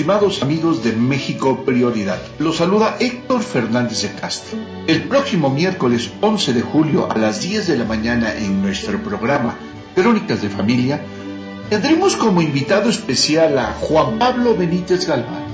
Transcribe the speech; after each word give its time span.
estimados 0.00 0.42
amigos 0.42 0.82
de 0.82 0.92
México 0.92 1.62
Prioridad. 1.62 2.18
Los 2.38 2.56
saluda 2.56 2.96
Héctor 2.98 3.42
Fernández 3.42 4.00
de 4.00 4.08
Castro. 4.18 4.58
El 4.86 5.02
próximo 5.02 5.50
miércoles 5.50 6.10
11 6.22 6.54
de 6.54 6.62
julio 6.62 7.12
a 7.12 7.18
las 7.18 7.42
10 7.42 7.66
de 7.66 7.76
la 7.76 7.84
mañana 7.84 8.34
en 8.34 8.62
nuestro 8.62 8.98
programa 9.02 9.58
Crónicas 9.94 10.40
de 10.40 10.48
Familia, 10.48 11.02
tendremos 11.68 12.16
como 12.16 12.40
invitado 12.40 12.88
especial 12.88 13.58
a 13.58 13.74
Juan 13.74 14.18
Pablo 14.18 14.56
Benítez 14.56 15.06
Galván, 15.06 15.44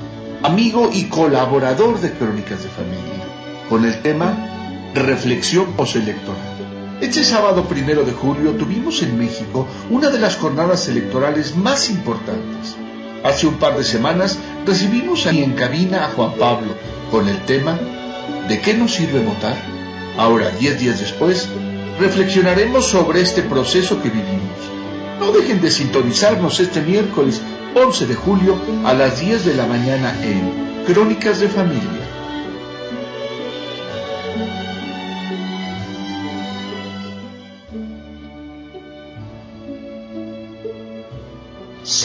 amigo 0.45 0.91
y 0.93 1.07
colaborador 1.07 1.99
de 2.01 2.13
Crónicas 2.13 2.63
de 2.63 2.69
Familia, 2.69 3.27
con 3.69 3.85
el 3.85 4.01
tema 4.01 4.93
Reflexión 4.95 5.73
postelectoral. 5.73 7.01
Este 7.01 7.25
sábado 7.25 7.65
primero 7.65 8.05
de 8.05 8.13
julio 8.13 8.53
tuvimos 8.53 9.03
en 9.03 9.19
México 9.19 9.67
una 9.91 10.09
de 10.09 10.21
las 10.21 10.37
jornadas 10.37 10.87
electorales 10.87 11.57
más 11.57 11.91
importantes. 11.91 12.77
Hace 13.27 13.49
un 13.49 13.55
par 13.59 13.77
de 13.77 13.83
semanas 13.83 14.39
recibimos 14.65 15.27
ahí 15.27 15.43
en 15.43 15.55
cabina 15.55 16.05
a 16.05 16.11
Juan 16.11 16.35
Pablo 16.39 16.77
con 17.11 17.29
el 17.29 17.45
tema 17.45 17.77
¿De 18.49 18.61
qué 18.61 18.75
nos 18.75 18.95
sirve 18.95 19.19
votar? 19.19 19.57
Ahora, 20.17 20.51
diez 20.51 20.79
días 20.79 21.01
después, 21.01 21.49
reflexionaremos 21.99 22.87
sobre 22.87 23.21
este 23.21 23.43
proceso 23.43 24.01
que 24.01 24.11
vivimos. 24.11 24.57
No 25.19 25.33
dejen 25.33 25.61
de 25.61 25.73
sintonizarnos 25.73 26.61
este 26.61 26.81
miércoles 26.81 27.43
11 27.75 28.07
de 28.07 28.15
julio 28.15 28.57
a 28.85 28.95
las 28.95 29.21
10 29.21 29.45
de 29.45 29.55
la 29.55 29.67
mañana 29.67 30.15
en 30.23 30.85
Crónicas 30.87 31.41
de 31.41 31.49
Familia. 31.49 31.96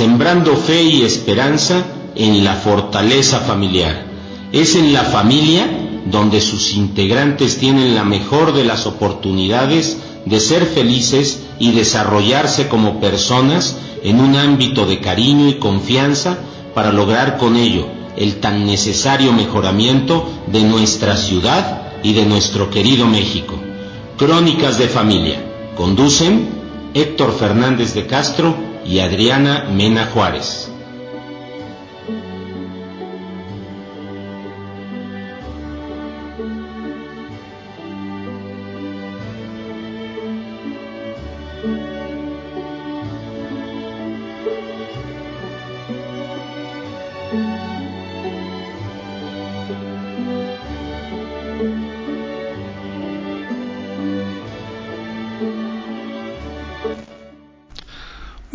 Sembrando 0.02 0.58
fe 0.58 0.82
y 0.82 1.04
esperanza 1.04 1.86
en 2.16 2.44
la 2.44 2.56
fortaleza 2.56 3.42
familiar. 3.42 4.04
Es 4.52 4.76
en 4.76 4.94
la 4.94 5.04
familia 5.04 5.68
donde 6.08 6.42
sus 6.42 6.74
integrantes 6.74 7.60
tienen 7.60 7.94
la 7.94 8.04
mejor 8.04 8.56
de 8.56 8.66
las 8.66 8.88
oportunidades 8.88 10.00
de 10.26 10.40
ser 10.40 10.66
felices 10.66 11.44
y 11.60 11.74
desarrollarse 11.74 12.68
como 12.68 13.00
personas 13.00 13.78
en 14.02 14.20
un 14.20 14.36
ámbito 14.38 14.88
de 14.88 15.02
cariño 15.02 15.48
y 15.48 15.60
confianza 15.60 16.40
para 16.74 16.92
lograr 16.92 17.38
con 17.38 17.56
ello 17.56 17.86
el 18.18 18.38
tan 18.38 18.66
necesario 18.66 19.32
mejoramiento 19.34 20.28
de 20.48 20.64
nuestra 20.64 21.16
ciudad 21.16 21.92
y 22.02 22.14
de 22.14 22.26
nuestro 22.26 22.72
querido 22.72 23.06
México. 23.06 23.54
Crónicas 24.18 24.80
de 24.80 24.88
Familia. 24.88 25.46
Conducen 25.78 26.50
Héctor 26.96 27.38
Fernández 27.38 27.94
de 27.94 28.08
Castro 28.08 28.71
y 28.92 29.00
Adriana 29.00 29.70
Mena 29.72 30.08
Juárez. 30.08 30.70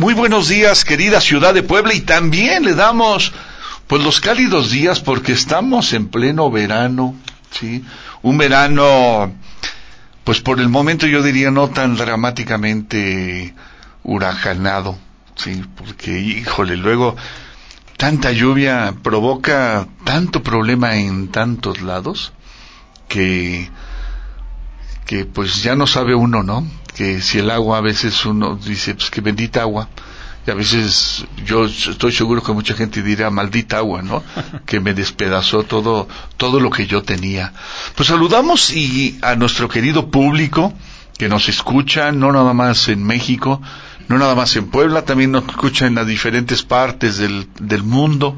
Muy 0.07 0.15
buenos 0.15 0.47
días, 0.47 0.85
querida 0.85 1.21
ciudad 1.21 1.53
de 1.53 1.65
Puebla, 1.65 1.93
y 1.93 1.99
también 1.99 2.65
le 2.65 2.77
damos 2.77 3.33
pues 3.89 4.05
los 4.05 4.21
cálidos 4.21 4.71
días 4.71 5.01
porque 5.01 5.33
estamos 5.33 5.93
en 5.95 6.07
pleno 6.07 6.49
verano, 6.49 7.17
¿sí? 7.51 7.85
Un 8.23 8.39
verano 8.39 9.35
pues 10.23 10.41
por 10.41 10.61
el 10.61 10.69
momento 10.69 11.09
yo 11.09 11.25
diría 11.25 11.51
no 11.51 11.71
tan 11.71 11.97
dramáticamente 11.97 13.53
huracanado, 14.05 14.97
sí, 15.35 15.65
porque 15.75 16.21
híjole, 16.21 16.77
luego 16.77 17.17
tanta 17.97 18.31
lluvia 18.31 18.95
provoca 19.03 19.89
tanto 20.05 20.41
problema 20.41 20.95
en 20.95 21.33
tantos 21.33 21.83
lados 21.83 22.33
que 23.09 23.69
que 25.05 25.25
pues 25.25 25.65
ya 25.65 25.75
no 25.75 25.89
sabe 25.89 26.15
uno, 26.15 26.45
¿no? 26.45 26.65
Que 26.97 27.21
si 27.21 27.39
el 27.39 27.51
agua 27.51 27.79
a 27.79 27.83
veces 27.83 28.25
uno 28.25 28.57
dice, 28.57 28.95
pues 28.95 29.11
que 29.11 29.21
bendita 29.21 29.61
agua, 29.61 29.89
y 30.47 30.51
a 30.51 30.55
veces 30.55 31.27
yo 31.45 31.65
estoy 31.65 32.13
seguro 32.13 32.43
que 32.43 32.53
mucha 32.53 32.75
gente 32.75 33.03
dirá 33.03 33.31
maldita 33.31 33.79
agua, 33.79 34.01
¿no? 34.03 34.23
Que 34.65 34.81
me 34.81 34.95
despedazó 34.95 35.65
todo, 35.65 36.09
todo 36.37 36.61
lo 36.61 36.71
que 36.71 36.87
yo 36.87 37.03
tenía. 37.03 37.53
Pues 37.97 38.09
saludamos 38.09 38.71
y 38.71 39.19
a 39.23 39.35
nuestro 39.35 39.69
querido 39.69 40.11
público 40.11 40.73
que 41.19 41.29
nos 41.29 41.49
escucha, 41.49 42.13
no 42.13 42.33
nada 42.33 42.55
más 42.55 42.89
en 42.89 43.05
México, 43.05 43.61
no 44.09 44.19
nada 44.19 44.35
más 44.35 44.55
en 44.57 44.69
Puebla, 44.69 45.05
también 45.05 45.33
nos 45.33 45.49
escucha 45.49 45.87
en 45.87 45.97
las 45.97 46.07
diferentes 46.07 46.63
partes 46.63 47.19
del, 47.19 47.49
del 47.61 47.83
mundo. 47.83 48.37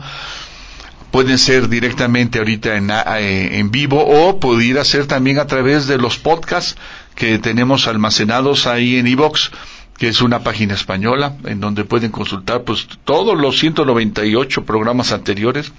Pueden 1.11 1.39
ser 1.39 1.69
directamente 1.69 2.39
ahorita 2.39 2.77
en, 2.77 2.91
eh, 2.91 3.59
en 3.59 3.71
vivo 3.71 4.05
o 4.05 4.41
pudiera 4.41 4.85
ser 4.85 5.07
también 5.07 5.39
a 5.39 5.47
través 5.47 5.87
de 5.87 5.99
los 5.99 6.19
podcasts 6.19 6.77
que 7.19 7.39
tenemos 7.41 7.89
almacenados 7.89 8.69
ahí 8.69 8.97
en 8.97 9.09
iVox, 9.09 9.51
que 9.99 10.07
es 10.07 10.23
una 10.23 10.45
página 10.45 10.75
española 10.75 11.37
en 11.47 11.59
donde 11.59 11.83
pueden 11.83 12.13
consultar 12.13 12.63
pues 12.63 12.87
todos 13.05 13.37
los 13.37 13.59
198 13.59 14.65
programas 14.65 15.11
anteriores. 15.11 15.73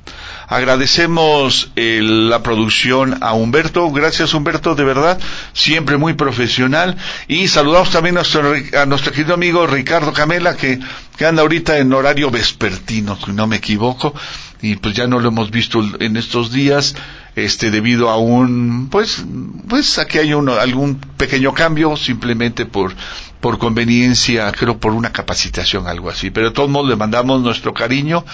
Agradecemos 0.49 1.71
eh, 1.75 1.99
la 2.01 2.41
producción 2.41 3.17
a 3.21 3.33
Humberto. 3.33 3.91
Gracias 3.91 4.33
Humberto, 4.33 4.75
de 4.75 4.85
verdad, 4.85 5.19
siempre 5.51 5.97
muy 5.97 6.13
profesional. 6.13 6.95
Y 7.27 7.49
saludamos 7.49 7.89
también 7.89 8.17
a 8.17 8.21
nuestro, 8.21 8.53
a 8.79 8.85
nuestro 8.85 9.11
querido 9.11 9.33
amigo 9.33 9.67
Ricardo 9.67 10.13
Camela, 10.13 10.55
que, 10.55 10.79
que 11.17 11.25
anda 11.25 11.41
ahorita 11.41 11.77
en 11.79 11.91
horario 11.91 12.31
vespertino, 12.31 13.17
si 13.17 13.33
no 13.33 13.45
me 13.45 13.57
equivoco. 13.57 14.13
Y 14.61 14.77
pues 14.77 14.95
ya 14.95 15.05
no 15.05 15.19
lo 15.19 15.27
hemos 15.27 15.51
visto 15.51 15.83
en 15.99 16.15
estos 16.15 16.51
días, 16.51 16.95
este, 17.35 17.69
debido 17.69 18.09
a 18.09 18.17
un, 18.17 18.87
pues, 18.89 19.23
pues 19.67 19.99
aquí 19.99 20.17
hay 20.17 20.33
uno, 20.33 20.53
algún 20.53 20.95
pequeño 20.95 21.53
cambio, 21.53 21.95
simplemente 21.95 22.65
por, 22.65 22.95
por 23.39 23.57
conveniencia, 23.57 24.51
creo 24.51 24.77
por 24.77 24.93
una 24.93 25.11
capacitación, 25.11 25.87
algo 25.87 26.09
así. 26.09 26.29
Pero 26.31 26.47
de 26.47 26.53
todos 26.53 26.69
modos 26.69 26.89
le 26.89 26.95
mandamos 26.95 27.41
nuestro 27.41 27.73
cariño 27.73 28.25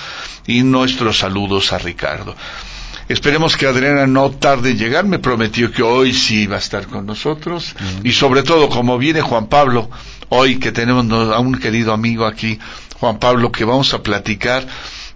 y 0.47 0.63
nuestros 0.63 1.19
saludos 1.19 1.73
a 1.73 1.77
Ricardo. 1.77 2.35
Esperemos 3.09 3.57
que 3.57 3.67
Adriana 3.67 4.07
no 4.07 4.31
tarde 4.31 4.71
en 4.71 4.77
llegar, 4.77 5.05
me 5.05 5.19
prometió 5.19 5.71
que 5.71 5.83
hoy 5.83 6.13
sí 6.13 6.47
va 6.47 6.55
a 6.55 6.59
estar 6.59 6.87
con 6.87 7.05
nosotros 7.05 7.75
y 8.03 8.13
sobre 8.13 8.43
todo 8.43 8.69
como 8.69 8.97
viene 8.97 9.21
Juan 9.21 9.47
Pablo, 9.47 9.89
hoy 10.29 10.57
que 10.57 10.71
tenemos 10.71 11.05
a 11.11 11.39
un 11.39 11.59
querido 11.59 11.91
amigo 11.91 12.25
aquí, 12.25 12.59
Juan 12.99 13.19
Pablo, 13.19 13.51
que 13.51 13.65
vamos 13.65 13.93
a 13.93 14.01
platicar 14.01 14.65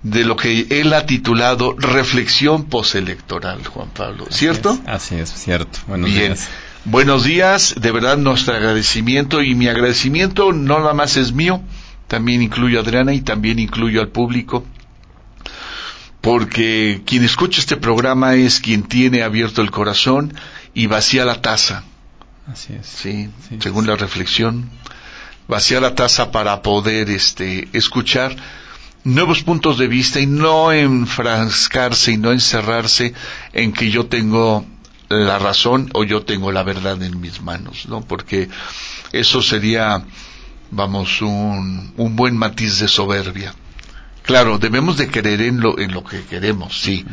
de 0.03 0.25
lo 0.25 0.35
que 0.35 0.67
él 0.69 0.93
ha 0.93 1.05
titulado 1.05 1.75
Reflexión 1.77 2.65
postelectoral, 2.65 3.65
Juan 3.65 3.89
Pablo, 3.89 4.27
¿cierto? 4.29 4.77
Así 4.85 5.15
es, 5.15 5.29
cierto. 5.33 5.79
Buenos 5.87 6.09
Bien. 6.09 6.33
días. 6.33 6.49
Buenos 6.89 7.25
días, 7.25 7.75
de 7.81 7.91
verdad 7.91 8.17
nuestro 8.17 8.55
agradecimiento 8.55 9.41
y 9.41 9.55
mi 9.55 9.67
agradecimiento 9.67 10.53
no 10.53 10.79
nada 10.79 10.93
más 10.93 11.17
es 11.17 11.33
mío, 11.33 11.61
también 12.07 12.41
incluyo 12.41 12.79
a 12.79 12.81
Adriana 12.81 13.13
y 13.13 13.19
también 13.19 13.59
incluyo 13.59 13.99
al 13.99 14.07
público, 14.07 14.65
porque 16.21 17.01
quien 17.05 17.25
escucha 17.25 17.59
este 17.59 17.75
programa 17.75 18.35
es 18.35 18.61
quien 18.61 18.83
tiene 18.83 19.23
abierto 19.23 19.61
el 19.61 19.69
corazón 19.69 20.33
y 20.73 20.87
vacía 20.87 21.25
la 21.25 21.41
taza. 21.41 21.83
Así 22.49 22.71
es. 22.71 22.87
Sí, 22.87 23.29
según 23.59 23.85
la 23.85 23.97
reflexión, 23.97 24.69
vacía 25.49 25.81
la 25.81 25.93
taza 25.93 26.31
para 26.31 26.61
poder 26.61 27.09
este 27.09 27.67
escuchar 27.73 28.33
nuevos 29.03 29.43
puntos 29.43 29.77
de 29.77 29.89
vista 29.89 30.21
y 30.21 30.25
no 30.25 30.71
enfrascarse 30.71 32.13
y 32.13 32.17
no 32.17 32.31
encerrarse 32.31 33.13
en 33.51 33.73
que 33.73 33.91
yo 33.91 34.05
tengo 34.05 34.65
la 35.09 35.39
razón 35.39 35.89
o 35.93 36.03
yo 36.03 36.23
tengo 36.23 36.51
la 36.51 36.63
verdad 36.63 37.01
en 37.01 37.19
mis 37.19 37.41
manos, 37.41 37.87
¿no? 37.87 38.01
Porque 38.01 38.49
eso 39.11 39.41
sería, 39.41 40.03
vamos, 40.71 41.21
un, 41.21 41.93
un 41.97 42.15
buen 42.15 42.37
matiz 42.37 42.79
de 42.79 42.87
soberbia. 42.87 43.53
Claro, 44.23 44.57
debemos 44.57 44.97
de 44.97 45.07
creer 45.07 45.41
en 45.41 45.61
lo, 45.61 45.79
en 45.79 45.93
lo 45.93 46.03
que 46.03 46.23
queremos, 46.23 46.81
sí. 46.81 47.05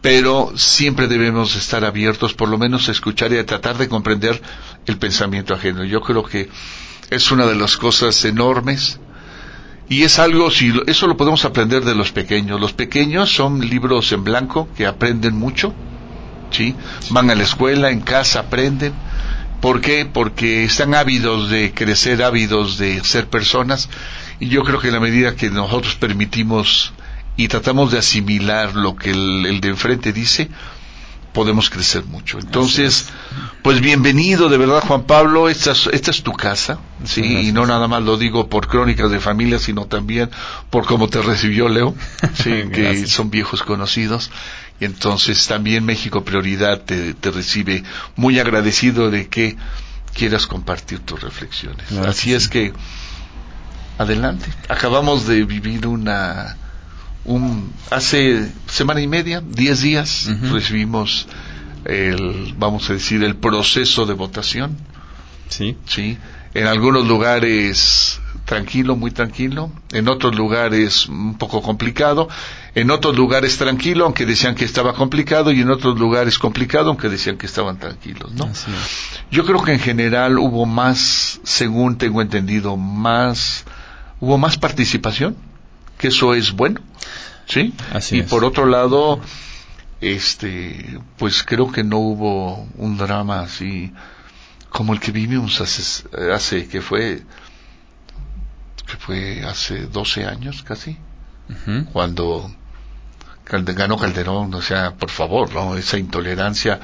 Pero 0.00 0.52
siempre 0.54 1.08
debemos 1.08 1.56
estar 1.56 1.84
abiertos, 1.84 2.34
por 2.34 2.48
lo 2.48 2.58
menos 2.58 2.88
a 2.88 2.92
escuchar 2.92 3.32
y 3.32 3.38
a 3.38 3.46
tratar 3.46 3.76
de 3.78 3.88
comprender 3.88 4.40
el 4.86 4.98
pensamiento 4.98 5.54
ajeno. 5.54 5.82
Yo 5.84 6.00
creo 6.00 6.22
que 6.22 6.48
es 7.10 7.30
una 7.32 7.46
de 7.46 7.56
las 7.56 7.76
cosas 7.76 8.24
enormes. 8.24 9.00
Y 9.88 10.02
es 10.02 10.18
algo, 10.20 10.50
si 10.50 10.72
eso 10.86 11.06
lo 11.06 11.16
podemos 11.16 11.44
aprender 11.44 11.84
de 11.84 11.94
los 11.94 12.12
pequeños. 12.12 12.60
Los 12.60 12.72
pequeños 12.72 13.34
son 13.34 13.60
libros 13.60 14.12
en 14.12 14.22
blanco 14.22 14.68
que 14.76 14.86
aprenden 14.86 15.34
mucho, 15.34 15.74
¿sí? 16.50 16.74
Van 17.10 17.30
a 17.30 17.34
la 17.34 17.42
escuela, 17.42 17.90
en 17.90 18.00
casa 18.00 18.40
aprenden. 18.40 18.92
¿Por 19.60 19.80
qué? 19.80 20.04
Porque 20.04 20.64
están 20.64 20.94
ávidos 20.94 21.50
de 21.50 21.72
crecer, 21.72 22.22
ávidos 22.22 22.78
de 22.78 23.02
ser 23.04 23.28
personas. 23.28 23.88
Y 24.38 24.48
yo 24.48 24.62
creo 24.62 24.78
que 24.80 24.88
en 24.88 24.94
la 24.94 25.00
medida 25.00 25.34
que 25.34 25.50
nosotros 25.50 25.96
permitimos 25.96 26.92
y 27.36 27.48
tratamos 27.48 27.92
de 27.92 27.98
asimilar 27.98 28.74
lo 28.74 28.96
que 28.96 29.10
el, 29.10 29.46
el 29.46 29.60
de 29.60 29.68
enfrente 29.68 30.12
dice, 30.12 30.48
podemos 31.36 31.68
crecer 31.68 32.06
mucho. 32.06 32.38
Entonces, 32.38 33.10
pues 33.60 33.82
bienvenido, 33.82 34.48
de 34.48 34.56
verdad, 34.56 34.82
Juan 34.86 35.02
Pablo, 35.02 35.50
esta 35.50 35.72
es, 35.72 35.86
esta 35.92 36.10
es 36.10 36.22
tu 36.22 36.32
casa, 36.32 36.78
sí, 37.04 37.48
y 37.48 37.52
no 37.52 37.66
nada 37.66 37.86
más 37.88 38.02
lo 38.02 38.16
digo 38.16 38.48
por 38.48 38.68
crónicas 38.68 39.10
de 39.10 39.20
familia, 39.20 39.58
sino 39.58 39.84
también 39.84 40.30
por 40.70 40.86
cómo 40.86 41.10
te 41.10 41.20
recibió 41.20 41.68
Leo, 41.68 41.94
sí, 42.42 42.62
que 42.72 43.06
son 43.06 43.28
viejos 43.28 43.62
conocidos. 43.62 44.30
Y 44.80 44.86
entonces 44.86 45.46
también 45.46 45.84
México 45.84 46.24
Prioridad 46.24 46.80
te, 46.80 47.12
te 47.12 47.30
recibe 47.30 47.84
muy 48.16 48.40
agradecido 48.40 49.10
de 49.10 49.28
que 49.28 49.58
quieras 50.14 50.46
compartir 50.46 51.00
tus 51.00 51.20
reflexiones. 51.20 51.92
Así 51.92 52.32
es 52.32 52.48
que, 52.48 52.72
adelante. 53.98 54.46
Acabamos 54.70 55.26
de 55.26 55.44
vivir 55.44 55.86
una 55.86 56.56
un, 57.26 57.72
hace 57.90 58.50
semana 58.68 59.00
y 59.00 59.08
media, 59.08 59.42
diez 59.44 59.82
días, 59.82 60.30
recibimos 60.52 61.26
el, 61.84 62.54
vamos 62.56 62.88
a 62.90 62.94
decir, 62.94 63.22
el 63.22 63.36
proceso 63.36 64.06
de 64.06 64.14
votación. 64.14 64.76
Sí. 65.48 65.76
Sí. 65.86 66.18
En 66.54 66.66
algunos 66.66 67.06
lugares 67.06 68.20
tranquilo, 68.44 68.96
muy 68.96 69.10
tranquilo. 69.10 69.70
En 69.92 70.08
otros 70.08 70.34
lugares 70.34 71.06
un 71.08 71.36
poco 71.36 71.60
complicado. 71.60 72.28
En 72.74 72.90
otros 72.90 73.16
lugares 73.16 73.58
tranquilo, 73.58 74.04
aunque 74.04 74.24
decían 74.24 74.54
que 74.54 74.64
estaba 74.64 74.94
complicado. 74.94 75.52
Y 75.52 75.60
en 75.60 75.70
otros 75.70 75.98
lugares 75.98 76.38
complicado, 76.38 76.88
aunque 76.88 77.08
decían 77.08 77.36
que 77.36 77.46
estaban 77.46 77.78
tranquilos, 77.78 78.32
¿no? 78.32 78.48
Yo 79.30 79.44
creo 79.44 79.62
que 79.62 79.72
en 79.72 79.80
general 79.80 80.38
hubo 80.38 80.64
más, 80.64 81.40
según 81.42 81.98
tengo 81.98 82.22
entendido, 82.22 82.76
más, 82.76 83.64
hubo 84.20 84.38
más 84.38 84.56
participación 84.56 85.36
que 85.98 86.08
eso 86.08 86.34
es 86.34 86.52
bueno, 86.52 86.80
¿sí? 87.46 87.72
Así 87.92 88.18
y 88.18 88.22
por 88.22 88.44
otro 88.44 88.66
lado, 88.66 89.20
este, 90.00 90.98
pues 91.16 91.42
creo 91.44 91.70
que 91.70 91.84
no 91.84 91.98
hubo 91.98 92.68
un 92.76 92.96
drama 92.96 93.40
así 93.40 93.92
como 94.68 94.92
el 94.92 95.00
que 95.00 95.12
vivimos 95.12 95.60
hace, 95.60 96.04
hace 96.32 96.68
que 96.68 96.82
fue, 96.82 97.22
que 98.86 98.96
fue 98.98 99.42
hace 99.44 99.86
12 99.86 100.26
años 100.26 100.62
casi, 100.62 100.98
cuando 101.92 102.50
ganó 103.48 103.96
Calderón, 103.96 104.52
o 104.52 104.60
sea, 104.60 104.94
por 104.94 105.10
favor, 105.10 105.52
¿no? 105.54 105.76
Esa 105.76 105.98
intolerancia. 105.98 106.80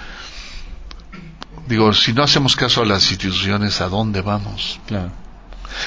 Digo, 1.69 1.93
si 1.93 2.13
no 2.13 2.23
hacemos 2.23 2.57
caso 2.57 2.83
a 2.83 2.87
las 2.87 3.11
instituciones, 3.11 3.81
¿a 3.81 3.89
dónde 3.89 4.21
vamos? 4.23 4.81
Claro. 4.87 5.13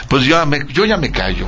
Pues 0.09 0.23
yo, 0.23 0.45
me, 0.45 0.65
yo 0.71 0.85
ya 0.85 0.97
me 0.97 1.11
callo, 1.11 1.47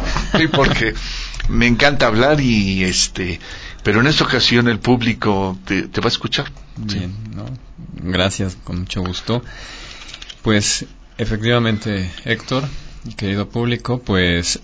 porque 0.52 0.94
me 1.50 1.68
encanta 1.68 2.08
hablar 2.08 2.40
y 2.42 2.84
este, 2.84 3.40
pero 3.84 4.02
en 4.02 4.08
esta 4.08 4.24
ocasión 4.24 4.68
el 4.68 4.80
público 4.80 5.58
te, 5.66 5.84
te 5.84 6.02
va 6.02 6.06
a 6.06 6.10
escuchar. 6.10 6.52
Bien, 6.76 7.14
¿no? 7.36 7.46
Gracias, 7.94 8.58
con 8.64 8.80
mucho 8.80 9.02
gusto. 9.02 9.44
Pues 10.42 10.86
efectivamente, 11.18 12.12
Héctor, 12.26 12.64
querido 13.16 13.50
público, 13.50 14.00
pues 14.00 14.60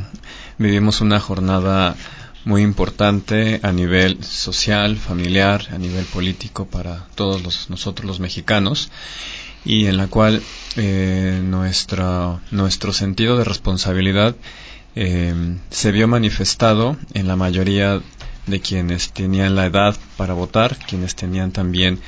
vivimos 0.58 1.00
una 1.00 1.20
jornada 1.20 1.96
muy 2.44 2.62
importante 2.62 3.60
a 3.62 3.72
nivel 3.72 4.22
social, 4.24 4.96
familiar, 4.96 5.68
a 5.72 5.78
nivel 5.78 6.04
político 6.06 6.66
para 6.66 7.06
todos 7.14 7.42
los, 7.42 7.70
nosotros 7.70 8.06
los 8.06 8.20
mexicanos 8.20 8.90
y 9.64 9.86
en 9.86 9.96
la 9.96 10.08
cual 10.08 10.42
eh, 10.76 11.40
nuestra, 11.42 12.40
nuestro 12.50 12.92
sentido 12.92 13.38
de 13.38 13.44
responsabilidad 13.44 14.34
eh, 14.94 15.34
se 15.70 15.92
vio 15.92 16.08
manifestado 16.08 16.96
en 17.14 17.28
la 17.28 17.36
mayoría 17.36 18.00
de 18.46 18.60
quienes 18.60 19.12
tenían 19.12 19.54
la 19.54 19.66
edad 19.66 19.96
para 20.16 20.34
votar, 20.34 20.76
quienes 20.76 21.14
tenían 21.14 21.52
también 21.52 22.00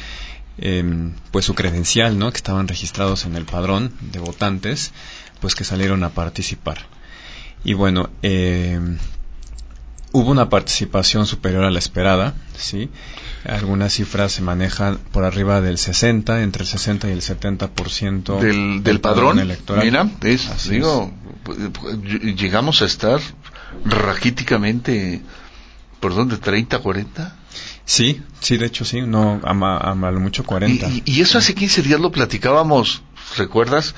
eh, 0.58 1.10
pues 1.30 1.44
su 1.44 1.54
credencial, 1.54 2.18
¿no? 2.18 2.30
que 2.30 2.36
estaban 2.36 2.68
registrados 2.68 3.24
en 3.24 3.36
el 3.36 3.44
padrón 3.44 3.92
de 4.00 4.18
votantes, 4.18 4.92
pues 5.40 5.54
que 5.54 5.64
salieron 5.64 6.04
a 6.04 6.10
participar. 6.10 6.78
Y 7.64 7.72
bueno, 7.72 8.10
eh, 8.22 8.78
hubo 10.14 10.31
una 10.31 10.49
participación 10.49 11.26
superior 11.26 11.64
a 11.64 11.72
la 11.72 11.81
esperada, 11.81 12.34
¿sí? 12.56 12.88
Algunas 13.44 13.94
cifras 13.94 14.31
se 14.31 14.43
manejan 14.43 14.99
por 15.11 15.25
arriba 15.25 15.61
del 15.61 15.76
60, 15.76 16.44
entre 16.44 16.62
el 16.62 16.69
60 16.69 17.08
y 17.08 17.12
el 17.12 17.20
70% 17.20 18.38
del, 18.38 18.40
del, 18.40 18.82
del 18.84 19.00
padrón, 19.00 19.40
electoral. 19.40 19.84
Mira, 19.84 20.08
es, 20.22 20.69
digo, 20.69 21.12
es. 21.49 22.37
llegamos 22.37 22.81
a 22.82 22.84
estar 22.84 23.20
raquíticamente, 23.84 25.20
¿por 25.99 26.14
dónde? 26.14 26.37
¿30, 26.37 26.81
40? 26.81 27.37
Sí, 27.84 28.22
sí, 28.38 28.56
de 28.56 28.67
hecho 28.67 28.84
sí, 28.84 29.02
no, 29.02 29.40
a, 29.43 29.50
a, 29.50 29.90
a 29.90 30.10
lo 30.12 30.20
mucho 30.20 30.44
40. 30.44 30.88
Y, 30.90 31.02
y, 31.06 31.20
eso 31.22 31.38
hace 31.38 31.56
15 31.56 31.82
días 31.82 31.99
lo 31.99 32.12
platicábamos, 32.12 33.02
¿recuerdas? 33.37 33.96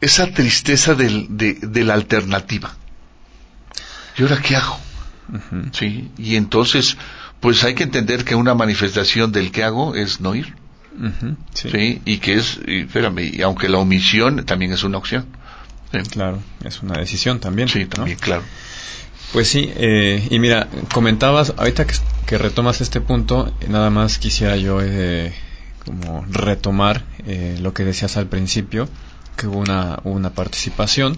Esa 0.00 0.26
tristeza 0.26 0.96
del, 0.96 1.28
de, 1.30 1.54
de 1.54 1.84
la 1.84 1.94
alternativa. 1.94 2.76
¿Y 4.16 4.22
ahora 4.22 4.40
qué 4.40 4.56
hago? 4.56 4.78
Uh 5.28 5.36
-huh. 5.36 5.70
Sí, 5.72 6.10
y 6.16 6.36
entonces, 6.36 6.96
pues 7.40 7.64
hay 7.64 7.74
que 7.74 7.82
entender 7.82 8.24
que 8.24 8.34
una 8.34 8.54
manifestación 8.54 9.32
del 9.32 9.50
qué 9.50 9.64
hago 9.64 9.94
es 9.94 10.20
no 10.20 10.34
ir. 10.34 10.54
Uh 10.98 11.06
-huh. 11.06 11.36
sí. 11.54 11.70
sí. 11.70 12.02
y 12.04 12.18
que 12.18 12.34
es, 12.34 12.60
y, 12.66 12.80
espérame, 12.80 13.18
y 13.34 13.42
aunque 13.42 13.68
la 13.68 13.78
omisión 13.78 14.44
también 14.44 14.72
es 14.72 14.84
una 14.84 14.98
opción. 14.98 15.26
Sí. 15.92 15.98
Claro, 16.10 16.38
es 16.64 16.82
una 16.82 16.98
decisión 16.98 17.40
también. 17.40 17.68
Sí, 17.68 17.86
claro. 17.86 18.42
Pues 19.32 19.48
sí, 19.48 19.70
eh, 19.76 20.26
y 20.30 20.38
mira, 20.38 20.68
comentabas, 20.92 21.52
ahorita 21.56 21.86
que, 21.86 21.94
que, 22.26 22.38
retomas 22.38 22.80
este 22.80 23.00
punto, 23.00 23.52
nada 23.68 23.90
más 23.90 24.18
quisiera 24.18 24.56
yo 24.56 24.78
eh, 24.80 25.32
como 25.84 26.24
retomar 26.28 27.04
eh, 27.26 27.58
lo 27.60 27.74
que 27.74 27.84
decías 27.84 28.16
al 28.16 28.26
principio, 28.28 28.88
que 29.36 29.46
hubo 29.46 29.58
una, 29.58 29.98
una 30.04 30.30
participación. 30.30 31.16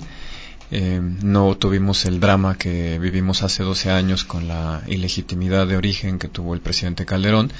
Eh, 0.71 1.01
no 1.23 1.57
tuvimos 1.57 2.05
el 2.05 2.21
drama 2.21 2.59
que 2.59 2.99
vivimos 2.99 3.43
hace 3.43 3.63
12 3.63 3.91
años 3.91 4.25
con 4.25 4.49
la 4.49 4.83
ilegitimidad 4.87 5.67
de 5.67 5.77
origen 5.77 6.19
que 6.19 6.29
tuvo 6.29 6.53
el 6.55 6.61
presidente 6.61 7.07
Calderón, 7.07 7.51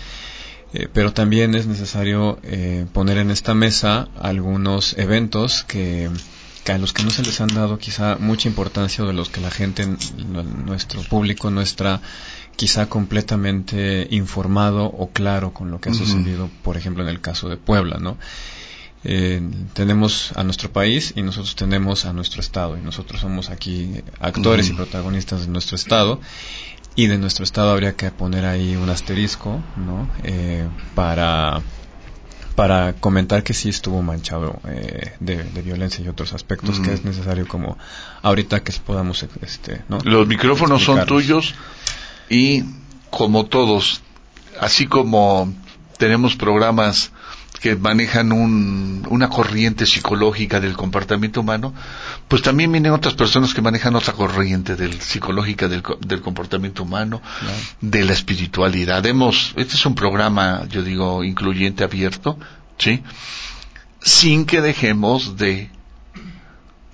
eh, 0.75 0.89
pero 0.93 1.15
también 1.15 1.55
es 1.55 1.67
necesario 1.67 2.39
eh, 2.43 2.87
poner 2.93 3.17
en 3.17 3.31
esta 3.31 3.55
mesa 3.55 4.09
algunos 4.21 4.97
eventos 4.99 5.65
que, 5.65 6.11
que, 6.65 6.73
a 6.73 6.79
los 6.79 6.93
que 6.93 7.03
no 7.03 7.11
se 7.11 7.23
les 7.23 7.41
han 7.41 7.49
dado 7.49 7.79
quizá 7.79 8.17
mucha 8.19 8.49
importancia 8.49 9.03
o 9.03 9.07
de 9.07 9.15
los 9.15 9.31
que 9.31 9.41
la 9.41 9.51
gente, 9.51 9.89
nuestro 10.67 11.03
público, 11.03 11.51
nuestra 11.51 12.03
quizá 12.57 12.91
completamente 12.91 14.07
informado 14.11 14.85
o 14.85 15.11
claro 15.11 15.55
con 15.55 15.71
lo 15.71 15.81
que 15.81 15.91
ha 15.91 15.95
sucedido, 15.95 16.51
por 16.63 16.77
ejemplo, 16.77 17.03
en 17.05 17.09
el 17.09 17.21
caso 17.23 17.49
de 17.49 17.57
Puebla, 17.57 17.99
¿no? 17.99 18.19
Eh, 19.05 19.41
tenemos 19.75 20.33
a 20.35 20.43
nuestro 20.43 20.73
país 20.73 21.13
y 21.15 21.23
nosotros 21.23 21.55
tenemos 21.55 22.05
a 22.05 22.13
nuestro 22.13 22.41
Estado 22.41 22.77
y 22.77 22.81
nosotros 22.81 23.21
somos 23.21 23.49
aquí 23.49 24.03
actores 24.19 24.67
uh 24.67 24.71
-huh. 24.71 24.75
y 24.75 24.77
protagonistas 24.77 25.43
de 25.43 25.49
nuestro 25.49 25.77
Estado 25.77 26.21
y 26.97 27.07
de 27.07 27.17
nuestro 27.17 27.45
Estado 27.45 27.71
habría 27.71 27.95
que 27.95 28.11
poner 28.11 28.45
ahí 28.45 28.75
un 28.75 28.91
asterisco 28.91 29.63
¿no? 29.77 30.11
Eh, 30.25 30.67
para 30.97 31.63
para 32.57 32.95
comentar 32.95 33.45
que 33.45 33.55
sí 33.55 33.69
estuvo 33.69 34.03
manchado 34.03 34.59
eh, 34.67 35.13
de, 35.21 35.45
de, 35.45 35.63
violencia 35.63 36.05
y 36.05 36.09
otros 36.09 36.33
aspectos 36.33 36.81
que 36.81 36.93
es 36.93 37.05
necesario 37.05 37.47
como 37.47 37.79
ahorita 38.23 38.65
que 38.65 38.73
podamos 38.85 39.25
este 39.43 39.83
¿no? 39.89 39.99
los 40.03 40.27
micrófonos 40.27 40.83
son 40.83 41.07
tuyos 41.07 41.55
y 42.29 42.65
como 43.11 43.47
todos 43.47 44.01
así 44.61 44.89
como 44.89 45.55
tenemos 45.99 46.35
programas 46.35 47.13
que 47.61 47.77
manejan 47.77 48.33
un, 48.33 49.07
una 49.11 49.29
corriente 49.29 49.87
psicológica 49.87 50.61
del 50.61 50.77
comportamiento 50.77 51.41
humano, 51.41 51.75
pues 52.29 52.43
también 52.43 52.71
vienen 52.71 52.93
otras 52.93 53.15
personas 53.15 53.55
que 53.55 53.63
manejan 53.63 53.97
otra 53.97 54.13
corriente 54.13 54.77
del, 54.77 55.01
psicológica 55.01 55.69
del, 55.69 55.83
del 56.01 56.21
comportamiento 56.21 56.83
humano, 56.83 57.21
claro. 57.41 57.57
de 57.81 58.05
la 58.05 58.13
espiritualidad. 58.13 59.05
Hemos, 59.07 59.53
este 59.57 59.75
es 59.75 59.87
un 59.87 59.95
programa, 59.95 60.65
yo 60.69 60.83
digo, 60.83 61.25
incluyente, 61.25 61.85
abierto, 61.85 62.39
¿sí? 62.79 63.03
Sin 64.01 64.47
que 64.47 64.61
dejemos 64.61 65.37
de 65.37 65.71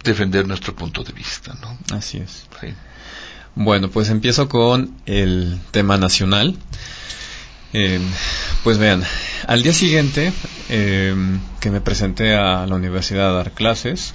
defender 0.03 0.47
nuestro 0.47 0.75
punto 0.75 1.03
de 1.03 1.13
vista, 1.13 1.55
¿no? 1.61 1.97
Así 1.97 2.19
es. 2.19 2.47
Sí. 2.61 2.69
Bueno, 3.55 3.89
pues 3.89 4.11
empiezo 4.11 4.49
con 4.49 4.95
el 5.07 5.61
tema 5.71 5.97
nacional. 5.97 6.57
Eh, 7.73 8.01
pues 8.63 8.79
vean, 8.79 9.05
al 9.47 9.63
día 9.63 9.73
siguiente 9.73 10.33
em, 10.69 11.41
que 11.61 11.71
me 11.71 11.81
presenté 11.81 12.35
a 12.35 12.67
la 12.67 12.75
universidad 12.75 13.31
a 13.31 13.33
dar 13.33 13.53
clases, 13.53 14.15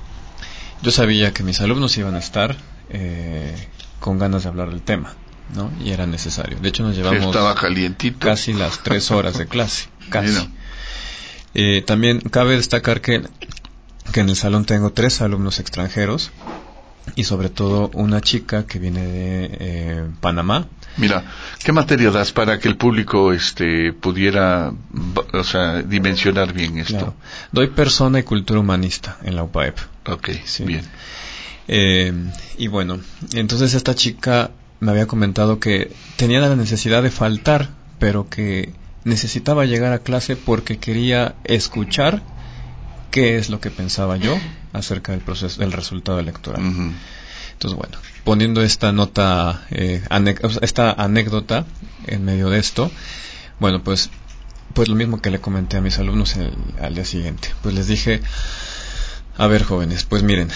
yo 0.82 0.92
sabía 0.92 1.34
que 1.34 1.44
mis 1.44 1.62
alumnos 1.62 1.98
iban 1.98 2.16
a 2.16 2.20
estar 2.20 2.56
eh, 2.90 3.56
con 4.00 4.18
ganas 4.18 4.44
de 4.44 4.50
hablar 4.50 4.70
del 4.70 4.82
tema, 4.82 5.14
¿no? 5.56 5.72
Y 5.84 5.92
era 5.92 6.06
necesario. 6.06 6.60
De 6.60 6.70
hecho, 6.70 6.84
nos 6.84 6.96
llevamos 6.96 7.26
Estaba 7.26 7.56
calientito. 7.56 8.20
casi 8.20 8.54
las 8.54 8.84
tres 8.84 9.12
horas 9.12 9.38
de 9.38 9.48
clase, 9.48 9.90
casi. 10.10 10.50
Eh, 11.54 11.84
también 11.86 12.20
cabe 12.20 12.56
destacar 12.56 13.02
que, 13.02 13.24
que 14.14 14.20
en 14.20 14.30
el 14.30 14.36
salón 14.36 14.66
tengo 14.66 14.92
tres 14.92 15.22
alumnos 15.22 15.60
extranjeros 15.60 16.32
y 17.16 17.24
sobre 17.24 17.50
todo 17.50 17.90
una 17.94 18.22
chica 18.22 18.66
que 18.66 18.80
viene 18.80 19.06
de 19.06 19.50
eh, 19.60 20.04
Panamá. 20.22 20.68
Mira, 20.98 21.24
¿qué 21.64 21.72
materia 21.72 22.12
das 22.12 22.32
para 22.32 22.60
que 22.60 22.68
el 22.68 22.76
público 22.78 23.32
este 23.34 23.94
pudiera, 23.94 24.72
o 25.34 25.44
sea, 25.44 25.82
dimensionar 25.82 26.54
bien 26.54 26.78
esto? 26.78 26.94
Claro. 26.98 27.14
Doy 27.52 27.68
persona 27.68 28.20
y 28.20 28.24
cultura 28.24 28.60
humanista 28.60 29.18
en 29.24 29.36
la 29.36 29.44
UPAEP. 29.44 29.78
Ok, 30.08 30.30
Sí. 30.46 30.64
bien. 30.66 30.86
Eh, 31.68 32.14
y 32.58 32.68
bueno, 32.68 33.00
entonces 33.34 33.74
esta 33.76 33.94
chica 33.96 34.52
me 34.80 34.92
había 34.92 35.06
comentado 35.08 35.60
que 35.60 35.92
tenía 36.16 36.40
la 36.40 36.56
necesidad 36.56 37.04
de 37.04 37.12
faltar, 37.12 37.70
pero 38.00 38.28
que 38.30 38.74
necesitaba 39.04 39.66
llegar 39.66 39.94
a 39.94 40.00
clase 40.00 40.36
porque 40.36 40.78
quería 40.80 41.36
escuchar 41.44 42.22
qué 43.12 43.38
es 43.38 43.50
lo 43.50 43.60
que 43.60 43.72
pensaba 43.72 44.18
yo 44.18 44.38
acerca 44.74 45.12
del 45.14 45.22
proceso, 45.22 45.60
del 45.62 45.72
resultado 45.72 46.20
electoral. 46.20 46.62
Entonces, 47.54 47.78
bueno, 47.78 47.98
poniendo 48.24 48.62
esta 48.62 48.92
nota, 48.92 49.66
eh, 49.72 50.02
esta 50.62 50.92
anécdota 50.94 51.66
en 52.08 52.24
medio 52.24 52.50
de 52.50 52.60
esto, 52.60 52.92
bueno, 53.60 53.84
pues, 53.84 54.10
pues 54.74 54.88
lo 54.88 54.96
mismo 54.96 55.22
que 55.22 55.30
le 55.32 55.40
comenté 55.42 55.78
a 55.78 55.82
mis 55.82 55.98
alumnos 56.00 56.36
el- 56.38 56.54
al 56.82 56.96
día 56.96 57.04
siguiente. 57.06 57.50
Pues 57.62 57.76
les 57.76 57.88
dije, 57.88 58.22
a 59.38 59.48
ver, 59.48 59.64
jóvenes, 59.64 60.04
pues 60.06 60.24
miren, 60.24 60.50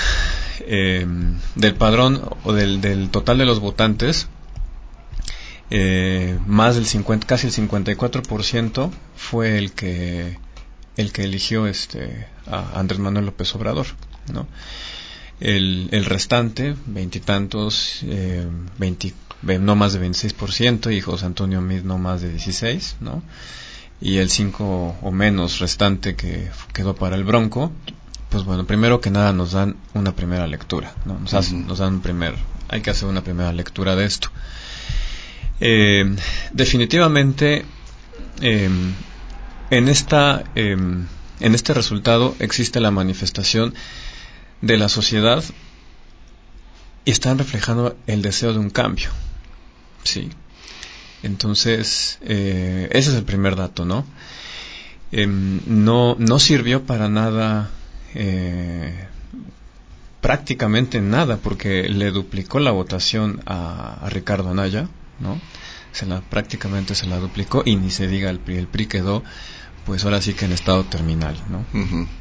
eh, 0.62 1.05
del 1.55 1.75
padrón 1.75 2.22
o 2.43 2.53
del, 2.53 2.79
del 2.79 3.10
total 3.10 3.38
de 3.38 3.45
los 3.45 3.60
votantes, 3.60 4.27
eh, 5.69 6.38
más 6.45 6.75
del 6.75 6.86
50, 6.86 7.25
casi 7.25 7.48
el 7.48 7.53
54% 7.53 8.91
fue 9.15 9.57
el 9.57 9.72
que 9.74 10.38
el 10.97 11.12
que 11.12 11.23
eligió 11.23 11.67
este 11.67 12.27
a 12.47 12.79
Andrés 12.79 13.00
Manuel 13.00 13.25
López 13.25 13.53
Obrador, 13.55 13.88
¿no? 14.31 14.47
El, 15.39 15.89
el 15.91 16.05
restante, 16.05 16.75
veintitantos, 16.85 18.00
eh, 18.03 18.47
20 18.77 19.13
ve- 19.41 19.59
no 19.59 19.75
más 19.75 19.93
de 19.93 20.00
26%, 20.00 20.95
y 20.95 21.01
José 21.01 21.25
Antonio 21.25 21.59
Mid 21.62 21.81
no 21.83 21.97
más 21.97 22.21
de 22.21 22.29
16, 22.29 22.97
¿no? 23.01 23.21
Y 24.00 24.17
el 24.17 24.29
5 24.29 24.97
o 25.01 25.12
menos 25.12 25.59
restante 25.59 26.15
que 26.15 26.50
quedó 26.73 26.95
para 26.95 27.15
el 27.15 27.23
Bronco, 27.23 27.71
pues 28.29 28.43
bueno, 28.45 28.65
primero 28.65 29.01
que 29.01 29.09
nada 29.12 29.33
nos 29.33 29.51
dan 29.51 29.75
una 29.93 30.15
primera 30.15 30.47
lectura, 30.47 30.93
¿no? 31.05 31.19
Nos, 31.19 31.33
hacen- 31.33 31.65
nos 31.67 31.79
dan 31.79 31.95
un 31.95 32.01
primer, 32.01 32.35
hay 32.69 32.81
que 32.81 32.91
hacer 32.91 33.07
una 33.09 33.23
primera 33.23 33.51
lectura 33.53 33.95
de 33.95 34.05
esto. 34.05 34.29
Eh, 35.59 36.15
definitivamente, 36.51 37.65
eh, 38.41 38.69
en 39.70 39.89
esta, 39.89 40.43
eh, 40.55 40.72
en 41.39 41.55
este 41.55 41.74
resultado 41.74 42.36
existe 42.39 42.79
la 42.79 42.91
manifestación 42.91 43.74
de 44.62 44.77
la 44.77 44.89
sociedad 44.89 45.43
y 47.05 47.12
están 47.12 47.38
reflejando 47.38 47.98
el 48.08 48.22
deseo 48.22 48.53
de 48.53 48.60
un 48.60 48.70
cambio, 48.70 49.10
sí. 50.03 50.29
Entonces, 51.22 52.20
eh, 52.22 52.89
ese 52.91 53.12
es 53.12 53.15
el 53.15 53.24
primer 53.24 53.55
dato, 53.55 53.86
¿no? 53.86 54.05
Em, 55.12 55.62
no, 55.67 56.15
no 56.20 56.39
sirvió 56.39 56.84
para 56.84 57.08
nada, 57.08 57.70
eh, 58.13 59.08
prácticamente 60.22 61.01
nada, 61.01 61.38
porque 61.38 61.88
le 61.89 62.12
duplicó 62.12 62.60
la 62.60 62.72
votación 62.72 63.41
a, 63.46 64.05
a 64.05 64.10
Ricardo 64.10 64.50
Anaya, 64.50 64.88
¿no? 65.20 65.39
Se 65.93 66.05
la, 66.05 66.19
prácticamente 66.21 66.95
se 66.95 67.05
la 67.07 67.17
duplicó 67.19 67.63
y 67.65 67.75
ni 67.77 67.89
se 67.91 68.07
diga 68.07 68.29
el 68.29 68.39
PRI. 68.39 68.57
El 68.57 68.67
PRI 68.67 68.88
quedó, 68.88 69.23
pues 69.85 70.03
ahora 70.05 70.21
sí 70.21 70.33
que 70.33 70.45
en 70.45 70.51
estado 70.51 70.83
terminal, 70.85 71.35
¿no? 71.50 71.65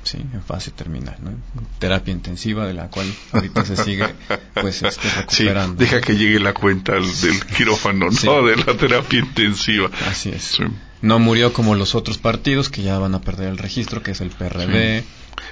Sí, 0.03 0.19
en 0.19 0.43
fase 0.43 0.71
terminal, 0.73 1.17
¿no? 1.23 1.33
Terapia 1.79 2.13
intensiva 2.13 2.67
de 2.67 2.75
la 2.75 2.89
cual 2.89 3.07
ahorita 3.33 3.65
se 3.65 3.77
sigue, 3.77 4.07
pues, 4.55 4.83
este, 4.83 5.09
Sí, 5.29 5.45
recuperando. 5.45 5.77
deja 5.77 6.01
que 6.01 6.17
llegue 6.17 6.39
la 6.39 6.53
cuenta 6.55 6.93
del, 6.95 7.05
del 7.21 7.45
quirófano, 7.47 8.11
Sí. 8.13 8.27
no 8.27 8.45
de 8.47 8.57
la 8.57 8.77
terapia 8.77 9.21
intensiva. 9.21 9.91
Así 10.09 10.29
es. 10.31 10.43
Sí. 10.43 10.65
No 11.01 11.19
murió 11.19 11.53
como 11.53 11.75
los 11.75 11.95
otros 11.95 12.19
partidos 12.19 12.69
que 12.69 12.83
ya 12.83 12.99
van 12.99 13.15
a 13.15 13.21
perder 13.23 13.49
el 13.49 13.59
registro, 13.59 14.03
que 14.03 14.11
es 14.13 14.21
el 14.21 14.31
PRD. 14.31 15.03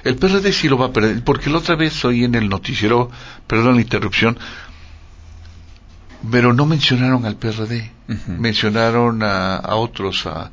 El 0.03 0.15
PRD 0.15 0.53
sí 0.53 0.69
lo 0.69 0.77
va 0.77 0.87
a 0.87 0.93
perder, 0.93 1.23
porque 1.23 1.49
la 1.49 1.57
otra 1.57 1.75
vez 1.75 2.05
oí 2.05 2.23
en 2.23 2.35
el 2.35 2.47
noticiero, 2.49 3.09
perdón 3.47 3.75
la 3.75 3.81
interrupción, 3.81 4.37
pero 6.29 6.53
no 6.53 6.65
mencionaron 6.65 7.25
al 7.25 7.35
PRD, 7.37 7.89
mencionaron 8.27 9.23
a, 9.23 9.55
a 9.55 9.75
otros, 9.75 10.25
a 10.27 10.51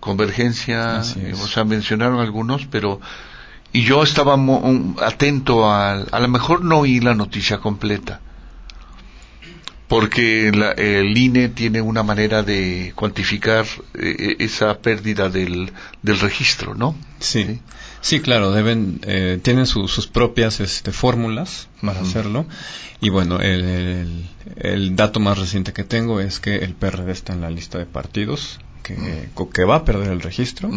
Convergencia, 0.00 1.02
o 1.42 1.46
sea, 1.46 1.64
mencionaron 1.64 2.20
algunos, 2.20 2.66
pero 2.66 3.00
y 3.72 3.82
yo 3.82 4.02
estaba 4.02 4.36
mo- 4.36 4.58
un- 4.60 4.96
atento 5.04 5.68
a, 5.70 5.92
a 5.94 6.20
lo 6.20 6.28
mejor 6.28 6.64
no 6.64 6.78
oí 6.78 7.00
la 7.00 7.14
noticia 7.14 7.58
completa, 7.58 8.20
porque 9.88 10.52
la- 10.54 10.72
el 10.72 11.16
INE 11.16 11.48
tiene 11.48 11.80
una 11.80 12.02
manera 12.02 12.42
de 12.42 12.92
cuantificar 12.94 13.64
eh, 13.94 14.36
esa 14.38 14.78
pérdida 14.78 15.28
del, 15.30 15.72
del 16.02 16.20
registro, 16.20 16.74
¿no? 16.74 16.94
Sí. 17.18 17.42
Sí, 17.44 17.60
claro, 18.22 18.52
deben, 18.52 19.00
eh, 19.02 19.38
tienen 19.42 19.66
su- 19.66 19.88
sus 19.88 20.06
propias 20.06 20.60
este, 20.60 20.92
fórmulas 20.92 21.68
para 21.82 22.00
hacerlo. 22.00 22.46
Y 23.00 23.10
bueno, 23.10 23.40
el, 23.40 23.64
el- 23.64 24.28
el 24.56 24.96
dato 24.96 25.20
más 25.20 25.38
reciente 25.38 25.72
que 25.72 25.84
tengo 25.84 26.20
es 26.20 26.40
que 26.40 26.56
el 26.56 26.74
PRD 26.74 27.10
está 27.12 27.32
en 27.32 27.40
la 27.40 27.50
lista 27.50 27.78
de 27.78 27.86
partidos 27.86 28.58
que, 28.82 29.28
que 29.52 29.64
va 29.64 29.76
a 29.76 29.84
perder 29.84 30.10
el 30.10 30.20
registro. 30.20 30.70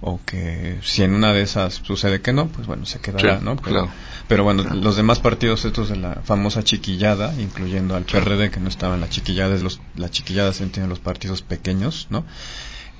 O 0.00 0.20
que 0.24 0.78
si 0.84 1.02
en 1.02 1.12
una 1.12 1.32
de 1.32 1.42
esas 1.42 1.74
sucede 1.82 2.20
que 2.20 2.32
no, 2.32 2.46
pues 2.46 2.68
bueno, 2.68 2.86
se 2.86 3.00
quedará, 3.00 3.40
Sí, 3.40 3.44
¿no? 3.44 3.56
Pero, 3.56 3.68
claro. 3.68 3.90
pero 4.28 4.44
bueno, 4.44 4.62
Claro. 4.62 4.76
los 4.80 4.94
demás 4.96 5.18
partidos, 5.18 5.64
estos 5.64 5.88
de 5.88 5.96
la 5.96 6.20
famosa 6.22 6.62
chiquillada, 6.62 7.34
incluyendo 7.40 7.96
al 7.96 8.04
PRD 8.04 8.50
que 8.52 8.60
no 8.60 8.68
estaba 8.68 8.94
en 8.94 9.00
la 9.00 9.08
chiquillada, 9.08 9.56
es 9.56 9.62
los, 9.64 9.80
la 9.96 10.08
chiquillada 10.08 10.52
se 10.52 10.62
entiende 10.62 10.88
los 10.88 11.00
partidos 11.00 11.42
pequeños, 11.42 12.06
¿no? 12.10 12.24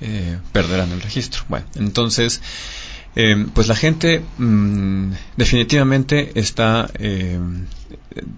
Eh, 0.01 0.39
perderán 0.51 0.91
el 0.91 0.99
registro. 1.01 1.43
Bueno, 1.47 1.65
entonces, 1.75 2.41
eh, 3.15 3.47
pues 3.53 3.67
la 3.67 3.75
gente 3.75 4.23
mm, 4.37 5.11
definitivamente 5.35 6.31
está 6.39 6.89
eh, 6.95 7.39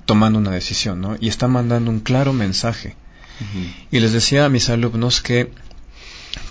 tomando 0.05 0.39
una 0.39 0.51
decisión, 0.51 1.01
¿no? 1.01 1.17
Y 1.19 1.27
está 1.27 1.47
mandando 1.47 1.91
un 1.91 1.99
claro 1.99 2.33
mensaje. 2.33 2.95
Y 3.89 3.99
les 3.99 4.13
decía 4.13 4.45
a 4.45 4.49
mis 4.49 4.69
alumnos 4.69 5.19
que, 5.19 5.51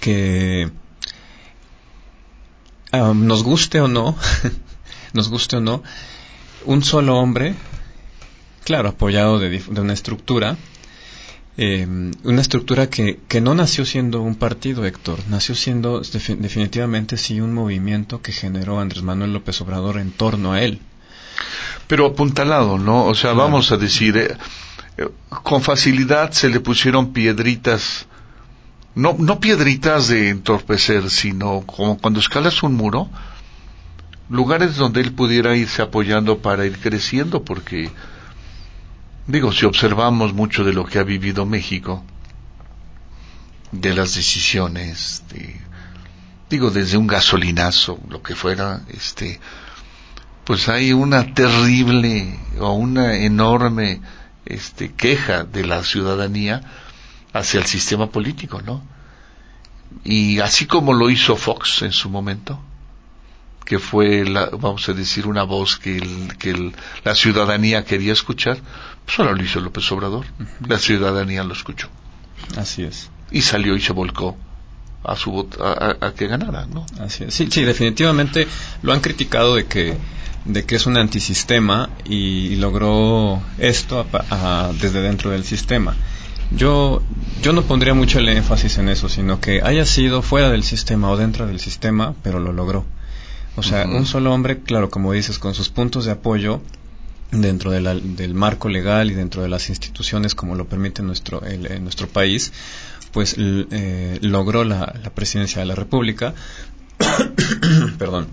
que 0.01 0.69
nos 2.93 3.45
guste 3.45 3.81
o 3.81 3.87
no, 3.87 4.17
nos 5.13 5.29
guste 5.29 5.59
o 5.59 5.61
no, 5.61 5.85
un 6.65 6.83
solo 6.83 7.17
hombre, 7.17 7.55
claro, 8.65 8.89
apoyado 8.89 9.39
de 9.39 9.63
una 9.81 9.93
estructura, 9.93 10.57
eh, 11.63 11.87
una 12.25 12.41
estructura 12.41 12.89
que, 12.89 13.21
que 13.29 13.41
no 13.43 13.55
nació 13.55 13.85
siendo 13.85 14.23
un 14.23 14.35
partido, 14.35 14.87
Héctor, 14.87 15.19
nació 15.29 15.55
siendo 15.55 16.01
defi- 16.01 16.39
definitivamente 16.39 17.17
sí 17.19 17.41
un 17.41 17.53
movimiento 17.53 18.23
que 18.23 18.33
generó 18.33 18.81
Andrés 18.81 19.03
Manuel 19.03 19.35
López 19.35 19.61
Obrador 19.61 19.99
en 19.99 20.11
torno 20.11 20.53
a 20.53 20.63
él. 20.63 20.81
Pero 21.87 22.07
apuntalado, 22.07 22.79
¿no? 22.79 23.05
O 23.05 23.15
sea, 23.15 23.33
Claro. 23.33 23.45
vamos 23.49 23.73
a 23.73 23.77
decir, 23.77 24.17
eh, 24.17 24.37
eh, 24.97 25.09
con 25.29 25.61
facilidad 25.63 26.31
se 26.33 26.49
le 26.49 26.61
pusieron 26.61 27.13
piedritas, 27.13 28.07
no, 28.95 29.15
no 29.19 29.39
piedritas 29.39 30.09
de 30.09 30.31
entorpecer, 30.31 31.11
sino 31.11 31.63
como 31.67 31.99
cuando 31.99 32.21
escalas 32.21 32.63
un 32.63 32.75
muro, 32.75 33.09
lugares 34.31 34.77
donde 34.77 35.01
él 35.01 35.13
pudiera 35.13 35.57
irse 35.57 35.83
apoyando 35.83 36.39
para 36.39 36.65
ir 36.65 36.79
creciendo, 36.79 37.43
porque, 37.45 37.91
digo, 39.27 39.53
si 39.53 39.67
observamos 39.67 40.33
mucho 40.35 40.65
de 40.65 40.73
lo 40.73 40.85
que 40.87 40.99
ha 40.99 41.05
vivido 41.05 41.47
México, 41.47 42.05
de 43.73 43.95
las 43.95 44.15
decisiones, 44.15 45.23
de, 45.33 45.57
digo, 46.49 46.71
desde 46.71 46.97
un 46.97 47.07
gasolinazo, 47.07 48.01
lo 48.09 48.23
que 48.23 48.35
fuera, 48.35 48.83
este, 48.89 49.39
pues 50.45 50.69
hay 50.69 50.93
una 50.93 51.35
terrible 51.35 52.39
o 52.59 52.73
una 52.73 53.17
enorme 53.17 54.01
este, 54.45 54.93
queja 54.93 55.45
de 55.45 55.65
la 55.65 55.85
ciudadanía 55.85 56.61
hacia 57.33 57.61
el 57.61 57.67
sistema 57.67 58.11
político, 58.11 58.61
¿no? 58.63 58.83
Y 60.03 60.41
así 60.41 60.67
como 60.67 60.93
lo 60.93 61.11
hizo 61.11 61.37
Fox 61.37 61.83
en 61.83 61.93
su 61.93 62.11
momento, 62.11 62.61
que 63.65 63.79
fue, 63.79 64.25
la, 64.25 64.47
vamos 64.47 64.89
a 64.89 64.93
decir, 64.93 65.29
una 65.29 65.45
voz 65.45 65.77
que, 65.79 65.99
el- 65.99 66.37
que 66.39 66.73
la 67.05 67.15
ciudadanía 67.15 67.85
quería 67.85 68.13
escuchar, 68.13 68.59
ahora 69.19 69.33
lo 69.33 69.43
hizo 69.43 69.61
López 69.61 69.91
Obrador. 69.93 70.27
La 70.67 70.79
ciudadanía 70.79 71.45
lo 71.45 71.55
escuchó. 71.55 71.89
Así 72.57 72.83
es. 72.83 73.11
Y 73.31 73.43
salió 73.43 73.77
y 73.77 73.81
se 73.81 73.93
volcó 73.93 74.37
a 75.03 75.17
su 75.17 75.49
a, 75.61 76.13
que 76.17 76.27
ganara, 76.27 76.67
¿no? 76.67 76.85
Así 77.01 77.25
Sí, 77.31 77.49
sí, 77.51 77.63
definitivamente 77.63 78.47
lo 78.83 78.93
han 78.93 79.01
criticado 79.01 79.55
de 79.55 79.67
que 79.67 79.97
de 80.45 80.65
que 80.65 80.77
es 80.77 80.87
un 80.87 80.97
antisistema 80.97 81.91
y, 82.05 82.57
logró 82.57 83.43
esto 83.59 84.07
desde 84.81 85.03
dentro 85.03 85.31
del 85.31 85.45
sistema. 85.45 85.95
Yo, 86.51 87.03
yo 87.43 87.53
no 87.53 87.63
pondría 87.63 87.95
mucho 87.95 88.19
el 88.19 88.29
énfasis 88.29 88.79
en 88.79 88.89
eso, 88.89 89.09
sino 89.09 89.41
que 89.41 89.61
haya 89.63 89.85
sido 89.85 90.23
fuera 90.23 90.51
del 90.51 90.65
sistema 90.65 91.11
o 91.11 91.17
dentro 91.17 91.47
del 91.47 91.61
sistema, 91.61 92.15
pero 92.23 92.41
lo 92.41 92.53
logró. 92.53 92.85
O 93.57 93.63
sea, 93.63 93.85
un 93.87 94.07
solo 94.07 94.33
hombre, 94.33 94.61
claro, 94.61 94.91
como 94.91 95.13
dices, 95.13 95.39
con 95.39 95.55
sus 95.55 95.69
puntos 95.69 96.07
de 96.07 96.13
apoyo 96.13 96.63
dentro 97.31 97.71
del 97.71 98.35
marco 98.35 98.69
legal 98.69 99.11
y 99.11 99.15
dentro 99.15 99.43
de 99.43 99.49
las 99.49 99.69
instituciones 99.69 100.35
como 100.35 100.55
lo 100.55 100.69
permite 100.69 101.03
nuestro, 101.03 101.43
el, 101.45 101.83
nuestro 101.83 102.09
país, 102.09 102.53
pues 103.13 103.37
eh, 103.39 104.19
logró 104.23 104.65
la, 104.65 104.95
la, 105.03 105.11
presidencia 105.11 105.61
de 105.61 105.67
la 105.67 105.75
República. 105.75 106.35
Perdón. 107.99 108.29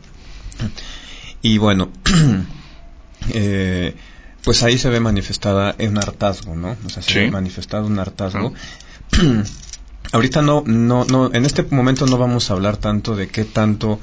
Y 1.41 1.57
bueno, 1.57 1.91
eh, 3.33 3.95
pues 4.43 4.63
ahí 4.63 4.77
se 4.77 4.89
ve 4.89 4.99
manifestada 4.99 5.75
un 5.79 5.97
hartazgo, 5.97 6.55
¿no? 6.55 6.75
O 6.85 6.89
sea, 6.89 7.03
se 7.03 7.19
ve 7.19 7.31
manifestado 7.31 7.85
un 7.85 7.99
hartazgo. 7.99 8.53
Ahorita 10.13 10.41
no, 10.41 10.63
no, 10.65 11.03
no, 11.05 11.33
en 11.33 11.45
este 11.45 11.63
momento 11.63 12.05
no 12.05 12.17
vamos 12.17 12.49
a 12.49 12.53
hablar 12.53 12.77
tanto 12.77 13.15
de 13.15 13.27
qué 13.27 13.43
tanto 13.43 13.99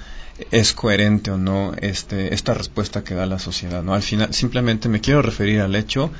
es 0.50 0.72
coherente 0.72 1.30
o 1.30 1.38
no 1.38 1.74
este, 1.80 2.34
esta 2.34 2.54
respuesta 2.54 3.04
que 3.04 3.14
da 3.14 3.26
la 3.26 3.38
sociedad, 3.38 3.82
¿no? 3.82 3.94
Al 3.94 4.02
final, 4.02 4.34
simplemente 4.34 4.88
me 4.88 5.00
quiero 5.00 5.22
referir 5.22 5.60
al 5.60 5.76
hecho, 5.76 6.10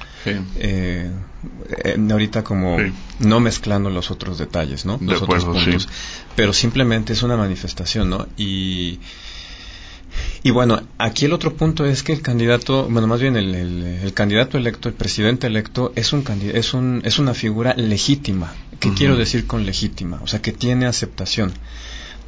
eh, 0.57 1.11
ahorita 2.11 2.45
como 2.45 2.77
no 3.19 3.41
mezclando 3.41 3.91
los 3.91 4.11
otros 4.11 4.39
detalles, 4.39 4.85
¿no? 4.85 4.99
Los 5.01 5.23
otros 5.23 5.45
puntos, 5.45 5.89
pero 6.37 6.53
simplemente 6.53 7.13
es 7.13 7.23
una 7.23 7.37
manifestación, 7.37 8.11
¿no? 8.11 8.29
Y 8.37 9.01
y 10.43 10.51
bueno, 10.51 10.83
aquí 10.99 11.25
el 11.25 11.33
otro 11.33 11.55
punto 11.55 11.85
es 11.85 12.03
que 12.03 12.13
el 12.13 12.21
candidato, 12.21 12.87
bueno, 12.89 13.07
más 13.07 13.21
bien 13.21 13.37
el, 13.37 14.13
candidato 14.15 14.59
electo, 14.59 14.89
el 14.89 14.95
presidente 14.95 15.47
electo, 15.47 15.93
es, 15.97 16.13
un, 16.13 16.25
es, 16.53 16.75
un, 16.75 17.03
es 17.05 17.19
una 17.19 17.35
figura 17.35 17.75
legítima. 17.75 18.53
¿Qué 18.79 18.93
quiero 18.93 19.17
decir 19.17 19.47
con 19.47 19.65
legítima? 19.65 20.21
O 20.23 20.27
sea, 20.27 20.43
que 20.43 20.53
tiene 20.53 20.87
aceptación. 20.87 21.53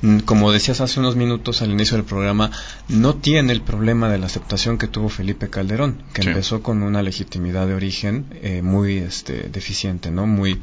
Mm, 0.03 0.19
como 0.21 0.53
decías 0.53 0.81
hace 0.81 1.01
unos 1.01 1.17
minutos 1.17 1.63
al 1.63 1.71
inicio 1.71 1.97
del 1.97 2.05
programa, 2.05 2.51
no 2.89 3.15
tiene 3.15 3.53
el 3.53 3.63
problema 3.63 4.09
de 4.09 4.19
la 4.19 4.27
aceptación 4.27 4.77
que 4.77 4.89
tuvo 4.89 5.09
Felipe 5.09 5.49
Calderón, 5.49 6.03
que 6.13 6.23
empezó 6.23 6.63
con 6.63 6.83
una 6.83 7.03
legitimidad 7.03 7.67
de 7.67 7.75
origen 7.75 8.27
eh, 8.43 8.61
muy 8.63 8.99
este, 8.99 9.49
deficiente, 9.49 10.11
¿no? 10.11 10.27
Muy, 10.27 10.61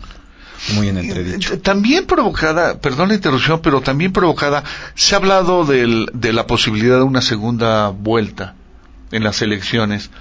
muy 0.76 0.90
en 0.90 1.00
entredicho. 1.00 1.60
También 1.60 2.06
provocada, 2.06 2.80
perdón 2.80 3.10
la 3.10 3.16
interrupción, 3.16 3.60
pero 3.62 3.82
también 3.82 4.14
provocada, 4.14 4.64
se 4.94 5.16
ha 5.16 5.18
hablado 5.18 5.66
del, 5.66 6.10
de 6.14 6.32
la 6.32 6.46
posibilidad 6.46 6.98
de 6.98 7.04
una 7.04 7.22
segunda 7.22 7.90
vuelta 7.90 8.56
en 9.12 9.24
las 9.24 9.42
elecciones 9.42 10.12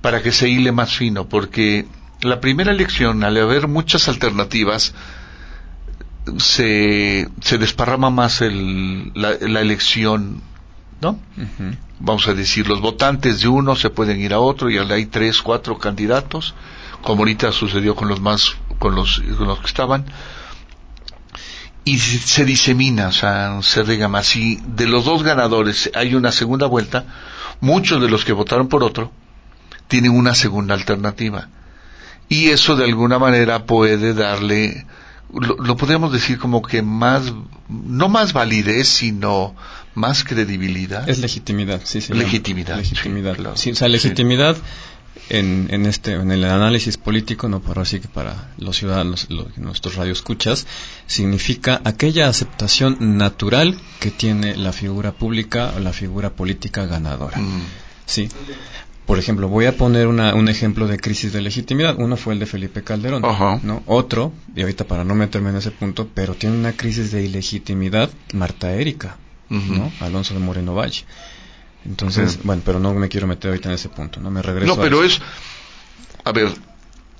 para 0.00 0.22
que 0.22 0.32
se 0.32 0.48
hile 0.48 0.70
más 0.70 0.94
fino, 0.94 1.28
porque 1.28 1.86
la 2.22 2.40
primera 2.40 2.70
elección, 2.70 3.24
al 3.24 3.36
haber 3.36 3.66
muchas 3.66 4.08
alternativas, 4.08 4.94
se, 6.38 7.28
se 7.40 7.58
desparrama 7.58 8.10
más 8.10 8.40
el, 8.40 9.12
la, 9.14 9.60
elección, 9.60 10.42
¿no? 11.00 11.18
Vamos 11.98 12.28
a 12.28 12.34
decir, 12.34 12.66
los 12.68 12.80
votantes 12.80 13.40
de 13.40 13.48
uno 13.48 13.76
se 13.76 13.90
pueden 13.90 14.20
ir 14.20 14.32
a 14.32 14.38
otro 14.38 14.70
y 14.70 14.78
hay 14.78 15.06
tres, 15.06 15.42
cuatro 15.42 15.78
candidatos, 15.78 16.54
como 17.02 17.20
ahorita 17.22 17.52
sucedió 17.52 17.94
con 17.94 18.08
los 18.08 18.20
más 18.20 18.56
con 18.78 18.94
los, 18.94 19.22
con 19.36 19.46
los 19.46 19.60
que 19.60 19.66
estaban 19.66 20.06
y 21.84 21.98
se 21.98 22.44
disemina, 22.44 23.08
o 23.08 23.12
sea, 23.12 23.60
se 23.62 23.82
regama. 23.82 24.22
Si 24.22 24.60
de 24.66 24.86
los 24.86 25.04
dos 25.04 25.22
ganadores 25.22 25.90
hay 25.94 26.14
una 26.14 26.32
segunda 26.32 26.66
vuelta, 26.66 27.04
muchos 27.60 28.00
de 28.00 28.08
los 28.08 28.24
que 28.24 28.32
votaron 28.32 28.68
por 28.68 28.82
otro 28.84 29.12
tienen 29.88 30.12
una 30.12 30.34
segunda 30.34 30.74
alternativa. 30.74 31.48
Y 32.28 32.50
eso 32.50 32.76
de 32.76 32.84
alguna 32.84 33.18
manera 33.18 33.64
puede 33.64 34.14
darle, 34.14 34.86
lo, 35.32 35.76
podemos 35.76 36.12
decir 36.12 36.38
como 36.38 36.62
que 36.62 36.82
más, 36.82 37.32
no 37.68 38.08
más 38.08 38.32
validez, 38.32 38.88
sino 38.88 39.54
más 39.94 40.24
credibilidad. 40.24 41.08
Es 41.08 41.18
legitimidad, 41.18 41.80
sí, 41.84 42.00
sí. 42.00 42.12
Legitimidad. 42.12 42.76
Legitimidad. 42.76 43.36
Sí, 43.54 43.72
o 43.72 43.74
sea, 43.74 43.88
legitimidad 43.88 44.56
en, 45.28 45.68
en, 45.70 45.86
este 45.86 46.12
en 46.12 46.30
el 46.30 46.44
análisis 46.44 46.96
político 46.96 47.48
no 47.48 47.60
por 47.60 47.78
así 47.78 48.00
que 48.00 48.08
para 48.08 48.52
los 48.58 48.76
ciudadanos 48.76 49.28
nuestros 49.56 49.96
radioescuchas 49.96 50.66
significa 51.06 51.80
aquella 51.84 52.28
aceptación 52.28 52.96
natural 53.16 53.78
que 53.98 54.10
tiene 54.10 54.56
la 54.56 54.72
figura 54.72 55.12
pública 55.12 55.72
o 55.76 55.80
la 55.80 55.92
figura 55.92 56.30
política 56.30 56.86
ganadora 56.86 57.38
mm. 57.38 57.62
sí 58.06 58.28
por 59.10 59.18
ejemplo, 59.18 59.48
voy 59.48 59.66
a 59.66 59.76
poner 59.76 60.06
una, 60.06 60.36
un 60.36 60.48
ejemplo 60.48 60.86
de 60.86 60.96
crisis 60.96 61.32
de 61.32 61.40
legitimidad. 61.40 61.96
Uno 61.98 62.16
fue 62.16 62.32
el 62.32 62.38
de 62.38 62.46
Felipe 62.46 62.84
Calderón, 62.84 63.22
¿no? 63.64 63.82
Otro, 63.86 64.32
y 64.54 64.60
ahorita 64.60 64.84
para 64.84 65.02
no 65.02 65.16
meterme 65.16 65.50
en 65.50 65.56
ese 65.56 65.72
punto, 65.72 66.06
pero 66.14 66.36
tiene 66.36 66.56
una 66.56 66.74
crisis 66.74 67.10
de 67.10 67.24
ilegitimidad 67.24 68.08
Marta 68.34 68.70
Erika, 68.72 69.16
¿no? 69.48 69.90
Alonso 69.98 70.32
de 70.34 70.38
Moreno 70.38 70.76
Valle. 70.76 71.04
Entonces, 71.84 72.38
bueno, 72.44 72.62
pero 72.64 72.78
no 72.78 72.94
me 72.94 73.08
quiero 73.08 73.26
meter 73.26 73.48
ahorita 73.50 73.70
en 73.70 73.74
ese 73.74 73.88
punto, 73.88 74.20
¿no? 74.20 74.30
Me 74.30 74.42
regreso. 74.42 74.76
No, 74.76 74.80
pero 74.80 75.02
es, 75.02 75.20
a 76.22 76.30
ver, 76.30 76.54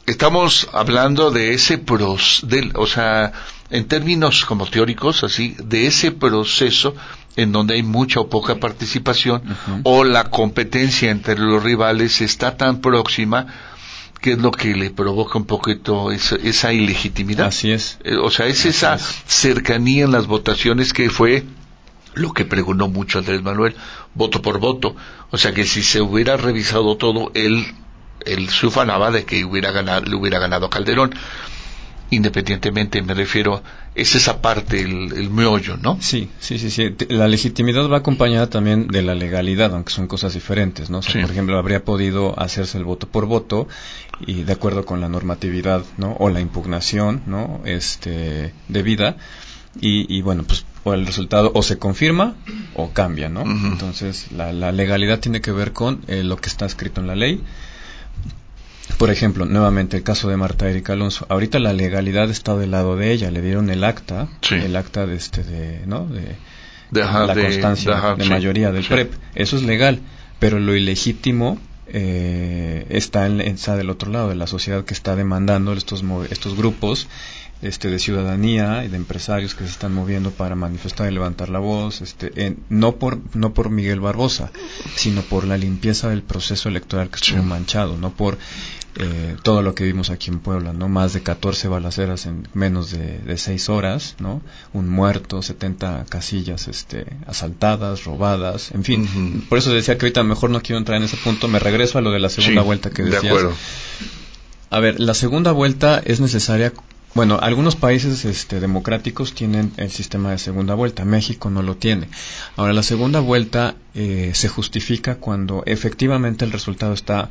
estamos 0.07 0.69
hablando 0.73 1.33
de 1.33 1.55
ese 1.55 1.79
proceso, 1.79 2.47
o 2.77 2.87
sea, 2.87 3.33
en 3.69 3.89
términos 3.89 4.45
como 4.45 4.65
teóricos, 4.67 5.25
así, 5.25 5.57
de 5.59 5.89
ese 5.89 6.13
proceso 6.13 6.95
en 7.37 7.53
donde 7.53 7.75
hay 7.75 7.83
mucha 7.83 8.21
o 8.21 8.29
poca 8.29 8.57
participación, 8.57 9.43
o 9.85 10.05
la 10.05 10.31
competencia 10.31 11.11
entre 11.11 11.39
los 11.39 11.63
rivales 11.63 12.21
está 12.21 12.57
tan 12.57 12.81
próxima 12.81 13.47
que 14.21 14.33
es 14.33 14.39
lo 14.39 14.51
que 14.51 14.75
le 14.75 14.91
provoca 14.91 15.39
un 15.39 15.47
poquito 15.47 16.11
esa, 16.13 16.73
ilegitimidad. 16.73 17.47
Así 17.47 17.71
es. 17.71 17.99
Eh, 18.05 18.17
o 18.17 18.31
sea, 18.31 18.47
es 18.47 18.67
esa 18.67 18.99
cercanía 18.99 20.05
en 20.05 20.13
las 20.13 20.27
votaciones 20.27 20.93
que 20.93 21.09
fue 21.09 21.45
lo 22.15 22.33
que 22.33 22.45
pregonó 22.45 22.89
mucho 22.89 23.21
Andrés 23.21 23.43
Manuel, 23.43 23.75
voto 24.15 24.43
por 24.43 24.59
voto. 24.59 24.95
O 25.31 25.39
sea 25.39 25.53
que 25.53 25.65
si 25.65 25.83
se 25.83 26.03
hubiera 26.03 26.37
revisado 26.37 26.97
todo, 26.97 27.31
él, 27.35 27.65
él 28.27 28.51
se 28.51 28.67
ufanaba 28.67 29.11
de 29.11 29.25
que 29.25 29.45
hubiera 29.45 29.71
ganado, 29.71 30.05
le 30.05 30.17
hubiera 30.17 30.39
ganado 30.39 30.69
Calderón. 30.69 31.15
Independientemente, 32.11 33.03
me 33.03 33.15
refiero, 33.15 33.63
es 33.95 34.15
esa 34.17 34.43
parte, 34.43 34.81
el, 34.81 35.13
el 35.13 35.31
meollo, 35.31 35.77
¿no? 35.77 35.99
Sí, 36.01 36.29
sí, 36.41 36.59
sí, 36.59 36.71
sí. 36.71 36.95
La 37.09 37.29
legitimidad 37.29 37.89
va 37.89 37.99
acompañada 37.99 38.49
también 38.49 38.89
de 38.89 39.03
la 39.03 39.15
legalidad, 39.15 39.73
aunque 39.75 39.93
son 39.93 40.09
cosas 40.09 40.35
diferentes, 40.35 40.91
¿no? 40.91 41.01
Por 41.01 41.31
ejemplo, 41.31 41.57
habría 41.57 41.85
podido 41.85 42.39
hacerse 42.39 42.79
el 42.79 42.85
voto 42.85 43.09
por 43.09 43.27
voto 43.27 43.69
y 44.27 44.43
de 44.43 44.53
acuerdo 44.53 44.85
con 44.85 45.01
la 45.01 45.09
normatividad, 45.09 45.85
¿no? 45.99 46.17
O 46.19 46.31
la 46.31 46.41
impugnación, 46.41 47.23
¿no? 47.27 47.61
Este, 47.65 48.53
debida. 48.69 49.17
Y, 49.81 50.13
y 50.13 50.23
bueno, 50.23 50.43
pues 50.43 50.65
o 50.85 50.95
el 50.95 51.07
resultado 51.07 51.51
o 51.55 51.63
se 51.63 51.79
confirma 51.79 52.35
o 52.75 52.91
cambia, 52.91 53.29
¿no? 53.29 53.43
Entonces, 53.43 54.33
la, 54.33 54.73
legalidad 54.73 55.21
tiene 55.21 55.41
que 55.41 55.53
ver 55.53 55.73
con 55.73 56.01
eh, 56.09 56.23
lo 56.23 56.37
que 56.37 56.49
está 56.49 56.67
escrito 56.67 57.01
en 57.01 57.07
la 57.07 57.17
ley. 57.17 57.43
Por 58.99 59.11
ejemplo, 59.11 59.45
nuevamente 59.47 59.97
el 59.97 60.03
caso 60.03 60.29
de 60.29 60.37
Marta 60.37 60.69
Erika 60.69 60.93
Alonso. 60.93 61.27
Ahorita 61.29 61.59
la 61.59 61.73
legalidad 61.73 62.31
está 62.31 62.57
del 62.57 62.71
lado 62.73 62.97
de 62.97 63.13
ella. 63.13 63.31
Le 63.31 63.43
dieron 63.43 63.71
el 63.71 63.85
acta, 63.85 64.29
el 64.51 64.77
acta 64.77 65.07
de 65.07 65.17
este, 65.17 65.43
de, 65.43 65.87
¿no? 65.87 66.07
De, 66.07 66.37
la 66.91 67.35
constancia 67.35 68.15
de, 68.17 68.25
mayoría 68.29 68.73
del 68.73 68.85
PREP. 68.85 69.13
Eso 69.35 69.57
es 69.57 69.63
legal, 69.63 70.01
pero 70.39 70.59
lo 70.59 70.75
ilegítimo 70.75 71.59
eh, 71.87 72.87
está, 72.89 73.27
en, 73.27 73.41
está 73.41 73.77
del 73.77 73.91
otro 73.91 74.11
lado 74.11 74.29
de 74.29 74.35
la 74.35 74.47
sociedad 74.47 74.85
que 74.85 74.95
está 74.95 75.17
demandando 75.17 75.73
estos 75.73 76.05
estos 76.31 76.57
grupos 76.57 77.09
este, 77.63 77.91
de 77.91 77.99
ciudadanía 77.99 78.85
y 78.85 78.89
de 78.89 78.97
empresarios 78.97 79.55
que 79.55 79.65
se 79.65 79.71
están 79.71 79.93
moviendo 79.93 80.31
para 80.31 80.55
manifestar 80.55 81.11
y 81.11 81.15
levantar 81.15 81.49
la 81.49 81.59
voz, 81.59 82.01
este, 82.01 82.57
no, 82.69 82.97
por, 82.97 83.21
no 83.35 83.53
por 83.53 83.71
Miguel 83.71 84.01
Barbosa, 84.01 84.51
sino 84.97 85.23
por 85.23 85.45
la 85.45 85.59
limpieza 85.59 86.09
del 86.09 86.23
proceso 86.23 86.69
electoral 86.69 87.11
que 87.11 87.17
estuvo 87.17 87.43
manchado, 87.43 87.97
no 87.97 88.11
por 88.11 88.39
eh, 88.97 89.37
todo 89.43 89.63
lo 89.63 89.75
que 89.75 89.85
vimos 89.85 90.11
aquí 90.11 90.31
en 90.31 90.41
Puebla, 90.41 90.73
¿no? 90.73 90.89
Más 90.89 91.13
de 91.13 91.23
14 91.23 91.69
balaceras 91.69 92.27
en 92.27 92.49
menos 92.55 92.91
de, 92.91 93.19
de 93.19 93.39
6 93.39 93.69
horas, 93.69 94.17
¿no? 94.19 94.43
Un 94.73 94.89
muerto, 94.89 95.43
70 95.43 96.07
casillas 96.09 96.69
este, 96.69 97.07
asaltadas, 97.27 98.05
robadas, 98.05 98.73
en 98.73 98.85
fin. 98.85 99.47
Por 99.49 99.59
eso 99.59 99.73
decía 99.73 99.97
que 99.97 100.07
ahorita 100.07 100.23
mejor 100.23 100.51
no 100.51 100.61
quiero 100.61 100.79
entrar 100.79 100.99
en 100.99 101.05
ese 101.05 101.17
punto, 101.17 101.49
me 101.49 101.59
regreso 101.59 101.99
a 101.99 102.01
lo 102.01 102.11
de 102.11 102.19
la 102.19 102.29
segunda 102.29 102.63
vuelta 102.63 102.91
que 102.91 103.05
decías. 103.05 103.45
A 104.71 104.81
ver, 104.81 105.01
la 105.01 105.15
segunda 105.15 105.53
vuelta 105.53 106.01
es 106.05 106.21
necesaria 106.21 106.73
bueno, 107.13 107.41
algunos 107.43 107.75
países 107.75 108.25
este, 108.25 108.61
democráticos 108.61 109.35
tienen 109.35 109.73
el 109.79 109.91
sistema 109.91 110.31
de 110.31 110.39
segunda 110.39 110.75
vuelta, 110.75 111.05
México 111.05 111.51
no 111.51 111.61
lo 111.61 111.77
tiene. 111.77 112.09
Ahora, 112.57 112.73
la 112.73 112.85
segunda 112.85 113.19
vuelta 113.19 113.75
eh, 113.95 114.31
se 114.35 114.49
justifica 114.49 115.17
cuando 115.17 115.65
efectivamente 115.67 116.45
el 116.45 116.53
resultado 116.53 116.93
está 116.93 117.29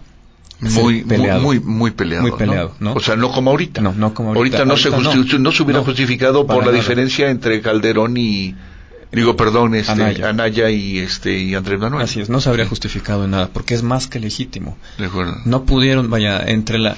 muy, 0.59 1.03
peleado. 1.03 1.41
Muy, 1.41 1.59
muy, 1.59 1.91
peleado. 1.91 2.23
Muy 2.23 2.37
peleado, 2.37 2.75
¿no? 2.79 2.93
O 2.93 2.99
sea, 2.99 3.15
no 3.15 3.31
como 3.31 3.51
ahorita. 3.51 3.81
No, 3.81 3.93
no 3.93 4.13
como 4.13 4.29
ahorita. 4.29 4.57
Ahorita 4.57 4.65
no, 4.65 4.77
se, 4.77 4.89
no. 5.39 5.51
se 5.51 5.63
hubiera 5.63 5.81
justificado 5.81 6.45
por 6.45 6.65
la 6.65 6.71
diferencia 6.71 7.29
entre 7.29 7.61
Calderón 7.61 8.17
y, 8.17 8.55
digo, 9.11 9.37
perdón, 9.37 9.75
este, 9.75 10.23
Anaya. 10.23 10.69
y 10.69 10.99
este 10.99 11.39
y 11.39 11.55
Andrés 11.55 11.79
Manuel. 11.79 12.03
Así 12.03 12.19
es, 12.19 12.29
no 12.29 12.41
se 12.41 12.49
habría 12.49 12.65
justificado 12.65 13.25
en 13.25 13.31
nada, 13.31 13.49
porque 13.53 13.73
es 13.73 13.83
más 13.83 14.07
que 14.07 14.19
legítimo. 14.19 14.77
De 14.97 15.05
acuerdo. 15.05 15.37
No 15.45 15.63
pudieron, 15.63 16.09
vaya, 16.09 16.43
entre 16.45 16.77
la... 16.77 16.97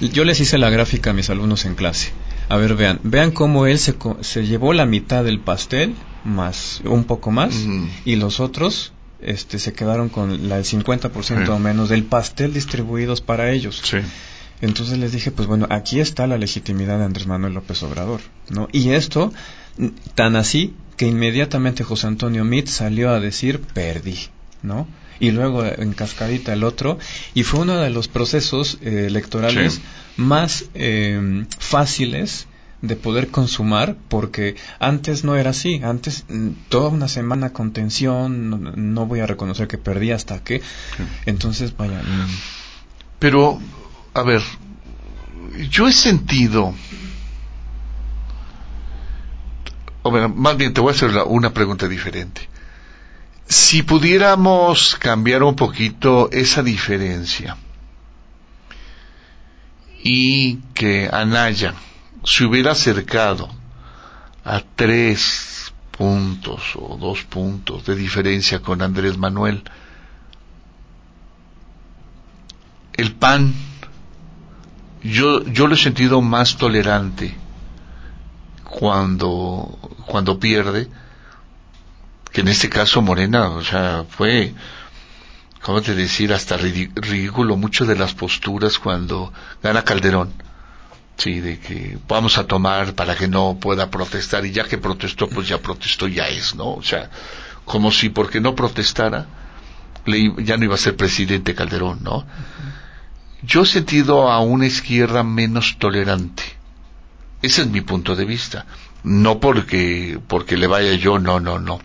Yo 0.00 0.24
les 0.24 0.40
hice 0.40 0.58
la 0.58 0.70
gráfica 0.70 1.10
a 1.10 1.12
mis 1.12 1.28
alumnos 1.30 1.64
en 1.64 1.74
clase. 1.74 2.12
A 2.48 2.56
ver, 2.56 2.74
vean, 2.74 2.98
vean 3.02 3.30
cómo 3.30 3.66
él 3.66 3.78
se, 3.78 3.94
se 4.20 4.46
llevó 4.46 4.72
la 4.72 4.86
mitad 4.86 5.22
del 5.22 5.38
pastel, 5.38 5.94
más, 6.24 6.80
un 6.84 7.04
poco 7.04 7.30
más, 7.30 7.54
y 8.04 8.16
los 8.16 8.40
otros 8.40 8.92
este, 9.24 9.58
se 9.58 9.72
quedaron 9.72 10.08
con 10.08 10.48
la, 10.48 10.58
el 10.58 10.64
50% 10.64 11.48
o 11.48 11.58
menos 11.58 11.88
del 11.88 12.04
pastel 12.04 12.52
distribuidos 12.52 13.20
para 13.20 13.50
ellos. 13.50 13.80
Sí. 13.82 13.98
Entonces 14.60 14.98
les 14.98 15.12
dije, 15.12 15.30
pues 15.32 15.48
bueno, 15.48 15.66
aquí 15.70 16.00
está 16.00 16.26
la 16.26 16.38
legitimidad 16.38 16.98
de 16.98 17.04
Andrés 17.04 17.26
Manuel 17.26 17.54
López 17.54 17.82
Obrador, 17.82 18.20
¿no? 18.48 18.68
Y 18.70 18.90
esto, 18.90 19.32
tan 20.14 20.36
así, 20.36 20.74
que 20.96 21.06
inmediatamente 21.06 21.82
José 21.82 22.06
Antonio 22.06 22.44
Mit 22.44 22.68
salió 22.68 23.10
a 23.10 23.18
decir, 23.18 23.60
perdí, 23.60 24.18
¿no? 24.62 24.86
Y 25.18 25.32
luego 25.32 25.64
en 25.64 25.92
cascadita 25.92 26.52
el 26.52 26.62
otro, 26.62 26.98
y 27.34 27.42
fue 27.42 27.60
uno 27.60 27.78
de 27.78 27.90
los 27.90 28.06
procesos 28.06 28.78
eh, 28.82 29.06
electorales 29.08 29.80
más 30.16 30.66
eh, 30.74 31.44
fáciles 31.58 32.46
de 32.82 32.96
poder 32.96 33.28
consumar, 33.28 33.96
porque 34.08 34.56
antes 34.80 35.22
no 35.22 35.36
era 35.36 35.50
así, 35.50 35.80
antes 35.82 36.24
mm, 36.28 36.48
toda 36.68 36.88
una 36.90 37.08
semana 37.08 37.52
con 37.52 37.72
tensión, 37.72 38.92
no, 38.94 39.06
voy 39.06 39.20
a 39.20 39.26
reconocer 39.26 39.68
que 39.68 39.78
perdí 39.78 40.10
hasta 40.10 40.42
que, 40.42 40.60
entonces 41.24 41.76
vaya. 41.76 42.02
Mm. 42.02 42.28
Pero, 43.20 43.60
a 44.14 44.22
ver, 44.22 44.42
yo 45.70 45.86
he 45.86 45.92
sentido, 45.92 46.74
o 50.02 50.10
más 50.10 50.56
bien 50.56 50.74
te 50.74 50.80
voy 50.80 50.92
a 50.92 50.96
hacer 50.96 51.10
una 51.26 51.54
pregunta 51.54 51.86
diferente. 51.86 52.48
Si 53.46 53.82
pudiéramos 53.82 54.96
cambiar 54.96 55.44
un 55.44 55.54
poquito 55.54 56.30
esa 56.32 56.62
diferencia 56.62 57.56
y 60.02 60.56
que 60.74 61.08
Anaya, 61.12 61.74
se 62.24 62.44
hubiera 62.44 62.72
acercado 62.72 63.48
a 64.44 64.60
tres 64.76 65.72
puntos 65.90 66.62
o 66.76 66.96
dos 66.96 67.22
puntos 67.24 67.84
de 67.84 67.94
diferencia 67.94 68.60
con 68.60 68.82
Andrés 68.82 69.18
Manuel, 69.18 69.62
el 72.94 73.12
PAN, 73.14 73.54
yo, 75.02 75.44
yo 75.44 75.66
lo 75.66 75.74
he 75.74 75.78
sentido 75.78 76.20
más 76.20 76.56
tolerante 76.56 77.34
cuando, 78.64 79.78
cuando 80.06 80.38
pierde, 80.38 80.88
que 82.30 82.40
en 82.40 82.48
este 82.48 82.68
caso 82.68 83.02
Morena, 83.02 83.50
o 83.50 83.64
sea, 83.64 84.04
fue, 84.08 84.54
¿cómo 85.60 85.82
te 85.82 85.94
decir? 85.94 86.32
Hasta 86.32 86.56
ridículo 86.56 87.56
mucho 87.56 87.84
de 87.84 87.96
las 87.96 88.14
posturas 88.14 88.78
cuando 88.78 89.32
gana 89.62 89.82
Calderón 89.82 90.32
Sí, 91.16 91.40
de 91.40 91.58
que 91.58 91.98
vamos 92.08 92.38
a 92.38 92.46
tomar 92.46 92.94
para 92.94 93.14
que 93.14 93.28
no 93.28 93.58
pueda 93.60 93.90
protestar 93.90 94.44
y 94.44 94.50
ya 94.50 94.64
que 94.64 94.78
protestó, 94.78 95.28
pues 95.28 95.46
ya 95.48 95.58
protestó, 95.58 96.08
ya 96.08 96.28
es, 96.28 96.54
¿no? 96.54 96.72
O 96.72 96.82
sea, 96.82 97.10
como 97.64 97.92
si 97.92 98.08
porque 98.08 98.40
no 98.40 98.54
protestara, 98.54 99.26
ya 100.06 100.56
no 100.56 100.64
iba 100.64 100.74
a 100.74 100.78
ser 100.78 100.96
presidente 100.96 101.54
Calderón, 101.54 102.00
¿no? 102.02 102.26
Yo 103.42 103.62
he 103.62 103.66
sentido 103.66 104.30
a 104.30 104.40
una 104.40 104.66
izquierda 104.66 105.22
menos 105.22 105.76
tolerante. 105.78 106.42
Ese 107.40 107.62
es 107.62 107.68
mi 107.68 107.80
punto 107.80 108.16
de 108.16 108.24
vista. 108.24 108.66
No 109.04 109.40
porque, 109.40 110.20
porque 110.28 110.56
le 110.56 110.68
vaya 110.68 110.94
yo, 110.94 111.18
no, 111.18 111.40
no, 111.40 111.58
no. 111.58 111.80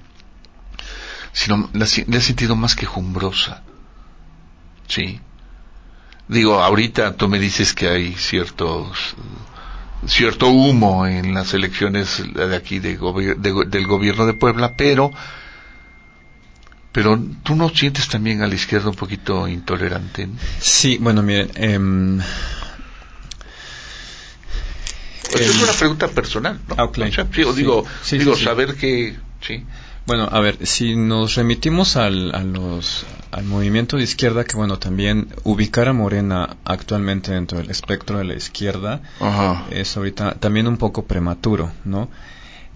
Sino 1.33 1.69
le 1.73 1.85
he 1.85 2.21
sentido 2.21 2.55
más 2.55 2.75
quejumbrosa. 2.75 3.63
Sí 4.87 5.19
Digo, 6.27 6.61
ahorita 6.61 7.15
tú 7.15 7.27
me 7.27 7.39
dices 7.39 7.73
que 7.73 7.87
hay 7.87 8.13
ciertos 8.13 9.15
cierto 10.05 10.49
humo 10.49 11.07
en 11.07 11.33
las 11.33 11.53
elecciones 11.53 12.23
de 12.33 12.55
aquí 12.55 12.79
de 12.79 12.97
del 12.97 13.87
gobierno 13.87 14.25
de 14.25 14.33
Puebla, 14.33 14.73
pero 14.75 15.11
pero 16.91 17.19
tú 17.43 17.55
no 17.55 17.69
sientes 17.69 18.07
también 18.07 18.41
a 18.41 18.47
la 18.47 18.55
izquierda 18.55 18.89
un 18.89 18.95
poquito 18.95 19.47
intolerante. 19.47 20.27
Sí, 20.59 20.97
bueno, 20.99 21.21
miren, 21.21 21.51
eh, 21.55 22.19
es 25.39 25.61
una 25.61 25.73
pregunta 25.73 26.07
personal, 26.07 26.59
¿no? 26.67 26.75
Ah, 26.77 26.89
digo, 27.53 27.85
digo 28.11 28.35
saber 28.35 28.75
que 28.75 29.15
sí. 29.41 29.63
Bueno, 30.07 30.29
a 30.31 30.39
ver, 30.39 30.65
si 30.65 30.95
nos 30.95 31.35
remitimos 31.35 31.97
al, 31.97 32.33
al 32.33 33.43
movimiento 33.43 33.97
de 33.97 34.03
izquierda, 34.03 34.45
que 34.45 34.55
bueno, 34.55 34.79
también 34.79 35.27
ubicar 35.43 35.89
a 35.89 35.93
Morena 35.93 36.55
actualmente 36.63 37.33
dentro 37.33 37.57
del 37.57 37.69
espectro 37.69 38.17
de 38.17 38.23
la 38.23 38.33
izquierda 38.33 39.01
es 39.69 39.97
ahorita 39.97 40.35
también 40.35 40.65
un 40.67 40.77
poco 40.77 41.03
prematuro, 41.03 41.73
¿no? 41.83 42.09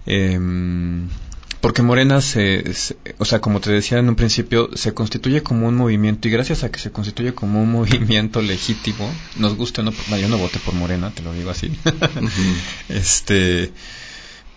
Em, 0.04 1.08
porque 1.62 1.80
Morena 1.80 2.20
se, 2.20 2.64
o 3.16 3.24
sea, 3.24 3.40
como 3.40 3.60
te 3.60 3.72
decía 3.72 3.96
en 3.96 4.10
un 4.10 4.14
principio, 4.14 4.68
se 4.74 4.92
constituye 4.92 5.42
como 5.42 5.68
un 5.68 5.76
movimiento 5.76 6.28
y 6.28 6.32
gracias 6.32 6.64
a 6.64 6.70
que 6.70 6.80
se 6.80 6.92
constituye 6.92 7.32
como 7.32 7.62
un 7.62 7.72
movimiento 7.78 8.42
legítimo, 8.42 9.10
nos 9.36 9.56
gusta 9.56 9.80
o 9.80 9.84
no, 9.86 9.92
yo 10.18 10.28
no 10.28 10.36
voté 10.36 10.58
por 10.58 10.74
Morena, 10.74 11.10
te 11.10 11.22
lo 11.22 11.32
digo 11.32 11.48
así. 11.48 11.72
Este, 12.90 13.72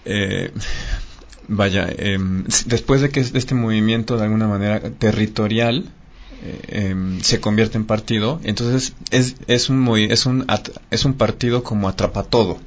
eh, 0.03 0.51
vaya, 1.47 1.88
em, 1.97 2.43
después 2.65 3.01
de 3.01 3.10
que 3.10 3.19
este 3.19 3.55
movimiento 3.55 4.17
de 4.17 4.23
alguna 4.23 4.47
manera 4.47 4.79
territorial 4.79 5.86
eh, 6.43 6.89
em, 6.89 7.21
se 7.21 7.39
convierte 7.39 7.77
en 7.77 7.86
partido, 7.86 8.39
entonces 8.43 8.93
es, 9.12 9.36
es, 9.47 9.69
un, 9.69 9.88
es, 9.97 10.25
un, 10.25 10.45
es 10.91 11.05
un 11.05 11.13
partido 11.13 11.63
como 11.63 11.88
atrapa 11.88 12.23
todo. 12.23 12.60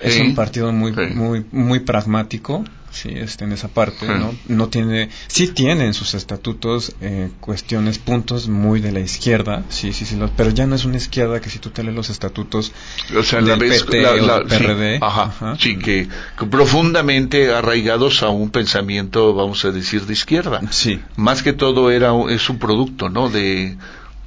Es 0.00 0.20
un 0.20 0.34
partido 0.34 0.72
muy, 0.72 0.92
muy, 0.92 1.44
muy 1.52 1.80
pragmático 1.80 2.64
sí, 2.96 3.10
este, 3.14 3.44
en 3.44 3.52
esa 3.52 3.68
parte, 3.68 4.06
¿no? 4.06 4.34
No 4.48 4.68
tiene, 4.68 5.10
sí 5.26 5.48
tiene 5.48 5.84
en 5.84 5.94
sus 5.94 6.14
estatutos 6.14 6.94
eh, 7.00 7.30
cuestiones, 7.40 7.98
puntos 7.98 8.48
muy 8.48 8.80
de 8.80 8.92
la 8.92 9.00
izquierda, 9.00 9.64
sí, 9.68 9.92
sí, 9.92 10.04
sí, 10.04 10.18
pero 10.36 10.50
ya 10.50 10.66
no 10.66 10.74
es 10.74 10.84
una 10.84 10.96
izquierda 10.96 11.40
que 11.40 11.50
si 11.50 11.58
tú 11.58 11.70
te 11.70 11.82
lees 11.82 11.94
los 11.94 12.10
estatutos 12.10 12.72
o 13.16 13.22
sea, 13.22 13.40
del 13.40 13.58
la 14.26 14.44
PRD, 14.44 14.98
ajá, 15.02 15.56
sí, 15.58 15.76
que, 15.78 16.08
profundamente 16.50 17.52
arraigados 17.52 18.22
a 18.22 18.30
un 18.30 18.50
pensamiento, 18.50 19.34
vamos 19.34 19.64
a 19.64 19.70
decir, 19.70 20.06
de 20.06 20.12
izquierda. 20.12 20.60
Sí. 20.70 21.00
Más 21.16 21.42
que 21.42 21.52
todo 21.52 21.90
era, 21.90 22.12
es 22.30 22.48
un 22.48 22.58
producto, 22.58 23.08
¿no? 23.08 23.28
De, 23.28 23.76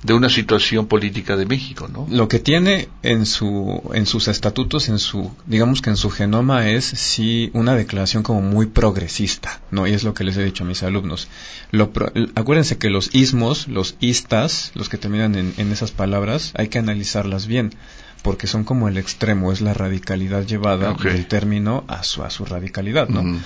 de 0.03 0.13
una 0.13 0.29
situación 0.29 0.87
política 0.87 1.35
de 1.35 1.45
México, 1.45 1.87
¿no? 1.87 2.07
Lo 2.09 2.27
que 2.27 2.39
tiene 2.39 2.87
en 3.03 3.25
su 3.25 3.81
en 3.93 4.05
sus 4.05 4.27
estatutos, 4.29 4.87
en 4.87 4.97
su 4.97 5.31
digamos 5.45 5.81
que 5.81 5.89
en 5.89 5.97
su 5.97 6.09
genoma 6.09 6.69
es 6.69 6.85
sí 6.85 7.49
una 7.53 7.75
declaración 7.75 8.23
como 8.23 8.41
muy 8.41 8.67
progresista, 8.67 9.61
¿no? 9.71 9.87
Y 9.87 9.93
es 9.93 10.03
lo 10.03 10.13
que 10.13 10.23
les 10.23 10.37
he 10.37 10.43
dicho 10.43 10.63
a 10.63 10.67
mis 10.67 10.83
alumnos. 10.83 11.27
Lo 11.71 11.91
acuérdense 12.35 12.77
que 12.77 12.89
los 12.89 13.13
ismos, 13.13 13.67
los 13.67 13.95
istas, 13.99 14.71
los 14.73 14.87
que 14.87 14.97
terminan 14.97 15.35
en, 15.35 15.53
en, 15.57 15.71
esas 15.71 15.91
palabras, 15.91 16.53
hay 16.55 16.69
que 16.69 16.79
analizarlas 16.79 17.45
bien 17.45 17.73
porque 18.21 18.47
son 18.47 18.63
como 18.63 18.87
el 18.87 18.97
extremo, 18.97 19.51
es 19.51 19.61
la 19.61 19.73
radicalidad 19.73 20.45
llevada 20.45 20.93
del 20.93 21.25
término 21.27 21.83
a 21.87 22.03
su, 22.03 22.23
a 22.23 22.29
su 22.29 22.45
radicalidad, 22.45 23.07
¿no? 23.07 23.39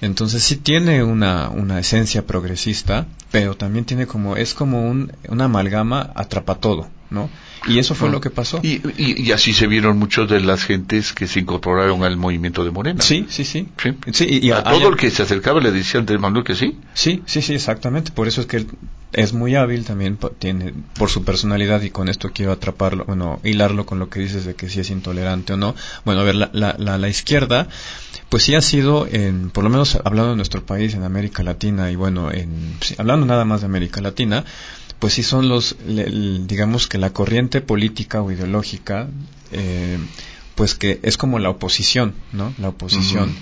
Entonces 0.00 0.42
sí 0.44 0.56
tiene 0.56 1.02
una, 1.02 1.48
una 1.48 1.78
esencia 1.80 2.26
progresista, 2.26 3.06
pero 3.32 3.56
también 3.56 3.84
tiene 3.84 4.06
como, 4.06 4.36
es 4.36 4.54
como 4.54 4.88
un, 4.88 5.12
una 5.28 5.44
amalgama 5.44 6.12
atrapa 6.14 6.54
todo, 6.56 6.86
¿no? 7.10 7.28
Y 7.66 7.78
eso 7.78 7.94
fue 7.94 8.08
ah. 8.08 8.12
lo 8.12 8.20
que 8.20 8.30
pasó. 8.30 8.60
Y, 8.62 8.80
y, 8.96 9.32
así 9.32 9.52
se 9.52 9.66
vieron 9.66 9.98
muchos 9.98 10.28
de 10.28 10.40
las 10.40 10.64
gentes 10.64 11.12
que 11.12 11.26
se 11.26 11.40
incorporaron 11.40 12.04
al 12.04 12.16
movimiento 12.16 12.64
de 12.64 12.70
Morena. 12.70 13.02
Sí, 13.02 13.26
sí, 13.28 13.44
sí. 13.44 13.68
sí. 14.12 14.40
y 14.42 14.50
a, 14.50 14.62
todo 14.62 14.88
el 14.88 14.96
que 14.96 15.10
se 15.10 15.22
acercaba 15.22 15.60
le 15.60 15.70
decían 15.70 16.06
del 16.06 16.18
Manuel 16.18 16.44
que 16.44 16.54
sí. 16.54 16.78
Sí, 16.94 17.22
sí, 17.26 17.42
sí, 17.42 17.54
exactamente. 17.54 18.12
Por 18.12 18.28
eso 18.28 18.40
es 18.40 18.46
que 18.46 18.58
él 18.58 18.66
es 19.12 19.32
muy 19.32 19.54
hábil 19.54 19.84
también, 19.84 20.18
tiene 20.38 20.74
por 20.98 21.08
su 21.08 21.24
personalidad 21.24 21.80
y 21.82 21.90
con 21.90 22.08
esto 22.08 22.30
quiero 22.32 22.52
atraparlo, 22.52 23.04
bueno, 23.06 23.40
hilarlo 23.42 23.86
con 23.86 23.98
lo 23.98 24.10
que 24.10 24.20
dices 24.20 24.44
de 24.44 24.54
que 24.54 24.68
si 24.68 24.80
es 24.80 24.90
intolerante 24.90 25.54
o 25.54 25.56
no. 25.56 25.74
Bueno, 26.04 26.20
a 26.20 26.24
ver, 26.24 26.34
la, 26.34 26.50
la, 26.52 26.98
la, 26.98 27.08
izquierda, 27.08 27.68
pues 28.28 28.42
sí 28.42 28.54
ha 28.54 28.60
sido, 28.60 29.06
en, 29.10 29.50
por 29.50 29.64
lo 29.64 29.70
menos 29.70 29.96
hablando 30.04 30.30
de 30.30 30.36
nuestro 30.36 30.64
país, 30.64 30.94
en 30.94 31.04
América 31.04 31.42
Latina 31.42 31.90
y 31.90 31.96
bueno, 31.96 32.30
en, 32.30 32.76
hablando 32.98 33.24
nada 33.24 33.44
más 33.46 33.62
de 33.62 33.66
América 33.66 34.02
Latina, 34.02 34.44
pues 34.98 35.14
sí 35.14 35.22
son 35.22 35.48
los, 35.48 35.76
digamos 35.86 36.88
que 36.88 36.98
la 36.98 37.10
corriente 37.10 37.60
política 37.60 38.20
o 38.22 38.32
ideológica, 38.32 39.08
eh, 39.52 39.98
pues 40.54 40.74
que 40.74 40.98
es 41.02 41.16
como 41.16 41.38
la 41.38 41.50
oposición, 41.50 42.14
¿no? 42.32 42.52
La 42.58 42.70
oposición. 42.70 43.34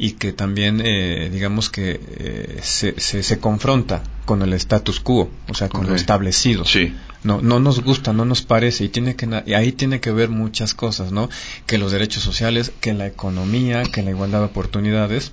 y 0.00 0.12
que 0.12 0.32
también, 0.32 0.80
eh, 0.82 1.28
digamos 1.30 1.68
que 1.70 2.00
eh, 2.00 2.60
se, 2.62 2.98
se, 3.00 3.38
confronta 3.40 4.04
con 4.24 4.42
el 4.42 4.52
status 4.52 5.00
quo, 5.00 5.28
o 5.48 5.54
sea, 5.54 5.68
con 5.68 5.88
lo 5.88 5.96
establecido. 5.96 6.64
Sí. 6.64 6.94
No, 7.24 7.42
no 7.42 7.58
nos 7.58 7.82
gusta, 7.82 8.12
no 8.12 8.24
nos 8.24 8.42
parece 8.42 8.84
y 8.84 8.88
tiene 8.88 9.16
que 9.16 9.28
y 9.44 9.54
ahí 9.54 9.72
tiene 9.72 10.00
que 10.00 10.12
ver 10.12 10.28
muchas 10.28 10.72
cosas, 10.72 11.10
¿no? 11.10 11.28
Que 11.66 11.76
los 11.76 11.90
derechos 11.90 12.22
sociales, 12.22 12.72
que 12.80 12.94
la 12.94 13.08
economía, 13.08 13.82
que 13.82 14.02
la 14.02 14.10
igualdad 14.10 14.38
de 14.38 14.46
oportunidades. 14.46 15.32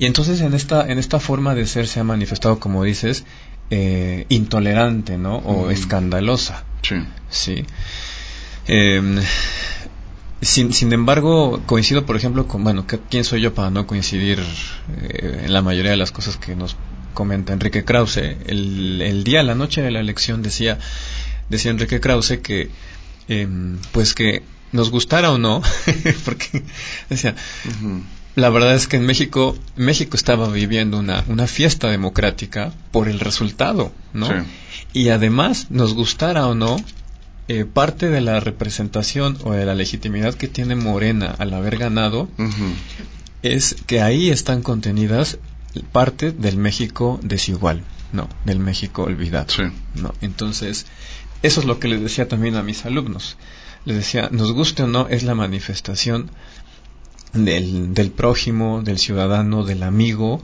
Y 0.00 0.06
entonces 0.06 0.40
en 0.40 0.52
esta 0.52 0.90
en 0.90 0.98
esta 0.98 1.20
forma 1.20 1.54
de 1.54 1.66
ser 1.66 1.86
se 1.86 2.00
ha 2.00 2.04
manifestado, 2.04 2.58
como 2.58 2.82
dices, 2.82 3.24
eh, 3.70 4.26
intolerante, 4.28 5.18
¿no? 5.18 5.36
O 5.38 5.70
escandalosa. 5.70 6.64
Sí. 6.82 6.96
Sí. 7.28 7.64
Em, 8.66 9.20
sin, 10.40 10.72
sin, 10.72 10.92
embargo, 10.92 11.62
coincido, 11.66 12.06
por 12.06 12.16
ejemplo, 12.16 12.46
con, 12.46 12.64
bueno, 12.64 12.86
¿quién 13.10 13.24
soy 13.24 13.40
yo 13.40 13.54
para 13.54 13.70
no 13.70 13.86
coincidir 13.86 14.40
eh, 15.02 15.42
en 15.44 15.52
la 15.52 15.62
mayoría 15.62 15.90
de 15.92 15.96
las 15.96 16.12
cosas 16.12 16.36
que 16.36 16.54
nos 16.54 16.76
comenta 17.14 17.52
Enrique 17.52 17.84
Krause? 17.84 18.36
El, 18.46 19.00
el, 19.02 19.24
día, 19.24 19.42
la 19.42 19.54
noche 19.54 19.82
de 19.82 19.90
la 19.90 20.00
elección 20.00 20.42
decía, 20.42 20.78
decía 21.48 21.70
Enrique 21.70 22.00
Krause 22.00 22.38
que, 22.42 22.70
em, 23.28 23.78
pues 23.92 24.14
que 24.14 24.42
nos 24.72 24.90
gustara 24.90 25.30
o 25.30 25.38
no, 25.38 25.62
porque 26.24 26.62
decía, 27.08 27.34
la 28.36 28.50
verdad 28.50 28.74
es 28.74 28.88
que 28.88 28.96
en 28.96 29.06
México, 29.06 29.56
México 29.76 30.16
estaba 30.16 30.48
viviendo 30.48 30.98
una, 30.98 31.24
una 31.28 31.46
fiesta 31.46 31.88
democrática 31.88 32.72
por 32.90 33.08
el 33.08 33.20
resultado, 33.20 33.92
¿no? 34.12 34.28
Y 34.92 35.10
además, 35.10 35.70
nos 35.70 35.94
gustara 35.94 36.46
o 36.46 36.54
no, 36.54 36.76
eh, 37.46 37.64
parte 37.64 38.08
de 38.08 38.20
la 38.20 38.40
representación 38.40 39.36
o 39.44 39.52
de 39.52 39.66
la 39.66 39.74
legitimidad 39.74 40.34
que 40.34 40.48
tiene 40.48 40.76
Morena 40.76 41.34
al 41.38 41.52
haber 41.52 41.76
ganado 41.76 42.28
es 43.42 43.76
que 43.86 44.00
ahí 44.00 44.30
están 44.30 44.62
contenidas 44.62 45.38
parte 45.92 46.32
del 46.32 46.56
México 46.56 47.20
desigual, 47.22 47.84
no, 48.12 48.28
del 48.46 48.58
México 48.58 49.02
olvidado. 49.02 49.52
¿no? 49.94 50.14
Entonces, 50.22 50.86
eso 51.42 51.60
es 51.60 51.66
lo 51.66 51.78
que 51.78 51.88
les 51.88 52.00
decía 52.00 52.28
también 52.28 52.56
a 52.56 52.62
mis 52.62 52.86
alumnos. 52.86 53.36
Les 53.84 53.96
decía, 53.96 54.30
nos 54.32 54.52
guste 54.52 54.84
o 54.84 54.86
no, 54.86 55.08
es 55.08 55.24
la 55.24 55.34
manifestación 55.34 56.30
del, 57.34 57.94
del 57.94 58.10
prójimo, 58.10 58.82
del 58.82 58.98
ciudadano, 58.98 59.64
del 59.64 59.82
amigo, 59.82 60.40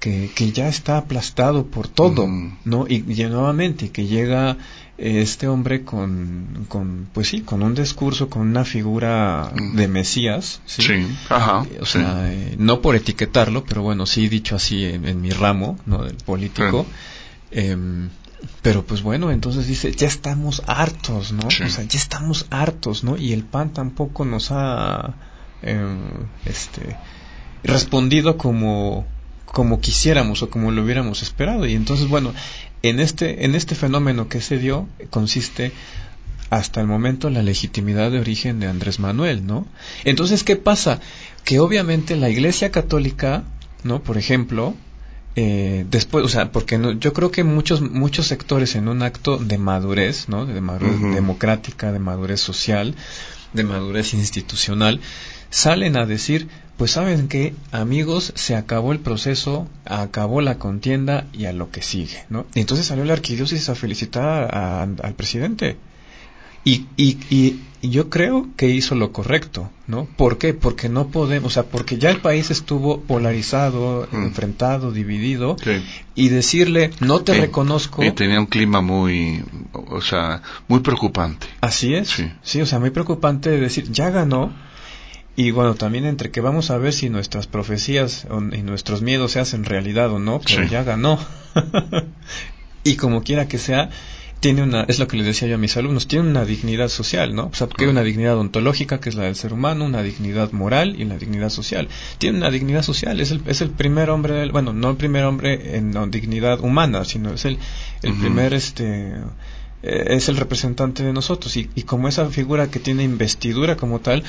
que, 0.00 0.30
que, 0.34 0.52
ya 0.52 0.68
está 0.68 0.98
aplastado 0.98 1.66
por 1.66 1.88
todo, 1.88 2.28
¿no? 2.64 2.86
Y, 2.86 3.04
y, 3.10 3.24
nuevamente 3.24 3.90
que 3.90 4.06
llega 4.06 4.56
este 4.98 5.48
hombre 5.48 5.84
con, 5.84 6.66
con, 6.68 7.08
pues 7.12 7.28
sí, 7.28 7.40
con 7.40 7.62
un 7.62 7.74
discurso, 7.74 8.30
con 8.30 8.42
una 8.42 8.64
figura 8.64 9.52
mm. 9.54 9.76
de 9.76 9.88
Mesías, 9.88 10.60
¿sí? 10.66 11.06
ajá, 11.28 11.66
o 11.80 11.86
sea, 11.86 12.32
eh, 12.32 12.54
no 12.58 12.80
por 12.80 12.96
etiquetarlo, 12.96 13.64
pero 13.64 13.82
bueno, 13.82 14.06
sí 14.06 14.28
dicho 14.28 14.56
así 14.56 14.84
en, 14.84 15.20
mi 15.20 15.30
ramo, 15.30 15.78
¿no? 15.86 16.04
Del 16.04 16.16
político. 16.16 16.86
Em, 17.50 18.08
pero 18.62 18.84
pues 18.84 19.02
bueno, 19.02 19.30
entonces 19.30 19.66
dice, 19.66 19.92
ya 19.92 20.06
estamos 20.06 20.62
hartos, 20.66 21.32
¿no? 21.32 21.46
O 21.46 21.50
sea, 21.50 21.84
ya 21.84 21.98
estamos 21.98 22.46
hartos, 22.50 23.02
¿no? 23.04 23.16
Y 23.16 23.32
el 23.32 23.44
PAN 23.44 23.72
tampoco 23.72 24.24
nos 24.24 24.50
ha, 24.50 25.14
em, 25.62 25.98
este, 26.44 26.96
respondido 27.64 28.36
como 28.36 29.06
como 29.46 29.80
quisiéramos 29.80 30.42
o 30.42 30.50
como 30.50 30.70
lo 30.70 30.82
hubiéramos 30.82 31.22
esperado 31.22 31.66
y 31.66 31.74
entonces 31.74 32.08
bueno 32.08 32.34
en 32.82 33.00
este, 33.00 33.44
en 33.44 33.54
este 33.54 33.74
fenómeno 33.74 34.28
que 34.28 34.40
se 34.40 34.58
dio 34.58 34.88
consiste 35.10 35.72
hasta 36.50 36.80
el 36.80 36.86
momento 36.86 37.30
la 37.30 37.42
legitimidad 37.42 38.10
de 38.10 38.20
origen 38.20 38.60
de 38.60 38.68
Andrés 38.68 39.00
Manuel, 39.00 39.46
¿no? 39.46 39.66
Entonces, 40.04 40.44
¿qué 40.44 40.56
pasa? 40.56 41.00
Que 41.44 41.58
obviamente 41.58 42.14
la 42.16 42.30
Iglesia 42.30 42.70
Católica, 42.70 43.42
¿no? 43.82 44.02
Por 44.02 44.16
ejemplo, 44.16 44.74
eh, 45.34 45.84
después, 45.90 46.24
o 46.24 46.28
sea, 46.28 46.52
porque 46.52 46.78
no, 46.78 46.92
yo 46.92 47.12
creo 47.12 47.30
que 47.30 47.42
muchos 47.42 47.80
muchos 47.80 48.28
sectores 48.28 48.76
en 48.76 48.88
un 48.88 49.02
acto 49.02 49.38
de 49.38 49.58
madurez, 49.58 50.28
¿no? 50.28 50.46
De 50.46 50.60
madurez 50.60 51.00
democrática, 51.14 51.90
de 51.90 51.98
madurez 51.98 52.40
social, 52.40 52.94
de 53.52 53.64
madurez 53.64 54.14
institucional, 54.14 55.00
salen 55.50 55.96
a 55.96 56.06
decir, 56.06 56.48
pues 56.76 56.90
saben 56.90 57.28
que 57.28 57.54
amigos, 57.72 58.32
se 58.34 58.54
acabó 58.54 58.92
el 58.92 59.00
proceso, 59.00 59.66
acabó 59.84 60.40
la 60.40 60.58
contienda 60.58 61.26
y 61.32 61.46
a 61.46 61.52
lo 61.52 61.70
que 61.70 61.82
sigue, 61.82 62.24
¿no? 62.28 62.46
Y 62.54 62.60
entonces 62.60 62.86
salió 62.86 63.04
la 63.04 63.14
arquidiócesis 63.14 63.68
a 63.68 63.74
felicitar 63.74 64.54
al 64.54 65.14
presidente. 65.14 65.76
Y, 66.64 66.86
y, 66.96 67.18
y, 67.30 67.60
yo 67.80 68.10
creo 68.10 68.48
que 68.56 68.68
hizo 68.68 68.96
lo 68.96 69.12
correcto, 69.12 69.70
¿no? 69.86 70.08
¿Por 70.16 70.38
qué? 70.38 70.52
Porque 70.52 70.88
no 70.88 71.06
podemos, 71.08 71.52
o 71.52 71.54
sea, 71.54 71.62
porque 71.62 71.98
ya 71.98 72.10
el 72.10 72.20
país 72.20 72.50
estuvo 72.50 73.02
polarizado, 73.02 74.08
mm. 74.10 74.16
enfrentado, 74.24 74.90
dividido, 74.90 75.56
y 76.16 76.28
decirle, 76.28 76.90
no 76.98 77.20
te 77.20 77.34
reconozco. 77.34 78.02
Y 78.02 78.10
tenía 78.10 78.40
un 78.40 78.46
clima 78.46 78.80
muy, 78.80 79.44
o 79.72 80.00
sea, 80.00 80.42
muy 80.66 80.80
preocupante. 80.80 81.46
Así 81.60 81.94
es. 81.94 82.08
Sí, 82.08 82.32
sí 82.42 82.60
o 82.60 82.66
sea, 82.66 82.80
muy 82.80 82.90
preocupante 82.90 83.50
de 83.50 83.60
decir, 83.60 83.92
ya 83.92 84.10
ganó, 84.10 84.52
y 85.36 85.50
bueno, 85.50 85.74
también 85.74 86.06
entre 86.06 86.30
que 86.30 86.40
vamos 86.40 86.70
a 86.70 86.78
ver 86.78 86.94
si 86.94 87.10
nuestras 87.10 87.46
profecías 87.46 88.26
y 88.52 88.62
nuestros 88.62 89.02
miedos 89.02 89.32
se 89.32 89.40
hacen 89.40 89.64
realidad 89.64 90.10
o 90.10 90.18
no, 90.18 90.40
pero 90.40 90.64
ya 90.64 90.82
ganó. 90.82 91.18
y 92.84 92.96
como 92.96 93.22
quiera 93.22 93.46
que 93.46 93.58
sea, 93.58 93.90
tiene 94.40 94.62
una, 94.62 94.84
es 94.84 94.98
lo 94.98 95.06
que 95.08 95.18
les 95.18 95.26
decía 95.26 95.46
yo 95.46 95.56
a 95.56 95.58
mis 95.58 95.76
alumnos, 95.76 96.08
tiene 96.08 96.28
una 96.28 96.46
dignidad 96.46 96.88
social, 96.88 97.34
¿no? 97.34 97.46
O 97.46 97.54
sea, 97.54 97.66
porque 97.66 97.84
hay 97.84 97.90
una 97.90 98.02
dignidad 98.02 98.38
ontológica, 98.38 98.98
que 98.98 99.10
es 99.10 99.14
la 99.14 99.24
del 99.24 99.36
ser 99.36 99.52
humano, 99.52 99.84
una 99.84 100.02
dignidad 100.02 100.52
moral 100.52 100.98
y 100.98 101.02
una 101.02 101.18
dignidad 101.18 101.50
social. 101.50 101.88
Tiene 102.16 102.38
una 102.38 102.50
dignidad 102.50 102.82
social, 102.82 103.20
es 103.20 103.30
el, 103.30 103.42
es 103.46 103.60
el 103.60 103.70
primer 103.70 104.08
hombre, 104.08 104.48
bueno, 104.50 104.72
no 104.72 104.90
el 104.90 104.96
primer 104.96 105.24
hombre 105.24 105.76
en 105.76 106.10
dignidad 106.10 106.60
humana, 106.60 107.04
sino 107.04 107.34
es 107.34 107.44
el, 107.44 107.58
el 108.02 108.14
primer, 108.14 108.54
este, 108.54 109.12
eh, 109.82 110.04
es 110.08 110.30
el 110.30 110.38
representante 110.38 111.02
de 111.02 111.12
nosotros. 111.12 111.54
Y, 111.58 111.68
y 111.74 111.82
como 111.82 112.08
esa 112.08 112.26
figura 112.30 112.70
que 112.70 112.78
tiene 112.78 113.02
investidura 113.02 113.76
como 113.76 114.00
tal, 114.00 114.22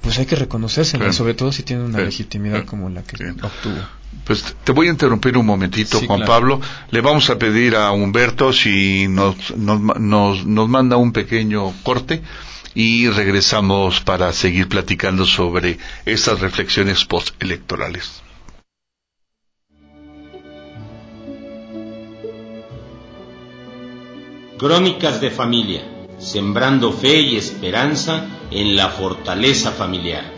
pues 0.00 0.18
hay 0.18 0.26
que 0.26 0.36
reconocerse, 0.36 1.12
sobre 1.12 1.34
todo 1.34 1.52
si 1.52 1.62
tiene 1.62 1.84
una 1.84 2.00
legitimidad 2.00 2.64
como 2.64 2.88
la 2.88 3.02
que 3.02 3.30
obtuvo. 3.30 3.76
Pues 4.24 4.42
te 4.64 4.72
voy 4.72 4.88
a 4.88 4.90
interrumpir 4.90 5.36
un 5.36 5.46
momentito, 5.46 6.00
Juan 6.06 6.24
Pablo. 6.24 6.60
Le 6.90 7.00
vamos 7.00 7.28
a 7.30 7.38
pedir 7.38 7.76
a 7.76 7.90
Humberto 7.92 8.52
si 8.52 9.06
nos, 9.08 9.56
nos, 9.56 9.80
nos, 9.80 10.46
nos 10.46 10.68
manda 10.68 10.96
un 10.96 11.12
pequeño 11.12 11.72
corte 11.82 12.22
y 12.74 13.08
regresamos 13.08 14.00
para 14.00 14.32
seguir 14.32 14.68
platicando 14.68 15.26
sobre 15.26 15.78
estas 16.04 16.40
reflexiones 16.40 17.04
postelectorales. 17.04 18.22
Crónicas 24.58 25.20
de 25.20 25.30
familia, 25.30 25.97
sembrando 26.28 26.92
fe 26.92 27.20
y 27.20 27.36
esperanza 27.36 28.26
en 28.50 28.76
la 28.76 28.90
fortaleza 28.90 29.72
familiar. 29.72 30.30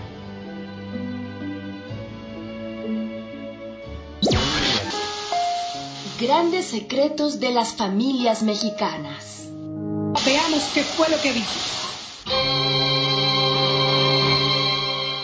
Grandes 6.20 6.66
secretos 6.66 7.40
de 7.40 7.50
las 7.50 7.74
familias 7.74 8.42
mexicanas. 8.42 9.48
Veamos 10.24 10.62
qué 10.74 10.84
fue 10.84 11.08
lo 11.08 11.20
que 11.20 11.32
dijo. 11.32 11.50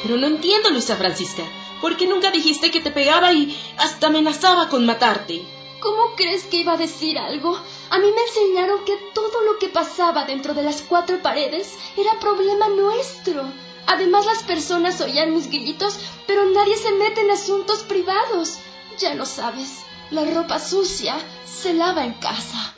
Pero 0.02 0.16
no 0.16 0.26
entiendo, 0.26 0.70
Luisa 0.70 0.96
Francisca. 0.96 1.44
¿Por 1.80 1.96
qué 1.96 2.08
nunca 2.08 2.32
dijiste 2.32 2.72
que 2.72 2.80
te 2.80 2.90
pegaba 2.90 3.32
y 3.32 3.56
hasta 3.78 4.08
amenazaba 4.08 4.68
con 4.68 4.84
matarte? 4.84 5.42
¿Cómo 5.80 6.14
crees 6.16 6.44
que 6.44 6.58
iba 6.58 6.72
a 6.72 6.76
decir 6.76 7.18
algo? 7.18 7.54
A 7.90 7.98
mí 7.98 8.06
me 8.10 8.22
enseñaron 8.22 8.84
que 8.84 8.96
todo 9.14 9.42
lo 9.42 9.58
que 9.58 9.68
pasaba 9.68 10.24
dentro 10.24 10.54
de 10.54 10.62
las 10.62 10.82
cuatro 10.82 11.20
paredes 11.22 11.74
era 11.96 12.18
problema 12.18 12.68
nuestro. 12.68 13.44
Además 13.86 14.26
las 14.26 14.42
personas 14.42 15.00
oían 15.00 15.34
mis 15.34 15.50
gritos, 15.50 15.98
pero 16.26 16.44
nadie 16.46 16.76
se 16.76 16.92
mete 16.92 17.20
en 17.20 17.30
asuntos 17.30 17.82
privados. 17.82 18.58
Ya 18.98 19.14
lo 19.14 19.26
sabes, 19.26 19.80
la 20.10 20.24
ropa 20.24 20.58
sucia 20.58 21.16
se 21.44 21.74
lava 21.74 22.04
en 22.04 22.14
casa. 22.14 22.74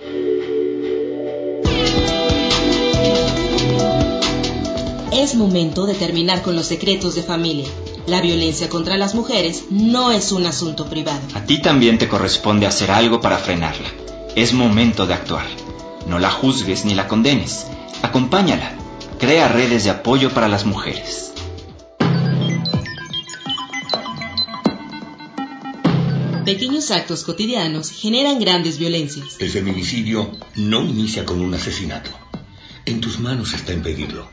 Es 5.12 5.34
momento 5.34 5.86
de 5.86 5.94
terminar 5.94 6.42
con 6.42 6.56
los 6.56 6.66
secretos 6.66 7.14
de 7.14 7.22
familia. 7.22 7.68
La 8.08 8.22
violencia 8.22 8.70
contra 8.70 8.96
las 8.96 9.14
mujeres 9.14 9.64
no 9.68 10.12
es 10.12 10.32
un 10.32 10.46
asunto 10.46 10.86
privado. 10.86 11.20
A 11.34 11.44
ti 11.44 11.60
también 11.60 11.98
te 11.98 12.08
corresponde 12.08 12.66
hacer 12.66 12.90
algo 12.90 13.20
para 13.20 13.36
frenarla. 13.36 13.90
Es 14.34 14.54
momento 14.54 15.06
de 15.06 15.12
actuar. 15.12 15.44
No 16.06 16.18
la 16.18 16.30
juzgues 16.30 16.86
ni 16.86 16.94
la 16.94 17.06
condenes. 17.06 17.66
Acompáñala. 18.00 18.72
Crea 19.18 19.48
redes 19.48 19.84
de 19.84 19.90
apoyo 19.90 20.30
para 20.30 20.48
las 20.48 20.64
mujeres. 20.64 21.34
Pequeños 26.46 26.90
actos 26.90 27.24
cotidianos 27.24 27.90
generan 27.90 28.40
grandes 28.40 28.78
violencias. 28.78 29.36
El 29.38 29.50
feminicidio 29.50 30.30
no 30.56 30.80
inicia 30.80 31.26
con 31.26 31.42
un 31.42 31.52
asesinato. 31.52 32.08
En 32.86 33.02
tus 33.02 33.18
manos 33.18 33.52
está 33.52 33.74
impedirlo 33.74 34.30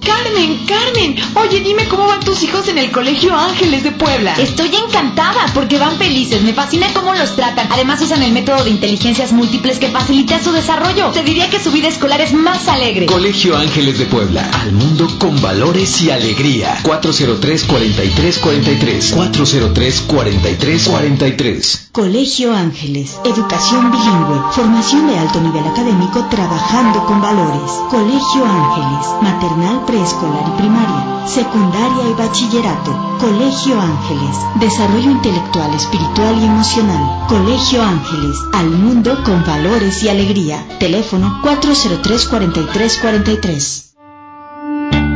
Carmen, 0.00 0.64
Carmen. 0.66 1.16
Oye, 1.34 1.60
dime 1.60 1.86
cómo 1.88 2.06
van 2.06 2.20
tus 2.20 2.42
hijos 2.42 2.66
en 2.68 2.78
el 2.78 2.90
Colegio 2.90 3.36
Ángeles 3.36 3.82
de 3.82 3.92
Puebla. 3.92 4.34
Estoy 4.38 4.70
encantada 4.74 5.46
porque 5.54 5.78
van 5.78 5.96
felices. 5.98 6.42
Me 6.42 6.54
fascina 6.54 6.88
cómo 6.94 7.14
los 7.14 7.36
tratan. 7.36 7.68
Además 7.70 8.00
usan 8.00 8.22
el 8.22 8.32
método 8.32 8.64
de 8.64 8.70
inteligencias 8.70 9.32
múltiples 9.32 9.78
que 9.78 9.88
facilita 9.88 10.42
su 10.42 10.52
desarrollo. 10.52 11.10
Te 11.10 11.22
diría 11.22 11.50
que 11.50 11.60
su 11.60 11.70
vida 11.70 11.88
escolar 11.88 12.20
es 12.20 12.32
más 12.32 12.66
alegre. 12.68 13.06
Colegio 13.06 13.56
Ángeles 13.56 13.98
de 13.98 14.06
Puebla. 14.06 14.48
Al 14.52 14.72
mundo 14.72 15.08
con 15.18 15.40
valores 15.42 16.00
y 16.02 16.10
alegría. 16.10 16.78
403-4343. 16.84 19.14
403-4343. 19.14 21.88
Colegio 21.92 22.54
Ángeles. 22.54 23.16
Educación 23.24 23.90
bilingüe. 23.90 24.40
Formación 24.52 25.08
de 25.08 25.18
alto 25.18 25.40
nivel 25.40 25.66
académico 25.66 26.24
trabajando 26.30 27.04
con 27.06 27.20
valores. 27.20 27.70
Colegio 27.90 28.44
Ángeles. 28.44 29.06
Maternal, 29.22 29.80
preescolar 29.90 30.46
y 30.46 30.52
primaria. 30.60 31.26
Secundaria 31.26 32.08
y 32.08 32.14
bachillerato. 32.14 33.18
Colegio 33.18 33.80
Ángeles. 33.80 34.36
Desarrollo 34.60 35.10
intelectual, 35.10 35.74
espiritual 35.74 36.38
y 36.40 36.44
emocional. 36.44 37.26
Colegio 37.28 37.82
Ángeles. 37.82 38.36
Al 38.52 38.70
mundo 38.70 39.20
con 39.24 39.44
valores 39.44 40.00
y 40.04 40.08
alegría. 40.08 40.64
Teléfono 40.78 41.42
403-4343. 41.42 43.86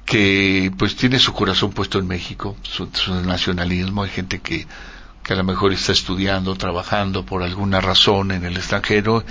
que 0.05 0.71
pues 0.79 0.97
tiene 0.97 1.19
su 1.19 1.33
corazón 1.33 1.73
puesto 1.73 1.99
en 1.99 2.07
México, 2.09 2.57
su, 2.63 2.89
su 2.93 3.15
nacionalismo, 3.23 4.03
hay 4.03 4.11
gente 4.11 4.41
que, 4.41 4.67
que 5.23 5.33
a 5.33 5.37
lo 5.37 5.45
mejor 5.45 5.73
está 5.73 5.93
estudiando, 5.93 6.55
trabajando 6.57 7.25
por 7.25 7.43
alguna 7.43 7.81
razón 7.81 8.33
en 8.33 8.45
el 8.45 8.57
extranjero, 8.57 9.25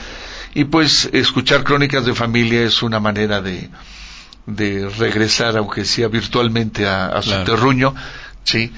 y 0.53 0.63
pues 0.65 1.10
escuchar 1.13 1.63
crónicas 1.63 2.05
de 2.05 2.13
familia 2.15 2.63
es 2.63 2.81
una 2.84 2.99
manera 2.99 3.41
de, 3.41 3.69
de 4.45 4.89
regresar, 4.89 5.57
aunque 5.57 5.86
sea 5.86 6.07
virtualmente, 6.07 6.88
a, 6.88 7.07
a 7.07 7.21
su 7.21 7.29
Claro. 7.29 7.43
terruño, 7.45 7.93
sí. 8.43 8.71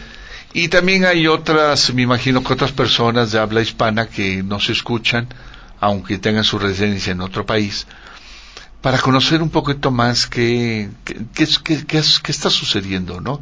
Y 0.55 0.67
también 0.67 1.05
hay 1.05 1.25
otras, 1.27 1.93
me 1.93 2.03
imagino 2.03 2.43
que 2.43 2.53
otras 2.53 2.71
personas 2.71 3.31
de 3.31 3.39
habla 3.39 3.61
hispana 3.61 4.07
que 4.07 4.43
nos 4.43 4.69
escuchan, 4.69 5.27
aunque 5.79 6.17
tengan 6.19 6.43
su 6.43 6.59
residencia 6.59 7.11
en 7.11 7.21
otro 7.21 7.45
país, 7.45 7.87
para 8.83 8.99
conocer 8.99 9.41
un 9.41 9.49
poquito 9.49 9.89
más 9.89 10.27
qué, 10.27 10.89
qué, 11.05 11.25
qué, 11.33 11.47
qué- 11.63 11.85
qué 11.87 11.97
es- 11.97 12.19
qué 12.19 12.31
está 12.31 12.49
sucediendo, 12.51 13.19
¿no? 13.21 13.41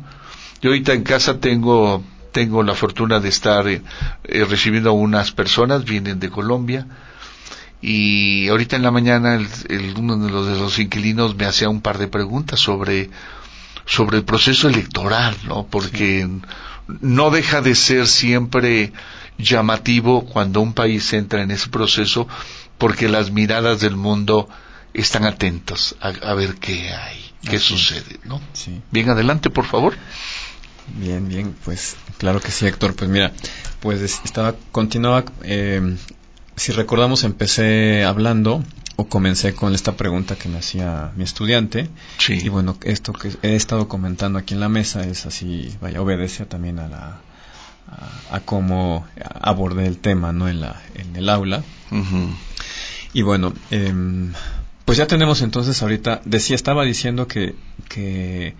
Yo 0.61 0.69
ahorita 0.69 0.93
en 0.93 1.03
casa 1.03 1.39
tengo, 1.39 2.03
tengo 2.31 2.63
la 2.63 2.75
fortuna 2.75 3.19
de 3.19 3.29
estar 3.29 3.67
eh, 3.67 3.81
eh, 4.23 4.45
recibiendo 4.45 4.91
a 4.91 4.93
unas 4.93 5.31
personas, 5.33 5.83
vienen 5.83 6.19
de 6.19 6.29
Colombia, 6.29 6.87
y 7.81 8.47
ahorita 8.49 8.75
en 8.75 8.83
la 8.83 8.91
mañana 8.91 9.35
el, 9.35 9.47
el- 9.69 9.95
uno 9.97 10.17
de 10.17 10.31
los, 10.31 10.45
de 10.47 10.57
los 10.59 10.77
inquilinos 10.79 11.35
me 11.35 11.45
hacía 11.45 11.69
un 11.69 11.81
par 11.81 11.97
de 11.97 12.07
preguntas 12.07 12.59
sobre, 12.59 13.09
sobre 13.85 14.17
el 14.19 14.23
proceso 14.23 14.69
electoral, 14.69 15.35
¿no? 15.47 15.65
Porque 15.65 16.29
no 17.01 17.31
deja 17.31 17.61
de 17.61 17.73
ser 17.73 18.05
siempre 18.07 18.93
llamativo 19.39 20.25
cuando 20.25 20.61
un 20.61 20.73
país 20.73 21.11
entra 21.13 21.41
en 21.41 21.49
ese 21.49 21.69
proceso 21.69 22.27
porque 22.77 23.09
las 23.09 23.31
miradas 23.31 23.79
del 23.79 23.95
mundo 23.95 24.47
están 24.93 25.25
atentos 25.25 25.95
a, 26.01 26.07
a 26.09 26.33
ver 26.33 26.55
qué 26.55 26.89
hay, 26.91 27.31
qué 27.43 27.57
Así 27.57 27.77
sucede, 27.77 28.19
¿no? 28.25 28.41
Sí. 28.53 28.81
Bien, 28.91 29.09
adelante, 29.09 29.49
por 29.49 29.65
favor. 29.65 29.95
Bien, 30.95 31.27
bien, 31.27 31.55
pues 31.63 31.95
claro 32.17 32.39
que 32.41 32.51
sí, 32.51 32.65
Héctor. 32.65 32.95
Pues 32.95 33.09
mira, 33.09 33.31
pues 33.79 34.01
es- 34.01 34.21
estaba, 34.25 34.55
continuaba, 34.71 35.23
eh, 35.43 35.95
si 36.55 36.71
recordamos, 36.73 37.23
empecé 37.23 38.03
hablando 38.03 38.63
o 38.97 39.07
comencé 39.07 39.53
con 39.53 39.73
esta 39.73 39.95
pregunta 39.95 40.35
que 40.35 40.49
me 40.49 40.57
hacía 40.59 41.11
mi 41.15 41.23
estudiante. 41.23 41.89
Sí. 42.17 42.33
Y 42.43 42.49
bueno, 42.49 42.77
esto 42.83 43.13
que 43.13 43.31
he 43.41 43.55
estado 43.55 43.87
comentando 43.87 44.37
aquí 44.37 44.53
en 44.53 44.59
la 44.59 44.69
mesa 44.69 45.03
es 45.07 45.25
así, 45.25 45.73
vaya, 45.81 46.01
obedece 46.01 46.45
también 46.45 46.79
a 46.79 46.87
la 46.87 47.21
a, 47.87 48.35
a 48.35 48.39
cómo 48.41 49.05
abordé 49.41 49.87
el 49.87 49.97
tema, 49.97 50.31
¿no? 50.33 50.47
En 50.49 50.61
la 50.61 50.81
en 50.95 51.15
el 51.15 51.29
aula. 51.29 51.63
Y 53.13 53.21
bueno, 53.23 53.53
em, 53.71 54.33
pues 54.91 54.97
ya 54.97 55.07
tenemos 55.07 55.41
entonces 55.41 55.81
ahorita, 55.81 56.21
decía, 56.25 56.53
estaba 56.53 56.83
diciendo 56.83 57.25
que, 57.25 57.55
que, 57.87 58.55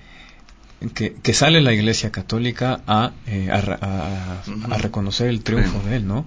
que, 0.96 1.13
que 1.22 1.34
sale 1.34 1.60
la 1.60 1.74
Iglesia 1.74 2.10
Católica 2.10 2.80
a, 2.88 3.12
eh, 3.28 3.50
a, 3.52 3.58
a- 3.58 4.74
a 4.74 4.78
reconocer 4.78 5.28
el 5.28 5.41
triunfo 5.44 5.82
Sí. 5.84 5.89
de 5.89 5.96
él, 5.98 6.08
¿no? 6.08 6.26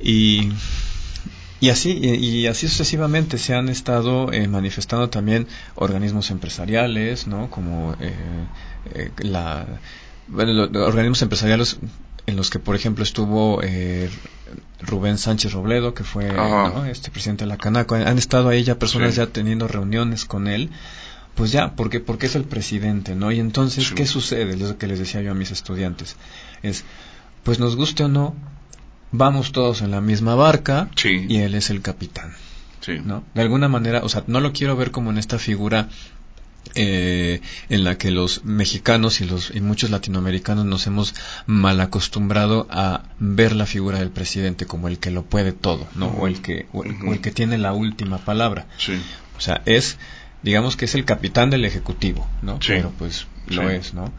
Y, 0.00 0.48
y 1.60 1.68
así, 1.68 1.90
y, 1.90 2.14
y 2.14 2.46
así 2.46 2.68
sucesivamente 2.68 3.36
se 3.36 3.54
han 3.54 3.68
estado 3.68 4.32
eh, 4.32 4.48
manifestando 4.48 5.10
también 5.10 5.46
organismos 5.74 6.30
empresariales, 6.30 7.26
¿no? 7.26 7.50
Como 7.50 7.94
eh, 8.00 8.14
eh, 8.94 9.10
la, 9.18 9.66
bueno, 10.28 10.54
lo- 10.54 10.86
organismos 10.86 11.20
empresariales 11.20 11.76
en 12.26 12.36
los 12.36 12.48
que, 12.48 12.60
por 12.60 12.74
ejemplo, 12.74 13.04
estuvo 13.04 13.60
eh, 13.62 14.08
Rubén 14.80 15.18
Sánchez 15.18 15.52
Robledo, 15.52 15.94
que 15.94 16.04
fue 16.04 16.28
este 16.90 17.10
presidente 17.10 17.44
de 17.44 17.48
la 17.48 17.56
Canaco. 17.56 17.94
Han 17.94 18.18
estado 18.18 18.48
ahí 18.48 18.62
ya 18.64 18.78
personas 18.78 19.14
Sí. 19.14 19.18
ya 19.18 19.26
teniendo 19.26 19.66
reuniones 19.68 20.24
con 20.24 20.46
él. 20.48 20.70
Pues 21.34 21.52
ya, 21.52 21.74
porque 21.74 22.00
porque 22.00 22.26
es 22.26 22.34
el 22.34 22.44
presidente, 22.44 23.14
¿no? 23.14 23.30
Y 23.30 23.40
entonces, 23.40 23.88
Sí. 23.88 23.94
¿qué 23.94 24.06
sucede? 24.06 24.54
Es 24.54 24.60
lo 24.60 24.78
que 24.78 24.86
les 24.86 24.98
decía 24.98 25.20
yo 25.22 25.32
a 25.32 25.34
mis 25.34 25.50
estudiantes. 25.50 26.16
Es, 26.62 26.84
pues 27.42 27.58
nos 27.58 27.76
guste 27.76 28.04
o 28.04 28.08
no, 28.08 28.34
vamos 29.12 29.52
todos 29.52 29.82
en 29.82 29.90
la 29.90 30.00
misma 30.00 30.34
barca 30.34 30.88
Sí. 30.96 31.26
y 31.28 31.38
él 31.38 31.54
es 31.54 31.68
el 31.70 31.82
capitán, 31.82 32.32
Sí. 32.80 33.00
¿no? 33.04 33.22
De 33.34 33.42
alguna 33.42 33.68
manera, 33.68 34.00
o 34.02 34.08
sea, 34.08 34.24
no 34.26 34.40
lo 34.40 34.52
quiero 34.52 34.76
ver 34.76 34.90
como 34.92 35.10
en 35.10 35.18
esta 35.18 35.38
figura 35.38 35.88
eh, 36.74 37.40
en 37.68 37.84
la 37.84 37.98
que 37.98 38.10
los 38.10 38.44
mexicanos 38.44 39.20
y 39.20 39.24
los 39.24 39.52
y 39.54 39.60
muchos 39.60 39.90
latinoamericanos 39.90 40.64
nos 40.64 40.86
hemos 40.86 41.14
mal 41.46 41.80
acostumbrado 41.80 42.66
a 42.70 43.04
ver 43.18 43.54
la 43.54 43.66
figura 43.66 43.98
del 43.98 44.10
presidente 44.10 44.66
como 44.66 44.88
el 44.88 44.98
que 44.98 45.10
lo 45.10 45.24
puede 45.24 45.52
todo, 45.52 45.86
¿no? 45.94 46.08
O 46.08 46.26
el 46.26 46.42
que 46.42 46.66
o 46.72 46.84
el, 46.84 46.96
o 47.06 47.12
el 47.12 47.20
que 47.20 47.30
tiene 47.30 47.58
la 47.58 47.72
última 47.72 48.18
palabra. 48.18 48.66
Sí. 48.78 49.00
O 49.36 49.40
sea, 49.40 49.62
es 49.66 49.98
digamos 50.42 50.76
que 50.76 50.84
es 50.84 50.94
el 50.94 51.04
capitán 51.04 51.50
del 51.50 51.64
ejecutivo, 51.64 52.26
¿no? 52.42 52.60
Sí. 52.60 52.68
Pero 52.68 52.92
pues 52.98 53.26
lo 53.48 53.62
Sí. 53.62 53.74
es, 53.74 53.94
¿no? 53.94 54.12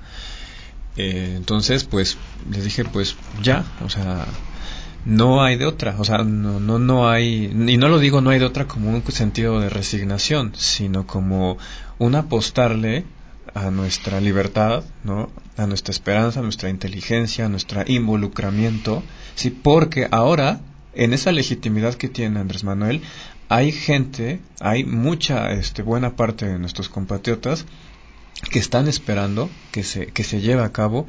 Eh, 0.97 1.33
entonces, 1.37 1.83
pues 1.83 2.17
les 2.51 2.63
dije, 2.63 2.83
pues 2.83 3.15
ya, 3.43 3.63
o 3.85 3.89
sea, 3.89 4.25
no 5.05 5.43
hay 5.43 5.55
de 5.55 5.65
otra, 5.65 5.95
o 5.99 6.03
sea, 6.03 6.19
no, 6.19 6.59
no, 6.59 6.79
no 6.79 7.09
hay, 7.09 7.45
y 7.45 7.77
no 7.77 7.87
lo 7.87 7.99
digo 7.99 8.19
no 8.19 8.31
hay 8.31 8.39
de 8.39 8.45
otra 8.45 8.67
como 8.67 8.89
un 8.89 9.03
sentido 9.11 9.59
de 9.59 9.69
resignación, 9.69 10.53
sino 10.55 11.07
como 11.07 11.57
un 11.99 12.15
apostarle 12.15 13.05
a 13.53 13.71
nuestra 13.71 14.21
libertad, 14.21 14.83
¿no? 15.03 15.29
A 15.57 15.65
nuestra 15.65 15.91
esperanza, 15.91 16.39
a 16.39 16.43
nuestra 16.43 16.69
inteligencia, 16.69 17.45
a 17.45 17.49
nuestro 17.49 17.83
involucramiento, 17.87 19.03
sí, 19.35 19.49
porque 19.49 20.07
ahora, 20.11 20.59
en 20.93 21.13
esa 21.13 21.31
legitimidad 21.31 21.95
que 21.95 22.09
tiene 22.09 22.39
Andrés 22.39 22.63
Manuel, 22.63 23.01
hay 23.49 23.71
gente, 23.71 24.39
hay 24.59 24.83
mucha, 24.83 25.51
este, 25.51 25.81
buena 25.81 26.15
parte 26.15 26.45
de 26.45 26.59
nuestros 26.59 26.89
compatriotas 26.89 27.65
que 28.51 28.59
están 28.59 28.87
esperando 28.87 29.49
que 29.71 29.83
se, 29.83 30.07
que 30.07 30.23
se 30.23 30.41
lleve 30.41 30.63
a 30.63 30.71
cabo 30.71 31.07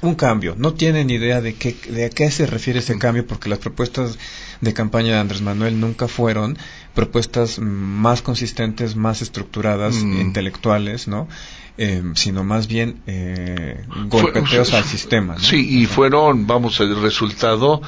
un 0.00 0.14
cambio. 0.14 0.54
No 0.56 0.74
tienen 0.74 1.10
idea 1.10 1.40
de 1.40 1.54
qué, 1.54 1.74
de 1.88 2.04
a 2.04 2.10
qué 2.10 2.30
se 2.30 2.46
refiere 2.46 2.78
ese 2.78 2.98
cambio 2.98 3.26
porque 3.26 3.48
las 3.48 3.58
propuestas 3.58 4.18
de 4.60 4.72
campaña 4.72 5.14
de 5.14 5.18
Andrés 5.18 5.42
Manuel 5.42 5.80
nunca 5.80 6.06
fueron 6.06 6.56
propuestas 6.98 7.60
más 7.60 8.22
consistentes, 8.22 8.96
más 8.96 9.22
estructuradas, 9.22 9.94
Mm. 10.02 10.20
intelectuales, 10.20 11.06
¿no? 11.06 11.28
Eh, 11.76 12.02
sino 12.16 12.42
más 12.42 12.66
bien 12.66 13.02
eh, 13.06 13.84
golpeteos 14.08 14.70
Fue- 14.70 14.78
al 14.78 14.84
sistema. 14.96 15.34
¿no? 15.34 15.38
Sí, 15.40 15.80
y 15.82 15.86
fueron, 15.86 16.48
vamos, 16.48 16.80
el 16.80 17.00
resultado 17.00 17.80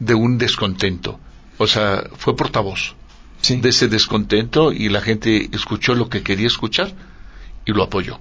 de 0.00 0.14
un 0.14 0.36
descontento. 0.36 1.20
O 1.58 1.68
sea, 1.68 2.02
fue 2.18 2.34
portavoz 2.34 2.96
Sí. 3.40 3.60
de 3.60 3.68
ese 3.68 3.86
descontento 3.86 4.72
y 4.72 4.88
la 4.88 5.00
gente 5.00 5.48
escuchó 5.52 5.94
lo 5.94 6.08
que 6.08 6.22
quería 6.24 6.48
escuchar 6.48 6.92
y 7.66 7.70
lo 7.72 7.84
apoyó. 7.84 8.18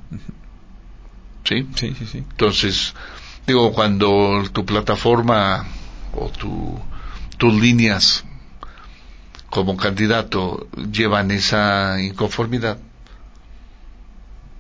¿Sí? 1.43 1.66
Sí, 1.76 1.96
sí, 1.98 2.06
sí. 2.12 2.18
Entonces, 2.20 2.93
digo, 3.48 3.72
cuando 3.74 4.43
tu 4.54 4.64
plataforma 4.64 5.66
o 6.14 6.30
tu, 6.30 6.80
tus 7.38 7.54
líneas 7.60 8.25
como 9.56 9.78
candidato 9.78 10.68
llevan 10.91 11.32
esa 11.32 12.01
inconformidad, 12.01 12.78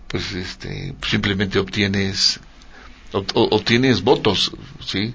pues 0.07 0.31
este, 0.31 0.95
simplemente 1.05 1.59
obtienes 1.59 2.39
obtienes 3.11 4.03
votos, 4.03 4.53
¿sí? 4.85 5.13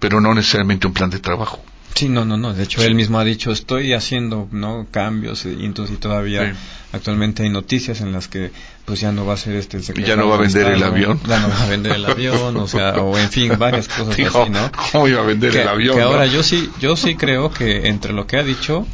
Pero 0.00 0.20
no 0.20 0.34
necesariamente 0.34 0.86
un 0.86 0.92
plan 0.92 1.08
de 1.08 1.18
trabajo. 1.18 1.64
Sí, 1.94 2.10
no, 2.10 2.26
no, 2.26 2.36
no. 2.36 2.52
De 2.52 2.64
hecho, 2.64 2.82
él 2.82 2.94
mismo 2.94 3.18
ha 3.18 3.24
dicho, 3.24 3.52
estoy 3.52 3.94
haciendo 3.94 4.48
no 4.52 4.86
cambios 4.90 5.46
y 5.46 5.64
entonces 5.64 5.98
todavía 5.98 6.52
Sí. 6.52 6.58
actualmente 6.92 7.42
hay 7.42 7.48
noticias 7.48 8.02
en 8.02 8.12
las 8.12 8.28
que 8.28 8.52
pues 8.84 9.00
ya 9.00 9.12
no 9.12 9.24
va 9.24 9.32
a 9.32 9.36
ser 9.38 9.54
este 9.56 9.78
el 9.78 9.82
secretario 9.82 10.14
Ya 10.14 10.22
no 10.22 10.28
va 10.28 10.34
a 10.34 10.38
de 10.38 10.44
vender 10.44 10.66
el 10.66 10.74
Estado, 10.74 10.92
avión. 10.92 11.20
Ya 11.26 11.40
no 11.40 11.48
va 11.48 11.62
a 11.62 11.68
vender 11.68 11.92
el 11.92 12.04
avión, 12.04 12.56
o 12.58 12.68
sea, 12.68 12.90
o 12.96 13.16
en 13.16 13.30
fin, 13.30 13.52
varias 13.58 13.88
cosas 13.88 14.14
Dijo, 14.16 14.42
así, 14.42 14.50
¿no? 14.50 14.70
¿cómo 14.92 15.08
iba 15.08 15.22
a 15.22 15.24
vender 15.24 15.52
que, 15.52 15.62
el 15.62 15.68
avión? 15.68 15.96
que 15.96 16.02
no? 16.02 16.08
ahora 16.08 16.26
yo 16.26 16.42
sí, 16.42 16.68
yo 16.80 16.96
sí 16.96 17.14
creo 17.14 17.50
que 17.50 17.88
entre 17.88 18.12
lo 18.12 18.26
que 18.26 18.36
ha 18.36 18.42
dicho, 18.42 18.86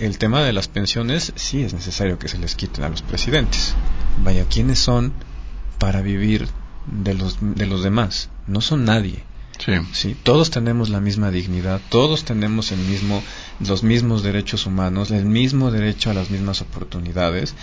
el 0.00 0.18
tema 0.18 0.42
de 0.42 0.52
las 0.52 0.68
pensiones 0.68 1.32
sí 1.36 1.62
es 1.62 1.74
necesario 1.74 2.18
que 2.18 2.28
se 2.28 2.38
les 2.38 2.54
quiten 2.54 2.84
a 2.84 2.88
los 2.88 3.02
presidentes. 3.02 3.74
Vaya, 4.24 4.46
¿quiénes 4.46 4.78
son 4.78 5.12
para 5.78 6.00
vivir 6.00 6.48
de 6.86 7.14
los 7.14 7.38
de 7.40 7.66
los 7.66 7.82
demás? 7.82 8.30
No 8.46 8.60
son 8.60 8.84
nadie. 8.84 9.22
Sí. 9.64 9.72
Sí, 9.92 10.16
todos 10.22 10.50
tenemos 10.50 10.88
la 10.88 11.00
misma 11.00 11.30
dignidad, 11.30 11.82
todos 11.90 12.24
tenemos 12.24 12.72
el 12.72 12.78
mismo, 12.78 13.22
los 13.60 13.82
mismos 13.82 14.22
derechos 14.22 14.64
humanos, 14.64 15.10
el 15.10 15.26
mismo 15.26 15.70
derecho 15.70 16.10
a 16.10 16.14
las 16.14 16.30
mismas 16.30 16.62
oportunidades. 16.62 17.54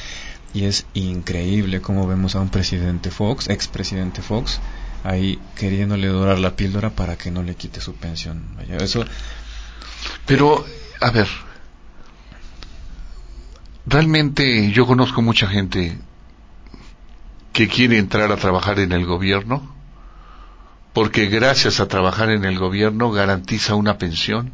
Y 0.54 0.66
es 0.66 0.86
increíble 0.94 1.82
cómo 1.82 2.08
vemos 2.08 2.36
a 2.36 2.40
un 2.40 2.50
presidente 2.50 3.10
Fox, 3.10 3.50
expresidente 3.50 4.22
Fox, 4.22 4.60
ahí 5.04 5.40
queriéndole 5.56 6.08
dorar 6.08 6.38
la 6.38 6.56
píldora 6.56 6.92
para 6.92 7.18
que 7.18 7.32
no 7.32 7.42
le 7.42 7.56
quite 7.56 7.82
su 7.82 7.96
pensión. 7.96 8.44
Vaya, 8.56 8.78
eso, 8.78 9.04
Pero, 10.26 10.66
a 11.02 11.10
ver, 11.10 11.28
realmente 13.88 14.72
yo 14.72 14.86
conozco 14.86 15.22
mucha 15.22 15.48
gente 15.48 15.98
que 17.54 17.68
quiere 17.68 17.98
entrar 17.98 18.32
a 18.32 18.38
trabajar 18.38 18.80
en 18.80 18.92
el 18.92 19.06
gobierno 19.06 19.76
porque 20.94 21.28
gracias 21.28 21.80
a 21.80 21.88
trabajar 21.88 22.30
en 22.32 22.44
el 22.44 22.60
gobierno 22.60 23.12
garantiza 23.12 23.76
una 23.76 23.98
pensión, 23.98 24.52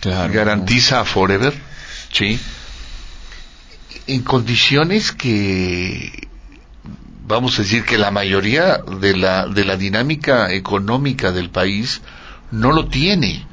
claro. 0.00 0.32
garantiza 0.32 1.04
forever, 1.04 1.54
¿sí? 2.12 2.38
En 4.06 4.22
condiciones 4.22 5.12
que 5.12 6.28
vamos 7.26 7.58
a 7.58 7.62
decir 7.62 7.84
que 7.84 7.98
la 7.98 8.12
mayoría 8.12 8.78
de 8.78 9.16
la 9.16 9.48
de 9.48 9.64
la 9.64 9.76
dinámica 9.76 10.52
económica 10.52 11.32
del 11.32 11.50
país 11.50 12.00
no 12.52 12.72
lo 12.72 12.86
tiene. 12.86 13.44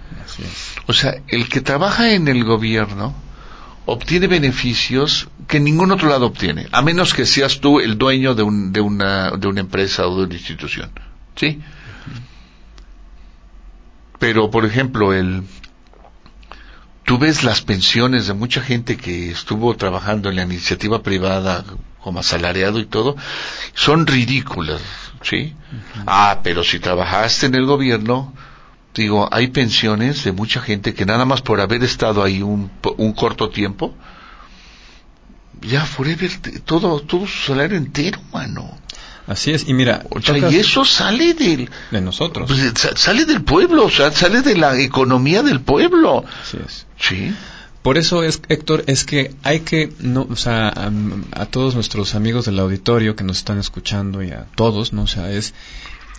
O 0.86 0.94
sea, 0.94 1.16
el 1.28 1.50
que 1.50 1.62
trabaja 1.62 2.14
en 2.14 2.28
el 2.28 2.44
gobierno 2.44 3.16
obtiene 3.86 4.28
beneficios 4.28 5.28
que 5.48 5.60
ningún 5.60 5.92
otro 5.92 6.10
lado 6.10 6.28
obtiene, 6.28 6.68
a 6.72 6.82
menos 6.82 7.14
que 7.14 7.26
seas 7.26 7.60
tú 7.60 7.80
el 7.80 7.98
dueño 7.98 8.34
de, 8.36 8.44
un, 8.44 8.72
de, 8.72 8.82
una, 8.82 9.32
de 9.32 9.48
una 9.48 9.60
empresa 9.60 10.08
o 10.08 10.18
de 10.18 10.26
una 10.26 10.34
institución. 10.34 10.92
¿Sí? 11.36 11.62
Pero, 14.20 14.50
por 14.50 14.66
ejemplo, 14.66 15.14
el, 15.14 15.44
tú 17.04 17.18
ves 17.18 17.44
las 17.44 17.62
pensiones 17.62 18.28
de 18.28 18.34
mucha 18.34 18.62
gente 18.62 18.96
que 18.96 19.32
estuvo 19.32 19.76
trabajando 19.76 20.30
en 20.30 20.38
la 20.38 20.44
iniciativa 20.44 21.04
privada 21.04 21.66
como 22.02 22.20
asalariado 22.20 22.80
y 22.80 22.86
todo, 22.86 23.16
son 23.74 24.06
ridículas, 24.06 24.82
¿sí? 25.22 25.56
Ah, 26.06 26.42
pero 26.44 26.64
si 26.64 26.80
trabajaste 26.80 27.46
en 27.46 27.56
el 27.56 27.66
gobierno, 27.66 28.34
digo, 28.94 29.28
hay 29.32 29.48
pensiones 29.48 30.24
de 30.24 30.32
mucha 30.32 30.62
gente 30.62 30.94
que 30.94 31.06
nada 31.06 31.26
más 31.26 31.42
por 31.42 31.60
haber 31.62 31.84
estado 31.84 32.24
ahí 32.24 32.42
un, 32.42 32.70
un 32.98 33.14
corto 33.14 33.50
tiempo, 33.50 33.96
ya 35.62 35.86
forever, 35.86 36.32
todo, 36.66 37.00
todo 37.02 37.26
su 37.28 37.48
salario 37.54 37.78
entero, 37.78 38.20
mano. 38.34 38.78
Así 39.26 39.52
es. 39.52 39.68
Y 39.70 39.74
mira, 39.74 40.04
O 40.10 40.20
sea, 40.20 40.36
tocas 40.36 40.52
y 40.52 40.58
eso 40.58 40.84
sale 40.84 41.34
del, 41.34 41.70
de 41.92 42.02
nosotros. 42.02 42.50
pues, 42.52 42.74
sa- 42.76 42.96
sale 42.98 43.24
del 43.26 43.42
pueblo, 43.44 43.86
o 43.86 43.90
sea, 43.90 44.12
sale 44.12 44.42
de 44.42 44.58
la 44.58 44.78
economía 44.80 45.42
del 45.44 45.62
pueblo. 45.62 46.26
Así 46.42 46.58
es. 46.66 46.86
Sí. 47.00 47.34
Por 47.84 47.98
eso 47.98 48.24
es, 48.24 48.42
Héctor, 48.50 48.84
es 48.88 49.06
que 49.06 49.34
hay 49.44 49.62
que, 49.62 49.94
no, 50.00 50.28
o 50.30 50.36
sea, 50.36 50.68
a, 50.70 50.92
a 51.34 51.46
todos 51.46 51.76
nuestros 51.76 52.16
amigos 52.16 52.46
del 52.46 52.60
auditorio 52.60 53.16
que 53.16 53.24
nos 53.24 53.38
están 53.38 53.60
escuchando 53.60 54.22
y 54.24 54.32
a 54.32 54.46
todos, 54.56 54.92
¿no? 54.94 55.04
O 55.04 55.08
sea, 55.08 55.32
es, 55.32 55.54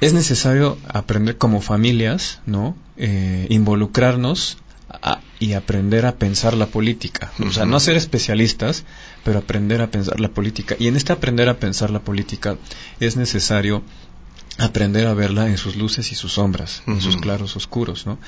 es 0.05 0.12
necesario 0.12 0.78
aprender 0.88 1.36
como 1.38 1.61
familias, 1.61 2.40
¿no? 2.46 2.76
Eh, 2.96 3.46
involucrarnos 3.50 4.59
a- 4.88 5.20
y 5.40 5.55
aprender 5.55 6.07
a 6.07 6.16
pensar 6.16 6.55
la 6.55 6.66
política. 6.66 7.32
O 7.46 7.50
sea, 7.50 7.64
no 7.66 7.80
ser 7.80 7.96
especialistas, 7.96 8.84
pero 9.24 9.38
aprender 9.40 9.80
a 9.82 9.90
pensar 9.90 10.20
la 10.20 10.28
política. 10.28 10.76
Y 10.78 10.86
en 10.88 10.96
este 10.96 11.12
aprender 11.12 11.48
a 11.48 11.59
pensar 11.59 11.90
la 11.90 12.00
política 12.00 12.57
es 13.00 13.16
necesario 13.16 13.82
aprender 14.59 15.07
a 15.09 15.14
verla 15.14 15.48
en 15.48 15.59
sus 15.59 15.74
luces 15.74 16.12
y 16.12 16.14
sus 16.14 16.34
sombras, 16.34 16.82
en 16.86 17.00
sus 17.00 17.16
claros 17.16 17.57
oscuros, 17.57 18.07
¿no? 18.07 18.18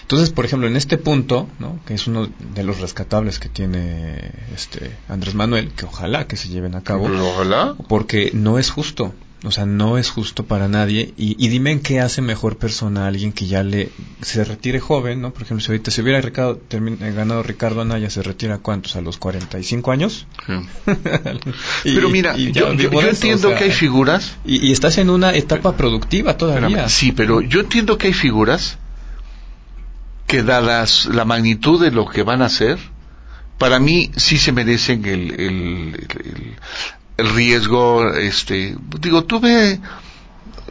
Entonces, 0.00 0.30
por 0.30 0.46
ejemplo, 0.46 0.66
en 0.66 0.76
este 0.76 0.96
punto, 0.98 1.48
¿no? 1.58 1.78
que 1.86 1.94
es 1.94 2.06
uno 2.06 2.28
de 2.54 2.62
los 2.62 2.80
rescatables 2.80 3.38
que 3.38 3.48
tiene 3.50 4.32
este 4.54 4.96
Andrés 5.08 5.34
Manuel, 5.34 5.72
que 5.72 5.84
ojalá 5.86 6.26
que 6.26 6.36
se 6.36 6.48
lleven 6.48 6.74
a 6.74 6.82
cabo, 6.82 7.06
ojalá. 7.08 7.74
porque 7.88 8.30
no 8.34 8.58
es 8.58 8.70
justo, 8.70 9.14
o 9.42 9.50
sea, 9.50 9.66
no 9.66 9.98
es 9.98 10.08
justo 10.08 10.44
para 10.46 10.68
nadie. 10.68 11.12
Y, 11.18 11.36
y 11.44 11.48
dime 11.48 11.70
en 11.72 11.80
qué 11.80 12.00
hace 12.00 12.22
mejor 12.22 12.56
persona 12.56 13.04
a 13.04 13.08
alguien 13.08 13.32
que 13.32 13.46
ya 13.46 13.62
le 13.62 13.90
se 14.22 14.42
retire 14.44 14.80
joven, 14.80 15.20
¿no? 15.20 15.32
Por 15.32 15.42
ejemplo, 15.42 15.62
si 15.64 15.70
ahorita 15.70 15.90
se 15.90 16.00
hubiera 16.00 16.20
Ricardo, 16.22 16.60
eh, 16.70 17.12
ganado 17.14 17.42
Ricardo 17.42 17.82
Anaya, 17.82 18.08
¿se 18.08 18.22
retira 18.22 18.58
cuántos? 18.58 18.96
¿A 18.96 19.02
los 19.02 19.18
45 19.18 19.90
años? 19.92 20.26
Sí. 20.46 20.52
Y- 21.84 21.94
Pero 21.94 22.08
mira, 22.08 22.36
y 22.38 22.52
yo, 22.52 22.72
yo- 22.72 22.88
eso, 22.90 23.08
entiendo 23.10 23.48
o 23.48 23.50
sea, 23.50 23.58
que 23.58 23.64
hay 23.64 23.72
figuras. 23.72 24.36
y, 24.46 24.66
y 24.68 24.72
estás 24.72 24.96
en 24.98 25.10
una 25.10 25.34
etapa 25.34 25.76
productiva 25.76 26.36
todavía. 26.38 26.66
Espérame, 26.68 26.88
sí, 26.88 27.12
pero 27.12 27.40
yo 27.42 27.60
entiendo 27.60 27.98
que 27.98 28.06
hay 28.06 28.12
figuras 28.14 28.78
que 30.26 30.42
dadas 30.42 31.04
la 31.06 31.26
magnitud 31.26 31.82
de 31.82 31.90
lo 31.90 32.06
que 32.08 32.22
van 32.22 32.40
a 32.40 32.46
hacer, 32.46 32.78
para 33.58 33.78
mí 33.78 34.10
sí 34.16 34.38
se 34.38 34.52
merecen 34.52 35.04
el, 35.04 35.32
el, 35.32 35.40
el- 35.40 36.08
el 36.24 36.56
riesgo, 37.16 38.12
este, 38.14 38.76
digo, 39.00 39.24
tú 39.24 39.40
ve 39.40 39.80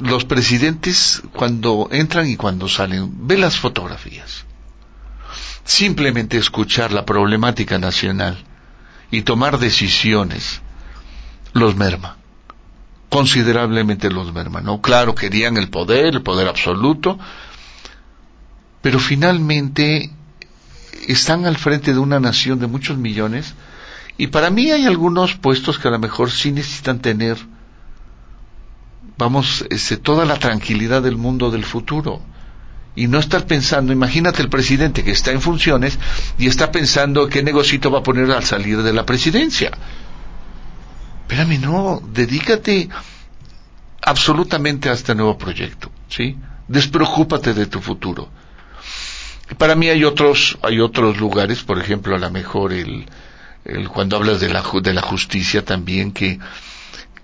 los 0.01 0.25
presidentes 0.25 1.21
cuando 1.33 1.87
entran 1.91 2.27
y 2.27 2.35
cuando 2.35 2.67
salen, 2.67 3.27
ve 3.27 3.37
las 3.37 3.57
fotografías. 3.57 4.45
Simplemente 5.63 6.37
escuchar 6.37 6.91
la 6.91 7.05
problemática 7.05 7.77
nacional 7.79 8.43
y 9.11 9.21
tomar 9.21 9.59
decisiones 9.59 10.61
los 11.53 11.75
merma 11.75 12.17
considerablemente 13.13 14.09
los 14.09 14.33
merma, 14.33 14.59
¿no? 14.61 14.81
Claro, 14.81 15.13
querían 15.13 15.55
el 15.57 15.69
poder, 15.69 16.15
el 16.15 16.23
poder 16.23 16.47
absoluto, 16.47 17.19
pero 18.81 18.97
finalmente 18.99 20.09
están 21.07 21.45
al 21.45 21.57
frente 21.57 21.93
de 21.93 21.99
una 21.99 22.19
nación 22.19 22.57
de 22.57 22.65
muchos 22.65 22.97
millones 22.97 23.53
y 24.17 24.27
para 24.27 24.49
mí 24.49 24.69
hay 24.71 24.85
algunos 24.85 25.35
puestos 25.35 25.79
que 25.79 25.87
a 25.87 25.91
lo 25.91 25.99
mejor 25.99 26.31
sí 26.31 26.51
necesitan 26.51 26.99
tener, 26.99 27.37
vamos, 29.17 29.65
este, 29.69 29.97
toda 29.97 30.25
la 30.25 30.37
tranquilidad 30.37 31.01
del 31.01 31.17
mundo 31.17 31.49
del 31.49 31.63
futuro 31.63 32.21
y 32.95 33.07
no 33.07 33.17
estar 33.17 33.47
pensando, 33.47 33.91
imagínate 33.91 34.41
el 34.41 34.49
presidente 34.49 35.03
que 35.03 35.11
está 35.11 35.31
en 35.31 35.41
funciones 35.41 35.97
y 36.37 36.47
está 36.47 36.71
pensando 36.71 37.27
qué 37.27 37.41
negocito 37.41 37.89
va 37.89 37.99
a 37.99 38.03
poner 38.03 38.29
al 38.31 38.43
salir 38.43 38.83
de 38.83 38.93
la 38.93 39.05
presidencia. 39.05 39.71
Espérame, 41.21 41.59
no, 41.59 42.01
dedícate 42.13 42.89
absolutamente 43.99 44.89
a 44.89 44.93
este 44.93 45.15
nuevo 45.15 45.37
proyecto, 45.37 45.89
¿sí? 46.07 46.37
Despreocúpate 46.67 47.55
de 47.55 47.65
tu 47.65 47.81
futuro. 47.81 48.29
Para 49.57 49.75
mí 49.75 49.89
hay 49.89 50.03
otros, 50.03 50.57
hay 50.61 50.79
otros 50.79 51.17
lugares, 51.17 51.63
por 51.63 51.79
ejemplo, 51.79 52.15
a 52.15 52.19
lo 52.19 52.29
mejor 52.29 52.73
el 52.73 53.05
cuando 53.91 54.17
hablas 54.17 54.39
de 54.39 54.49
la, 54.49 54.63
de 54.81 54.93
la 54.93 55.01
justicia 55.01 55.63
también 55.63 56.11
que 56.11 56.39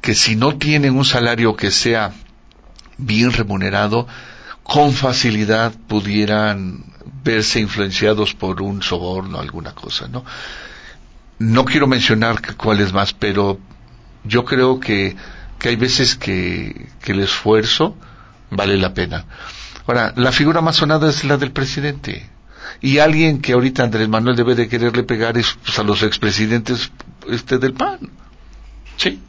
que 0.01 0.15
si 0.15 0.35
no 0.35 0.57
tienen 0.57 0.95
un 0.95 1.05
salario 1.05 1.55
que 1.55 1.71
sea 1.71 2.13
bien 2.97 3.31
remunerado, 3.31 4.07
con 4.63 4.93
facilidad 4.93 5.73
pudieran 5.87 6.83
verse 7.23 7.59
influenciados 7.59 8.33
por 8.33 8.61
un 8.61 8.81
soborno, 8.81 9.39
alguna 9.39 9.73
cosa, 9.73 10.07
¿no? 10.07 10.23
No 11.39 11.65
quiero 11.65 11.87
mencionar 11.87 12.55
cuál 12.55 12.81
es 12.81 12.93
más, 12.93 13.13
pero 13.13 13.59
yo 14.23 14.45
creo 14.45 14.79
que, 14.79 15.15
que 15.57 15.69
hay 15.69 15.75
veces 15.75 16.15
que, 16.15 16.89
que 17.01 17.13
el 17.13 17.21
esfuerzo 17.21 17.95
vale 18.51 18.77
la 18.77 18.93
pena. 18.93 19.25
Ahora, 19.87 20.13
la 20.15 20.31
figura 20.31 20.61
más 20.61 20.75
sonada 20.75 21.09
es 21.09 21.23
la 21.23 21.37
del 21.37 21.51
presidente. 21.51 22.29
Y 22.81 22.99
alguien 22.99 23.41
que 23.41 23.53
ahorita 23.53 23.83
Andrés 23.83 24.07
Manuel 24.09 24.35
debe 24.35 24.55
de 24.55 24.67
quererle 24.67 25.03
pegar 25.03 25.37
es 25.37 25.57
pues, 25.63 25.77
a 25.79 25.83
los 25.83 26.03
expresidentes 26.03 26.91
este, 27.27 27.57
del 27.57 27.73
PAN. 27.73 27.99
Sí. 28.97 29.21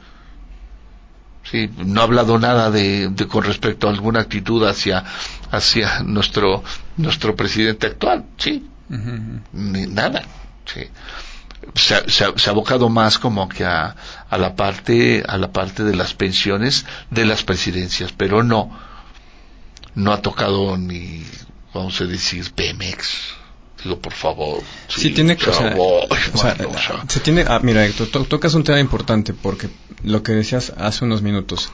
Sí, 1.51 1.69
no 1.79 2.01
ha 2.01 2.05
hablado 2.05 2.39
nada 2.39 2.71
de, 2.71 3.13
con 3.29 3.43
respecto 3.43 3.89
a 3.89 3.91
alguna 3.91 4.21
actitud 4.21 4.65
hacia, 4.65 5.05
hacia 5.51 6.01
nuestro, 6.05 6.63
nuestro 6.97 7.35
presidente 7.35 7.89
actual. 7.89 8.25
Sí. 8.37 8.69
Ni, 9.53 9.87
nada. 9.87 10.23
Sí. 10.65 10.83
Se, 11.75 12.09
se, 12.09 12.25
ha 12.25 12.51
abocado 12.51 12.89
más 12.89 13.19
como 13.19 13.49
que 13.49 13.65
a, 13.65 13.95
a 14.29 14.39
la 14.39 14.55
parte, 14.55 15.25
a 15.27 15.37
la 15.39 15.53
parte 15.53 15.83
de 15.83 15.95
las 15.97 16.15
pensiones 16.15 16.87
de 17.11 17.25
las 17.25 17.43
presidencias, 17.43 18.13
pero 18.13 18.43
no, 18.43 18.71
no 19.95 20.13
ha 20.13 20.23
tocado 20.23 20.77
ni, 20.77 21.25
vamos 21.75 22.01
a 22.01 22.05
decir, 22.05 22.51
Pemex. 22.53 23.35
Digo, 23.83 23.99
por 23.99 24.13
favor. 24.13 24.63
Sí, 24.89 25.11
tiene 25.11 25.37
que. 25.37 25.49
O 25.49 25.53
sea, 25.53 27.05
se 27.09 27.21
tiene. 27.21 27.45
Ah, 27.47 27.61
mira, 27.63 27.87
Héctor, 27.87 28.27
tocas 28.27 28.55
un 28.55 28.65
tema 28.65 28.79
importante 28.79 29.33
porque 29.33 29.71
lo 30.05 30.23
que 30.23 30.33
decías 30.33 30.73
hace 30.77 31.05
unos 31.05 31.23
minutos. 31.23 31.71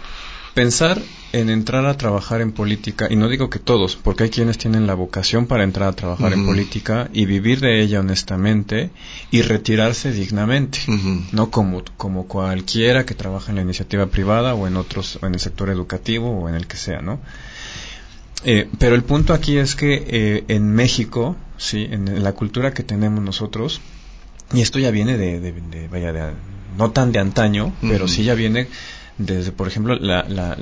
Pensar 0.55 1.03
en 1.33 1.51
entrar 1.51 1.85
a 1.85 1.99
trabajar 1.99 2.41
en 2.41 2.51
política, 2.53 3.09
y 3.11 3.17
no 3.17 3.29
digo 3.29 3.51
que 3.51 3.59
todos, 3.59 3.97
porque 3.97 4.25
hay 4.25 4.31
quienes 4.31 4.57
tienen 4.57 4.87
la 4.87 4.95
vocación 4.95 5.47
para 5.47 5.65
entrar 5.65 5.91
a 5.91 5.93
trabajar 5.93 6.33
en 6.33 6.47
política 6.47 7.11
y 7.13 7.27
vivir 7.27 7.61
de 7.61 7.83
ella 7.83 8.01
honestamente 8.01 8.91
y 9.31 9.43
retirarse 9.43 10.13
dignamente, 10.13 10.79
no 11.33 11.51
como, 11.51 11.83
como 11.99 12.27
cualquiera 12.27 13.05
que 13.05 13.15
trabaja 13.15 13.51
en 13.51 13.57
la 13.57 13.63
iniciativa 13.63 14.07
privada 14.07 14.55
o 14.55 14.67
en 14.67 14.79
otros, 14.79 15.19
en 15.21 15.35
el 15.35 15.41
sector 15.41 15.69
educativo 15.69 16.31
o 16.31 16.49
en 16.49 16.55
el 16.55 16.67
que 16.67 16.79
sea, 16.79 17.03
¿no? 17.03 17.21
Eh, 18.45 18.69
pero 18.79 18.95
el 18.95 19.03
punto 19.03 19.33
aquí 19.33 19.57
es 19.57 19.75
que 19.75 20.05
eh, 20.07 20.45
en 20.49 20.71
México, 20.73 21.37
sí, 21.57 21.87
en, 21.91 22.23
la 22.23 22.33
cultura 22.33 22.73
que 22.73 22.83
tenemos 22.83 23.23
nosotros, 23.23 23.81
y 24.53 24.61
esto 24.61 24.79
ya 24.79 24.91
viene 24.91 25.17
de, 25.17 25.89
vaya, 25.91 26.13
de, 26.13 26.33
no 26.77 26.91
tan 26.91 27.13
de 27.13 27.19
antaño, 27.19 27.75
pero 27.81 28.07
sí 28.07 28.23
ya 28.25 28.35
viene 28.35 28.69
desde, 29.19 29.51
por 29.51 29.67
ejemplo, 29.67 29.97
la, 29.97 30.25
la, 30.29 30.57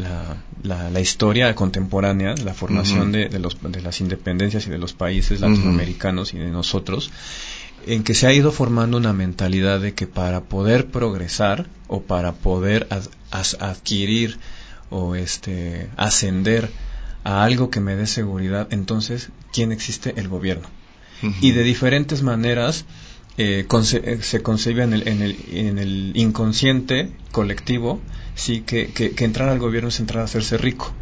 la, 0.62 0.90
la 0.90 1.00
historia 1.00 1.54
contemporánea, 1.54 2.34
la 2.36 2.54
formación 2.54 3.12
de, 3.12 3.28
de, 3.28 3.38
los, 3.38 3.58
de 3.60 3.82
las 3.82 4.00
independencias 4.00 4.66
y 4.66 4.70
de 4.70 4.78
los 4.78 4.92
países 4.92 5.40
latinoamericanos 5.40 6.32
y 6.34 6.38
de 6.38 6.50
nosotros, 6.50 7.10
en 7.86 8.02
que 8.02 8.14
se 8.14 8.26
ha 8.26 8.32
ido 8.32 8.52
formando 8.52 8.96
una 8.96 9.12
mentalidad 9.12 9.80
de 9.80 9.92
que 9.92 10.06
para 10.06 10.44
poder 10.44 10.86
progresar 10.86 11.66
o 11.88 12.02
para 12.02 12.32
poder 12.32 12.86
adquirir 13.30 14.38
o 14.88 15.16
este 15.16 15.88
ascender 15.96 16.70
a 17.24 17.42
algo 17.42 17.70
que 17.70 17.80
me 17.80 17.96
dé 17.96 18.06
seguridad, 18.06 18.68
entonces, 18.70 19.30
¿quién 19.52 19.72
existe? 19.72 20.14
El 20.16 20.28
gobierno. 20.28 20.68
Y 21.40 21.52
de 21.52 21.62
diferentes 21.62 22.22
maneras 22.22 22.84
eh, 23.38 23.66
eh, 23.66 24.18
se 24.20 24.42
concibe 24.42 24.82
en 24.82 24.92
el, 24.92 25.08
en, 25.08 25.22
el, 25.22 25.36
en 25.52 25.78
el, 25.78 26.12
inconsciente 26.14 27.10
colectivo, 27.32 28.00
sí, 28.34 28.60
que, 28.60 28.88
que, 28.88 29.24
entrar 29.24 29.48
al 29.48 29.58
gobierno 29.58 29.88
es 29.88 30.00
entrar 30.00 30.20
a 30.20 30.24
hacerse 30.24 30.58
rico. 30.58 30.92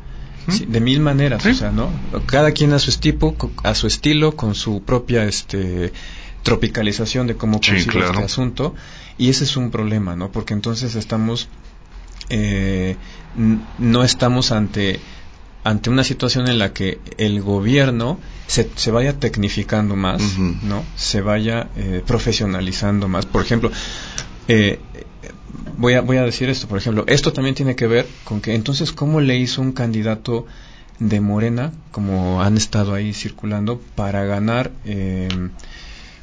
de 0.47 0.81
mil 0.81 1.01
maneras, 1.01 1.45
o 1.45 1.55
sea, 1.55 1.73
¿no? 1.73 1.91
Cada 2.27 2.53
quien 2.53 2.73
a 2.73 2.79
su 2.79 2.91
estilo, 2.91 3.37
a 3.65 3.75
su 3.75 3.89
estilo, 3.89 4.37
con 4.37 4.55
su 4.55 4.83
propia 4.83 5.25
este, 5.25 5.93
tropicalización 6.43 7.27
de 7.27 7.37
cómo 7.37 7.61
concibe 7.61 8.07
este 8.07 8.23
asunto, 8.23 8.75
y 9.19 9.29
ese 9.29 9.45
es 9.45 9.57
un 9.57 9.71
problema, 9.71 10.15
¿no? 10.15 10.31
Porque 10.31 10.55
entonces 10.55 10.95
estamos, 10.95 11.49
eh, 12.29 12.97
no 13.79 14.05
estamos 14.05 14.53
ante 14.53 15.01
ante 15.65 15.91
una 15.91 16.05
situación 16.05 16.49
en 16.49 16.59
la 16.59 16.73
que 16.73 16.99
el 17.19 17.41
gobierno 17.41 18.19
se, 18.47 18.69
se 18.75 18.91
vaya 18.91 19.19
tecnificando 19.19 19.97
más, 19.97 20.23
¿no? 20.39 20.85
Se 20.97 21.21
vaya 21.21 21.69
eh, 21.77 22.03
profesionalizando 22.05 23.09
más. 23.09 23.27
Por 23.27 23.43
ejemplo, 23.43 23.71
eh, 24.49 24.81
voy, 25.79 25.95
a, 25.95 26.01
voy 26.01 26.17
a 26.17 26.25
decir 26.25 26.49
esto, 26.49 26.67
por 26.67 26.79
ejemplo, 26.79 27.05
esto 27.07 27.33
también 27.33 27.55
tiene 27.55 27.77
que 27.77 27.87
ver 27.87 28.07
con 28.25 28.41
que 28.41 28.55
entonces, 28.55 28.93
¿cómo 28.93 29.21
le 29.21 29.37
hizo 29.37 29.63
un 29.63 29.73
candidato 29.73 30.47
de 30.99 31.21
Morena, 31.21 31.73
como 31.91 32.43
han 32.43 32.57
estado 32.57 32.95
ahí 32.95 33.13
circulando, 33.13 33.81
para 33.95 34.25
ganar... 34.25 34.73
Eh, 34.85 35.29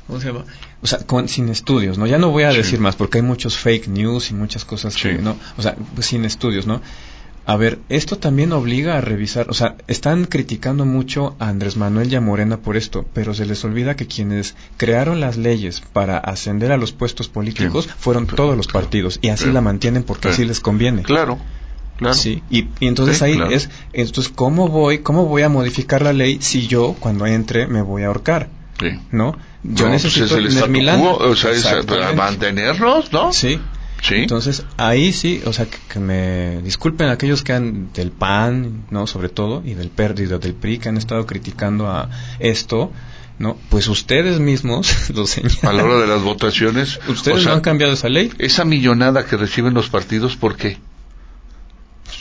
¿Cómo 0.07 0.19
se 0.19 0.27
llama? 0.27 0.45
O 0.81 0.87
sea, 0.87 0.99
sin 1.27 1.49
estudios, 1.49 1.99
¿no? 1.99 2.07
Ya 2.07 2.17
no 2.17 2.31
voy 2.31 2.41
a 2.41 2.51
decir 2.51 2.79
más 2.79 2.95
porque 2.95 3.19
hay 3.19 3.21
muchos 3.21 3.57
fake 3.57 3.89
news 3.89 4.31
y 4.31 4.33
muchas 4.33 4.65
cosas 4.65 4.95
que, 4.95 5.19
¿no? 5.19 5.37
O 5.55 5.61
sea, 5.61 5.75
sin 5.99 6.25
estudios, 6.25 6.65
¿no? 6.65 6.81
A 7.49 7.57
ver, 7.57 7.79
esto 7.89 8.19
también 8.19 8.51
obliga 8.51 8.95
a 8.95 9.01
revisar, 9.01 9.49
o 9.49 9.55
sea, 9.55 9.75
están 9.87 10.25
criticando 10.25 10.85
mucho 10.85 11.35
a 11.39 11.49
Andrés 11.49 11.77
Manuel 11.77 12.13
y 12.13 12.15
a 12.15 12.21
Morena 12.21 12.57
por 12.57 12.77
esto, 12.77 13.07
pero 13.11 13.33
se 13.33 13.47
les 13.47 13.65
olvida 13.65 13.95
que 13.95 14.05
quienes 14.05 14.53
crearon 14.77 15.19
las 15.19 15.35
leyes 15.35 15.81
para 15.81 16.19
ascender 16.19 16.71
a 16.71 16.77
los 16.77 16.91
puestos 16.91 17.27
políticos 17.27 17.89
fueron 17.97 18.27
todos 18.27 18.55
los 18.55 18.67
partidos 18.67 19.17
y 19.23 19.29
así 19.29 19.51
la 19.51 19.61
mantienen 19.61 20.03
porque 20.03 20.27
así 20.27 20.45
les 20.45 20.59
conviene. 20.59 21.01
Claro. 21.01 21.39
Claro. 21.97 22.13
Sí, 22.13 22.43
y, 22.51 22.67
entonces 22.81 23.19
ahí 23.23 23.39
es, 23.49 23.71
entonces, 23.93 24.31
¿cómo 24.31 24.67
voy, 24.67 24.99
¿cómo 24.99 25.25
voy 25.25 25.41
a 25.41 25.49
modificar 25.49 26.03
la 26.03 26.13
ley 26.13 26.37
si 26.41 26.67
yo, 26.67 26.95
cuando 26.99 27.25
entre, 27.25 27.65
me 27.65 27.81
voy 27.81 28.03
a 28.03 28.07
ahorcar? 28.09 28.49
Sí. 28.79 28.91
¿No? 29.09 29.35
Yo 29.63 29.87
pues 29.87 30.03
necesito 30.03 30.35
o 30.35 31.35
sea, 31.35 31.81
para 31.81 32.13
mantenernos, 32.13 33.11
¿no? 33.11 33.33
Sí. 33.33 33.59
Entonces, 34.09 34.65
ahí 34.77 35.13
sí, 35.13 35.41
o 35.45 35.53
sea, 35.53 35.65
que, 35.65 35.99
me 35.99 36.61
disculpen 36.61 37.09
aquellos 37.09 37.43
que 37.43 37.53
han 37.53 37.91
del 37.93 38.11
PAN, 38.11 38.85
¿no? 38.89 39.07
Sobre 39.07 39.29
todo, 39.29 39.61
y 39.65 39.73
del 39.73 39.89
perdido 39.89 40.39
del 40.39 40.53
PRI, 40.53 40.79
que 40.79 40.89
han 40.89 40.97
estado 40.97 41.25
criticando 41.25 41.87
a 41.87 42.09
esto, 42.39 42.91
¿no? 43.37 43.57
Pues 43.69 43.87
ustedes 43.87 44.39
mismos 44.39 45.09
lo 45.13 45.25
señalan. 45.25 45.57
A 45.63 45.73
la 45.73 45.83
hora 45.83 45.99
de 45.99 46.07
las 46.07 46.21
votaciones. 46.21 46.99
¿Ustedes 47.07 47.45
no 47.45 47.53
han 47.53 47.61
cambiado 47.61 47.93
esa 47.93 48.09
ley? 48.09 48.31
Esa 48.37 48.65
millonada 48.65 49.25
que 49.25 49.37
reciben 49.37 49.73
los 49.73 49.89
partidos, 49.89 50.35
¿por 50.35 50.55
qué? 50.55 50.77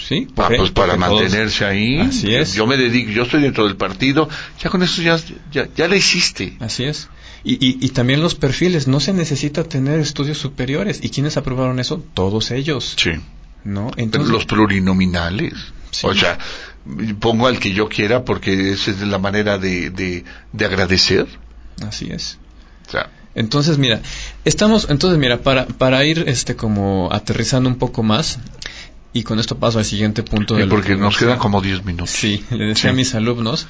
Sí, 0.09 0.27
ah, 0.37 0.49
pues 0.57 0.71
para 0.71 0.97
mantenerse 0.97 1.65
ahí. 1.65 2.01
Así 2.01 2.35
es. 2.35 2.55
Yo 2.55 2.67
me 2.67 2.77
dedico, 2.77 3.11
yo 3.11 3.25
estoy 3.25 3.43
dentro 3.43 3.65
del 3.65 3.77
partido, 3.77 4.29
ya 4.59 4.71
con 4.71 4.83
eso 4.83 5.03
ya, 5.03 5.19
ya, 5.53 5.69
ya 5.77 5.87
le 5.87 5.99
hiciste. 5.99 6.57
Así 6.61 6.85
es. 6.85 7.09
Y, 7.51 7.79
y, 7.81 7.89
también 7.91 8.21
los 8.21 8.35
perfiles, 8.35 8.89
no 8.89 9.01
se 9.01 9.15
necesita 9.15 9.65
tener 9.65 10.01
estudios 10.01 10.37
superiores. 10.37 11.01
¿Y 11.03 11.09
quiénes 11.09 11.39
aprobaron 11.39 11.81
eso? 11.81 12.05
Todos 12.13 12.51
ellos. 12.51 12.95
Sí. 12.99 13.13
¿No? 13.65 13.91
Entonces, 13.97 14.31
los 14.31 14.45
plurinominales. 14.45 15.55
O 16.03 16.13
sea, 16.13 16.39
pongo 17.21 17.47
al 17.47 17.59
que 17.59 17.73
yo 17.73 17.89
quiera 17.89 18.27
porque 18.27 18.73
esa 18.73 18.91
es 18.91 19.01
la 19.01 19.17
manera 19.17 19.57
de, 19.57 19.89
de, 19.89 20.65
agradecer. 20.67 21.27
Así 21.87 22.11
es. 22.11 22.39
entonces, 23.35 23.79
mira, 23.79 24.03
estamos, 24.45 24.91
entonces, 24.91 25.19
mira, 25.19 25.39
para, 25.39 25.67
para 25.67 26.05
ir 26.05 26.25
este 26.27 26.55
como 26.55 27.09
aterrizando 27.11 27.71
un 27.71 27.77
poco 27.77 28.03
más, 28.03 28.41
y 29.15 29.23
con 29.23 29.39
esto 29.39 29.59
paso 29.59 29.79
al 29.79 29.87
siguiente 29.87 30.23
punto. 30.23 30.55
de 30.55 30.67
porque 30.67 30.97
nos 30.97 31.17
quedan 31.17 31.39
como 31.39 31.63
10 31.63 31.85
minutos. 31.87 32.11
Sí, 32.11 32.45
le 32.51 32.67
decía 32.67 32.91
a 32.91 32.93
mis 32.93 33.15
alumnos, 33.15 33.67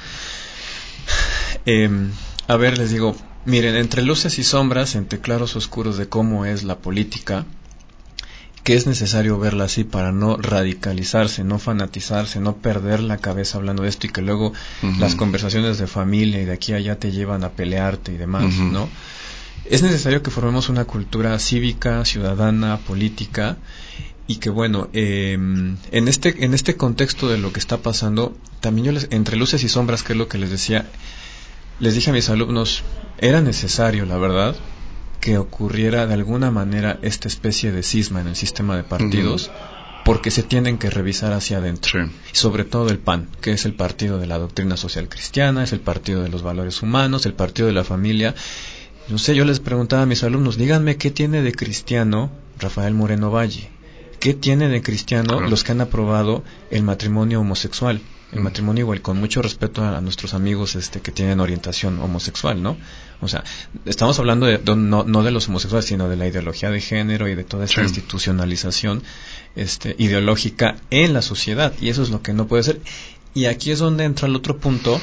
em, 1.65 2.11
a 2.49 2.57
ver, 2.57 2.77
les 2.77 2.91
digo, 2.91 3.17
Miren, 3.49 3.77
entre 3.77 4.03
luces 4.03 4.39
y 4.39 4.45
sombras, 4.45 4.95
entre 4.95 5.21
claros 5.21 5.57
oscuros 5.57 5.97
de 5.97 6.07
cómo 6.07 6.45
es 6.45 6.65
la 6.65 6.77
política, 6.77 7.47
que 8.63 8.75
es 8.75 8.87
necesario 8.87 9.39
verla 9.39 9.65
así 9.65 9.85
para 9.85 10.13
no 10.13 10.37
radicalizarse, 10.37 11.45
no 11.45 11.59
fanatizarse, 11.59 12.41
no 12.41 12.57
perder 12.57 13.01
la 13.01 13.17
cabeza 13.17 13.57
hablando 13.57 13.85
de 13.85 13.89
esto 13.89 14.07
y 14.07 14.11
que 14.11 14.21
luego 14.21 14.53
las 14.99 15.15
conversaciones 15.15 15.79
de 15.79 15.87
familia 15.87 16.43
y 16.43 16.45
de 16.45 16.53
aquí 16.53 16.75
a 16.75 16.77
allá 16.77 16.99
te 16.99 17.11
llevan 17.11 17.43
a 17.43 17.53
pelearte 17.53 18.13
y 18.13 18.19
demás, 18.19 18.55
¿no? 18.55 18.87
Es 19.65 19.83
necesario 19.83 20.23
que 20.23 20.31
formemos 20.31 20.69
una 20.69 20.85
cultura 20.85 21.39
cívica, 21.39 22.05
ciudadana, 22.05 22.77
política 22.77 23.57
y 24.27 24.37
que 24.37 24.51
bueno, 24.51 24.91
em, 24.93 25.79
en 25.91 26.09
este 26.09 26.45
en 26.45 26.53
este 26.53 26.77
contexto 26.77 27.31
de 27.31 27.39
lo 27.39 27.55
que 27.55 27.61
está 27.61 27.79
pasando, 27.79 28.37
también 28.61 28.85
yo 28.89 28.93
les, 28.93 29.09
entre 29.11 29.39
luces 29.39 29.65
y 29.65 29.71
sombras, 29.71 30.03
que 30.03 30.13
es 30.13 30.19
lo 30.19 30.29
que 30.29 30.37
les 30.37 30.51
decía, 30.51 30.85
les 31.81 31.95
dije 31.95 32.11
a 32.11 32.13
mis 32.13 32.29
alumnos, 32.29 32.83
era 33.19 33.41
necesario, 33.41 34.05
la 34.07 34.17
verdad, 34.17 34.57
que 35.21 35.39
ocurriera 35.39 36.07
de 36.07 36.15
alguna 36.15 36.51
manera 36.51 36.99
esta 37.03 37.29
especie 37.29 37.73
de 37.73 37.83
cisma 37.83 38.21
en 38.21 38.29
el 38.29 38.37
sistema 38.37 38.77
de 38.77 38.85
partidos, 38.85 39.51
porque 40.05 40.31
se 40.31 40.43
tienen 40.43 40.79
que 40.79 40.91
revisar 40.91 41.33
hacia 41.33 41.59
adentro. 41.59 42.09
sobre 42.33 42.65
todo 42.65 42.89
el 42.89 42.99
PAN, 42.99 43.29
que 43.41 43.53
es 43.53 43.65
el 43.65 43.75
partido 43.75 44.19
de 44.19 44.27
la 44.27 44.39
doctrina 44.39 44.77
social 44.77 45.09
cristiana, 45.09 45.65
es 45.65 45.73
el 45.73 45.81
partido 45.81 46.23
de 46.23 46.29
los 46.29 46.43
valores 46.43 46.83
humanos, 46.83 47.27
el 47.27 47.35
partido 47.35 47.69
de 47.69 47.75
la 47.75 47.85
familia. 47.85 48.35
No 49.09 49.19
sé, 49.19 49.35
yo 49.35 49.45
les 49.45 49.61
preguntaba 49.61 50.03
a 50.03 50.07
mis 50.07 50.23
alumnos, 50.23 50.57
díganme 50.57 50.97
qué 50.97 51.11
tiene 51.11 51.43
de 51.43 51.53
cristiano 51.53 52.31
Rafael 52.59 52.95
Moreno 52.95 53.31
Valle 53.31 53.71
¿qué 54.19 54.35
tiene 54.35 54.69
de 54.69 54.83
cristiano 54.83 55.41
los 55.41 55.65
que 55.65 55.73
han 55.73 55.81
aprobado 55.81 56.43
el 56.71 56.83
matrimonio 56.83 57.41
homosexual? 57.41 58.01
El 58.33 58.41
matrimonio 58.41 58.83
igual 58.83 59.01
con 59.01 59.19
mucho 59.19 59.41
respeto 59.41 59.83
a, 59.83 60.01
nuestros 60.01 60.35
amigos 60.35 60.75
este 60.75 61.01
que 61.01 61.13
tienen 61.13 61.41
orientación 61.41 61.99
homosexual 62.01 62.63
no 62.63 62.77
o 63.21 63.29
sea 63.29 63.43
estamos 63.87 64.19
hablando 64.19 64.47
de, 64.47 64.61
no, 64.77 65.05
no, 65.05 65.23
de 65.23 65.31
los 65.31 65.49
homosexuales 65.49 65.87
sino 65.87 66.09
de 66.09 66.17
la 66.17 66.27
ideología 66.27 66.71
de 66.71 66.81
género 66.81 67.29
y 67.29 67.35
de 67.35 67.45
toda 67.45 67.65
esta 67.65 67.83
institucionalización 67.83 69.03
este 69.57 69.95
ideológica 69.99 70.77
en 70.91 71.13
la 71.13 71.23
sociedad 71.23 71.73
y 71.81 71.89
eso 71.89 72.03
es 72.03 72.11
lo 72.11 72.23
que 72.23 72.33
no 72.33 72.47
puede 72.47 72.63
ser. 72.63 72.81
Y 73.35 73.47
aquí 73.47 73.71
es 73.71 73.79
donde 73.79 74.05
entra 74.05 74.27
el 74.27 74.37
otro 74.37 74.59
punto 74.59 75.01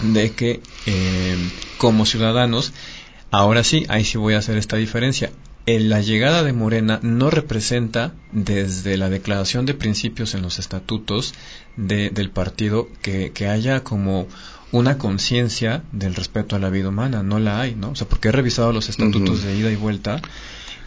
de 0.00 0.32
que 0.32 0.60
eh, 0.86 1.36
como 1.78 2.06
ciudadanos 2.06 2.72
ahora 3.30 3.64
sí 3.64 3.84
ahí 3.88 4.04
sí 4.04 4.16
voy 4.18 4.34
a 4.34 4.38
hacer 4.38 4.56
esta 4.56 4.76
diferencia 4.76 5.30
la 5.66 6.00
llegada 6.00 6.42
de 6.42 6.52
Morena 6.52 6.98
no 7.02 7.30
representa 7.30 8.12
desde 8.32 8.96
la 8.96 9.08
declaración 9.08 9.66
de 9.66 9.74
principios 9.74 10.34
en 10.34 10.42
los 10.42 10.58
estatutos 10.58 11.34
del 11.76 12.30
partido 12.30 12.88
que, 13.02 13.48
haya 13.48 13.84
como 13.84 14.26
una 14.72 14.98
conciencia 14.98 15.82
del 15.92 16.14
respeto 16.14 16.56
a 16.56 16.58
la 16.58 16.70
vida 16.70 16.88
humana, 16.88 17.22
no 17.22 17.38
la 17.38 17.60
hay, 17.60 17.74
¿no? 17.74 17.90
O 17.90 17.96
sea, 17.96 18.08
porque 18.08 18.28
he 18.28 18.32
revisado 18.32 18.72
los 18.72 18.88
estatutos 18.88 19.42
de 19.42 19.56
ida 19.56 19.70
y 19.70 19.76
vuelta 19.76 20.20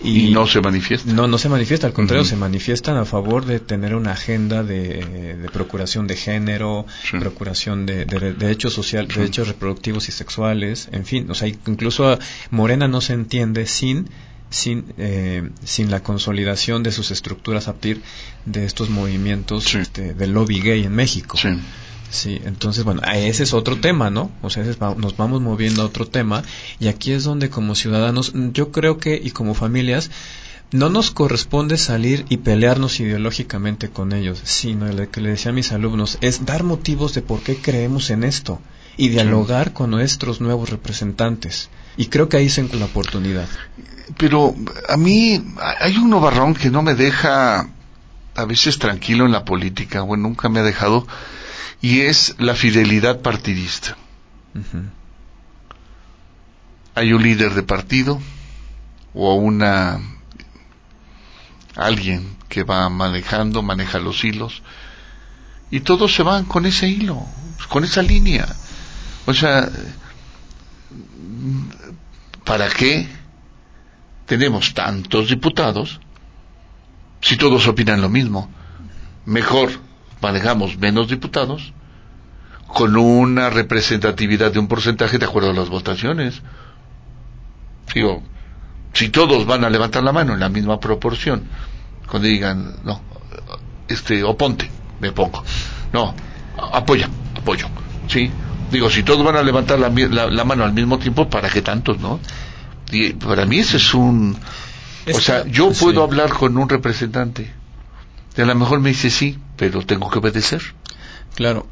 y, 0.04 0.32
no 0.32 0.48
se 0.48 0.60
manifiesta. 0.60 1.14
No, 1.14 1.28
no 1.28 1.38
se 1.38 1.48
manifiesta, 1.48 1.88
al 1.88 1.94
contrario, 1.94 2.26
se 2.26 2.36
manifiestan 2.36 2.98
a 2.98 3.06
favor 3.06 3.46
de 3.46 3.60
tener 3.62 3.96
una 3.96 4.12
agenda 4.12 4.64
de, 4.64 5.48
procuración 5.54 6.08
de 6.08 6.18
género, 6.18 6.86
procuración 7.20 7.86
de, 7.86 8.06
de, 8.06 8.34
derechos 8.34 8.74
social, 8.74 9.08
derechos 9.08 9.48
reproductivos 9.48 10.10
y 10.10 10.12
sexuales, 10.12 10.90
en 10.92 11.06
fin, 11.06 11.30
o 11.32 11.36
sea, 11.36 11.48
incluso 11.48 12.20
Morena 12.52 12.88
no 12.88 13.00
se 13.00 13.14
entiende 13.14 13.66
sin 13.66 14.10
sin, 14.54 14.86
eh, 15.00 15.50
sin 15.64 15.90
la 15.90 16.04
consolidación 16.04 16.84
de 16.84 16.92
sus 16.92 17.10
estructuras 17.10 17.68
a 17.68 17.74
partir 17.74 18.04
de 18.46 18.66
estos 18.66 18.92
movimientos 18.92 19.74
este, 19.74 20.14
del 20.14 20.32
lobby 20.32 20.62
gay 20.62 20.84
en 20.84 20.94
México. 20.94 21.38
Sí. 22.12 22.40
entonces, 22.46 22.84
bueno, 22.84 23.02
ese 23.12 23.42
es 23.42 23.54
otro 23.56 23.80
tema, 23.80 24.12
¿no? 24.12 24.30
O 24.44 24.52
sea, 24.52 24.64
nos 24.98 25.18
vamos 25.18 25.42
moviendo 25.42 25.82
a 25.82 25.86
otro 25.86 26.06
tema 26.06 26.44
y 26.80 26.88
aquí 26.88 27.12
es 27.14 27.24
donde 27.24 27.50
como 27.50 27.74
ciudadanos, 27.74 28.32
yo 28.54 28.72
creo 28.72 29.00
que 29.00 29.20
y 29.22 29.32
como 29.32 29.56
familias, 29.56 30.12
no 30.72 30.90
nos 30.90 31.10
corresponde 31.10 31.78
salir 31.78 32.24
y 32.30 32.38
pelearnos 32.38 33.00
ideológicamente 33.00 33.90
con 33.90 34.14
ellos, 34.14 34.40
sino 34.44 34.86
lo 34.86 35.10
que 35.10 35.22
le 35.22 35.30
decía 35.32 35.50
a 35.50 35.56
mis 35.56 35.72
alumnos 35.72 36.20
es 36.22 36.46
dar 36.46 36.64
motivos 36.64 37.16
de 37.16 37.24
por 37.24 37.42
qué 37.42 37.56
creemos 37.56 38.12
en 38.12 38.24
esto 38.24 38.60
y 38.98 39.10
dialogar 39.10 39.74
con 39.74 39.90
nuestros 39.90 40.42
nuevos 40.42 40.70
representantes. 40.70 41.70
Y 41.98 42.08
creo 42.08 42.30
que 42.30 42.38
ahí 42.38 42.50
se 42.50 42.62
encuentra 42.62 42.80
la 42.80 42.92
oportunidad 42.92 43.48
pero 44.18 44.56
a 44.90 44.98
mí 44.98 45.44
hay 45.80 45.98
un 45.98 46.10
novarrón 46.10 46.54
que 46.54 46.70
no 46.70 46.82
me 46.82 46.96
deja 46.96 47.70
a 48.36 48.46
veces 48.46 48.80
tranquilo 48.80 49.26
en 49.26 49.32
la 49.32 49.46
política, 49.46 50.02
bueno, 50.02 50.24
nunca 50.24 50.50
me 50.50 50.60
ha 50.60 50.64
dejado, 50.64 51.08
y 51.82 52.02
es 52.02 52.36
la 52.40 52.56
fidelidad 52.56 53.22
partidista. 53.22 53.98
Hay 56.96 57.14
un 57.14 57.24
líder 57.24 57.54
de 57.54 57.64
partido 57.64 58.22
o 59.14 59.36
una 59.36 60.00
alguien 61.76 62.38
que 62.50 62.64
va 62.64 62.90
manejando, 62.90 63.64
maneja 63.64 64.00
los 64.00 64.24
hilos, 64.24 64.62
y 65.72 65.80
todos 65.80 66.14
se 66.14 66.24
van 66.24 66.46
con 66.46 66.66
ese 66.66 66.88
hilo, 66.88 67.26
con 67.70 67.84
esa 67.84 68.02
línea. 68.02 68.48
O 69.26 69.34
sea, 69.34 69.70
¿para 72.44 72.70
qué? 72.70 73.08
tenemos 74.26 74.74
tantos 74.74 75.30
diputados 75.30 76.00
si 77.22 77.38
todos 77.38 77.68
opinan 77.68 78.02
lo 78.02 78.10
mismo? 78.10 78.50
Mejor 79.26 79.72
manejamos 80.22 80.78
menos 80.78 81.08
diputados 81.08 81.74
con 82.68 82.98
una 82.98 83.50
representatividad 83.50 84.52
de 84.52 84.60
un 84.60 84.68
porcentaje 84.68 85.18
de 85.18 85.26
acuerdo 85.26 85.52
a 85.52 85.54
las 85.54 85.70
votaciones. 85.70 86.42
Digo, 87.94 88.24
si 88.94 89.10
todos 89.10 89.46
van 89.46 89.64
a 89.64 89.70
levantar 89.70 90.04
la 90.04 90.12
mano 90.12 90.34
en 90.34 90.40
la 90.40 90.50
misma 90.50 90.80
proporción, 90.80 91.44
cuando 92.10 92.28
digan, 92.28 92.78
no, 92.84 93.02
este, 93.88 94.24
oponte, 94.24 94.70
me 95.00 95.12
pongo. 95.12 95.44
No, 95.94 96.14
apoya, 96.58 97.10
apoyo. 97.38 97.68
¿Sí? 98.08 98.30
Digo, 98.74 98.90
si 98.90 99.04
todos 99.04 99.24
van 99.24 99.36
a 99.36 99.44
levantar 99.44 99.78
la, 99.78 99.90
la 99.90 100.44
mano 100.44 100.64
al 100.64 100.74
mismo 100.74 100.98
tiempo, 100.98 101.30
¿para 101.30 101.48
qué 101.48 101.62
tantos, 101.62 102.00
no? 102.00 102.20
Y 102.92 103.14
para 103.14 103.46
mí 103.46 103.60
ese 103.60 103.78
es 103.78 103.94
un... 103.94 104.36
o 105.14 105.20
sea, 105.20 105.46
yo 105.46 105.72
puedo 105.72 106.04
hablar 106.04 106.32
con 106.34 106.58
un 106.58 106.68
representante. 106.68 107.54
Y 108.36 108.42
a 108.42 108.46
lo 108.46 108.56
mejor 108.56 108.80
me 108.80 108.90
dice 108.90 109.12
sí, 109.12 109.38
pero 109.58 109.86
tengo 109.86 110.10
que 110.10 110.18
obedecer. 110.18 110.62
Claro. 111.36 111.68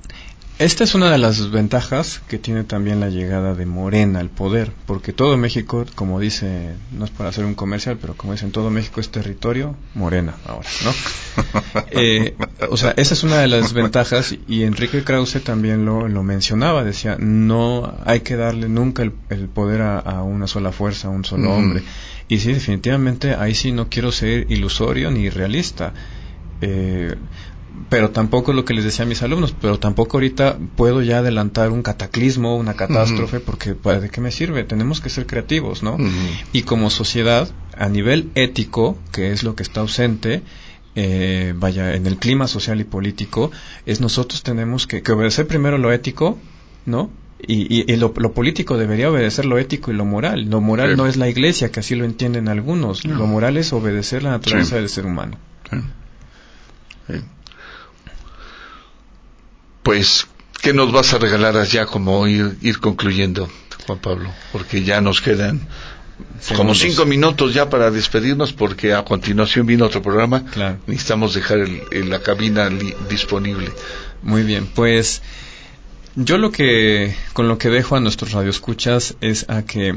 Esta 0.62 0.84
es 0.84 0.94
una 0.94 1.10
de 1.10 1.18
las 1.18 1.50
ventajas 1.50 2.22
que 2.28 2.38
tiene 2.38 2.64
también 2.64 3.00
la 3.00 3.10
llegada 3.10 3.56
de 3.56 3.66
Morena 3.66 4.20
al 4.20 4.30
poder, 4.30 4.72
porque 4.86 5.12
todo 5.12 5.36
México, 5.36 5.88
como 5.96 6.20
dice, 6.20 6.76
no 6.92 7.04
es 7.04 7.10
para 7.10 7.30
hacer 7.30 7.46
un 7.46 7.56
comercial, 7.56 7.98
pero 8.00 8.14
como 8.14 8.34
dicen, 8.34 8.52
todo 8.52 8.70
México 8.70 9.02
es 9.02 9.10
territorio 9.10 9.76
Morena 9.96 10.36
ahora, 10.46 10.70
¿no? 10.86 10.92
Eh, 11.90 12.36
o 12.70 12.78
sea, 12.78 12.94
esa 12.96 13.16
es 13.16 13.24
una 13.24 13.40
de 13.40 13.48
las 13.48 13.74
ventajas 13.74 14.36
y 14.48 14.62
Enrique 14.62 15.04
Krause 15.04 15.44
también 15.44 15.84
lo, 15.84 16.08
lo 16.08 16.22
mencionaba, 16.22 16.84
decía, 16.84 17.18
no 17.20 17.96
hay 18.06 18.20
que 18.20 18.36
darle 18.36 18.70
nunca 18.70 19.02
el, 19.02 19.12
poder 19.48 19.82
a, 19.82 20.22
una 20.22 20.46
sola 20.46 20.72
fuerza, 20.72 21.08
a 21.08 21.12
un 21.12 21.26
solo 21.26 21.56
hombre. 21.56 21.82
Y 22.28 22.38
sí, 22.38 22.54
definitivamente, 22.54 23.34
ahí 23.34 23.56
sí 23.56 23.72
no 23.72 23.90
quiero 23.90 24.12
ser 24.12 24.46
ilusorio 24.52 25.10
ni 25.10 25.28
realista. 25.30 25.92
Eh, 26.62 27.16
pero 27.90 28.12
tampoco 28.12 28.54
lo 28.54 28.66
que 28.66 28.74
les 28.74 28.84
decía 28.84 29.04
a 29.04 29.08
mis 29.08 29.22
alumnos, 29.22 29.54
pero 29.60 29.80
tampoco 29.80 30.18
ahorita 30.18 30.58
puedo 30.76 31.02
ya 31.02 31.20
adelantar 31.20 31.72
un 31.72 31.84
cataclismo, 31.84 32.56
una 32.56 32.74
catástrofe, 32.74 33.40
porque 33.40 33.74
¿de 33.74 34.10
qué 34.10 34.22
me 34.22 34.32
sirve? 34.32 34.64
Tenemos 34.64 35.02
que 35.02 35.10
ser 35.10 35.26
creativos, 35.26 35.84
¿no? 35.84 35.98
Y 36.54 36.64
como 36.64 36.90
sociedad, 36.90 37.50
a 37.78 37.90
nivel 37.90 38.32
ético, 38.36 38.98
que 39.12 39.32
es 39.32 39.44
lo 39.44 39.56
que 39.56 39.64
está 39.64 39.82
ausente, 39.82 40.42
eh, 40.96 41.54
vaya, 41.56 41.96
en 41.96 42.08
el 42.08 42.18
clima 42.18 42.48
social 42.48 42.80
y 42.80 42.84
político, 42.84 43.52
es 43.86 44.00
nosotros 44.02 44.44
tenemos 44.44 44.88
que, 44.88 45.04
obedecer 45.12 45.48
primero 45.48 45.78
lo 45.78 45.92
ético, 45.92 46.38
¿no? 46.86 47.10
Y, 47.46 47.92
y, 47.92 47.96
lo, 47.98 48.14
político 48.14 48.78
debería 48.78 49.10
obedecer 49.10 49.46
lo 49.46 49.58
ético 49.58 49.92
y 49.92 49.96
lo 49.96 50.06
moral. 50.06 50.50
Lo 50.50 50.62
moral 50.62 50.96
no 50.96 51.08
es 51.08 51.18
la 51.18 51.28
iglesia, 51.28 51.72
que 51.72 51.80
así 51.80 51.96
lo 51.96 52.06
entienden 52.06 52.48
algunos. 52.48 53.04
Lo 53.04 53.26
moral 53.26 53.58
es 53.58 53.74
obedecer 53.74 54.24
la 54.24 54.30
naturaleza 54.30 54.76
del 54.76 54.90
ser 54.90 55.06
humano. 55.06 55.38
Sí 57.08 57.16
pues, 59.84 60.28
¿qué 60.62 60.74
nos 60.74 60.92
vas 60.92 61.14
a 61.14 61.18
regalar 61.18 61.58
allá 61.58 61.86
como 61.86 62.28
ir, 62.28 62.58
ir 62.62 62.80
concluyendo, 62.80 63.50
Juan 63.86 64.00
Pablo? 64.00 64.30
Porque 64.52 64.84
ya 64.84 65.02
nos 65.02 65.22
quedan 65.22 65.68
como 66.56 66.76
cinco 66.76 67.06
minutos 67.06 67.54
ya 67.54 67.70
para 67.70 67.92
despedirnos 67.92 68.54
porque 68.54 68.94
a 68.94 69.04
continuación 69.04 69.66
viene 69.66 69.84
otro 69.84 70.02
programa. 70.02 70.44
Necesitamos 70.88 71.34
dejar 71.34 71.68
la 71.92 72.22
cabina 72.22 72.70
disponible. 73.10 73.72
Muy 74.22 74.44
bien, 74.44 74.68
pues 74.74 75.22
yo 76.16 76.38
lo 76.38 76.52
que 76.52 77.16
con 77.34 77.48
lo 77.48 77.58
que 77.58 77.70
dejo 77.70 77.96
a 77.96 78.00
nuestros 78.00 78.32
radioescuchas 78.32 79.16
es 79.22 79.46
a 79.50 79.64
que 79.64 79.96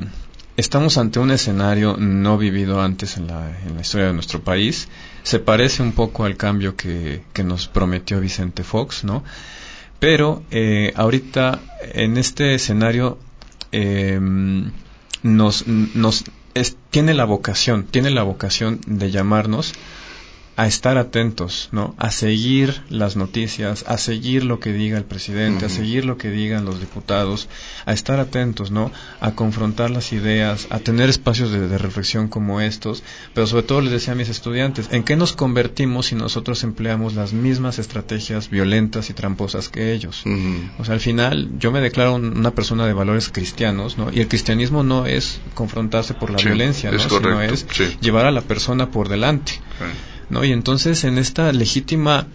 estamos 0.57 0.99
ante 0.99 1.19
un 1.19 1.31
escenario 1.31 1.97
no 1.99 2.39
vivido 2.39 2.81
antes 2.81 3.17
en 3.17 3.27
la, 3.27 3.59
en 3.67 3.75
la 3.75 3.81
historia 3.81 4.07
de 4.09 4.13
nuestro 4.13 4.43
país. 4.43 4.89
Se 5.23 5.39
parece 5.39 5.83
un 5.83 5.93
poco 5.93 6.25
al 6.25 6.37
cambio 6.37 6.77
que, 6.77 7.23
que 7.33 7.43
nos 7.43 7.69
prometió 7.69 8.21
Vicente 8.21 8.63
Fox, 8.63 9.05
¿no? 9.05 9.25
Pero 10.05 10.43
eh, 10.51 10.93
ahorita 10.97 11.63
en 11.95 12.19
este 12.19 12.55
escenario 12.55 13.17
em, 13.73 14.71
nos, 15.23 15.67
nos 15.67 16.25
tiene 16.91 17.15
la 17.15 17.25
vocación, 17.25 17.85
tiene 17.85 18.11
la 18.11 18.23
vocación 18.23 18.81
de 18.87 19.11
llamarnos 19.11 19.73
a 20.57 20.67
estar 20.67 20.99
atentos, 20.99 21.69
¿no? 21.73 21.95
A 21.99 22.11
seguir 22.11 22.83
las 22.89 23.17
noticias, 23.17 23.85
a 23.89 23.99
seguir 23.99 24.45
lo 24.45 24.61
que 24.61 24.73
diga 24.73 24.97
el 24.97 25.05
presidente, 25.05 25.67
a 25.67 25.69
seguir 25.69 26.05
lo 26.05 26.17
que 26.17 26.31
digan 26.31 26.65
los 26.65 26.79
diputados, 26.79 27.49
a 27.87 27.93
estar 27.93 28.21
atentos, 28.21 28.71
¿no? 28.71 28.93
A 29.21 29.33
confrontar 29.33 29.91
las 29.91 30.13
ideas, 30.13 30.69
a 30.71 30.79
tener 30.79 31.09
espacios 31.11 31.51
de, 31.51 31.75
reflexión 31.79 32.29
como 32.29 32.61
estos, 32.61 33.03
pero 33.35 33.49
sobre 33.49 33.65
todo 33.65 33.81
les 33.81 33.93
decía 33.93 34.13
a 34.13 34.17
mis 34.17 34.29
estudiantes, 34.29 34.89
¿en 34.93 35.03
qué 35.03 35.17
nos 35.17 35.33
convertimos 35.33 36.07
si 36.07 36.15
nosotros 36.15 36.63
empleamos 36.63 37.15
las 37.15 37.33
mismas 37.33 37.81
estrategias 37.81 38.49
violentas 38.49 39.11
y 39.11 39.13
tramposas 39.13 39.69
que 39.69 39.93
ellos? 39.93 40.23
O 40.79 40.85
sea, 40.85 40.95
al 40.95 41.01
final 41.01 41.51
yo 41.59 41.73
me 41.73 41.81
declaro 41.81 42.15
una 42.15 42.53
persona 42.53 42.87
de 42.87 42.93
valores 42.93 43.29
cristianos, 43.29 43.99
¿no? 43.99 44.13
Y 44.13 44.21
el 44.21 44.29
cristianismo 44.29 44.85
no 44.85 45.07
es 45.07 45.41
confrontarse 45.55 46.15
por 46.15 46.31
la 46.31 46.37
violencia, 46.37 46.93
¿no? 46.93 46.99
Sino 47.01 47.43
es 47.43 47.67
llevar 48.01 48.27
a 48.27 48.31
la 48.31 48.43
persona 48.43 48.91
por 48.93 49.09
delante. 49.09 49.55
¿No? 50.35 50.45
Y 50.45 50.53
entonces 50.53 51.05
en 51.05 51.17
esta 51.17 51.53
legítima 51.53 52.27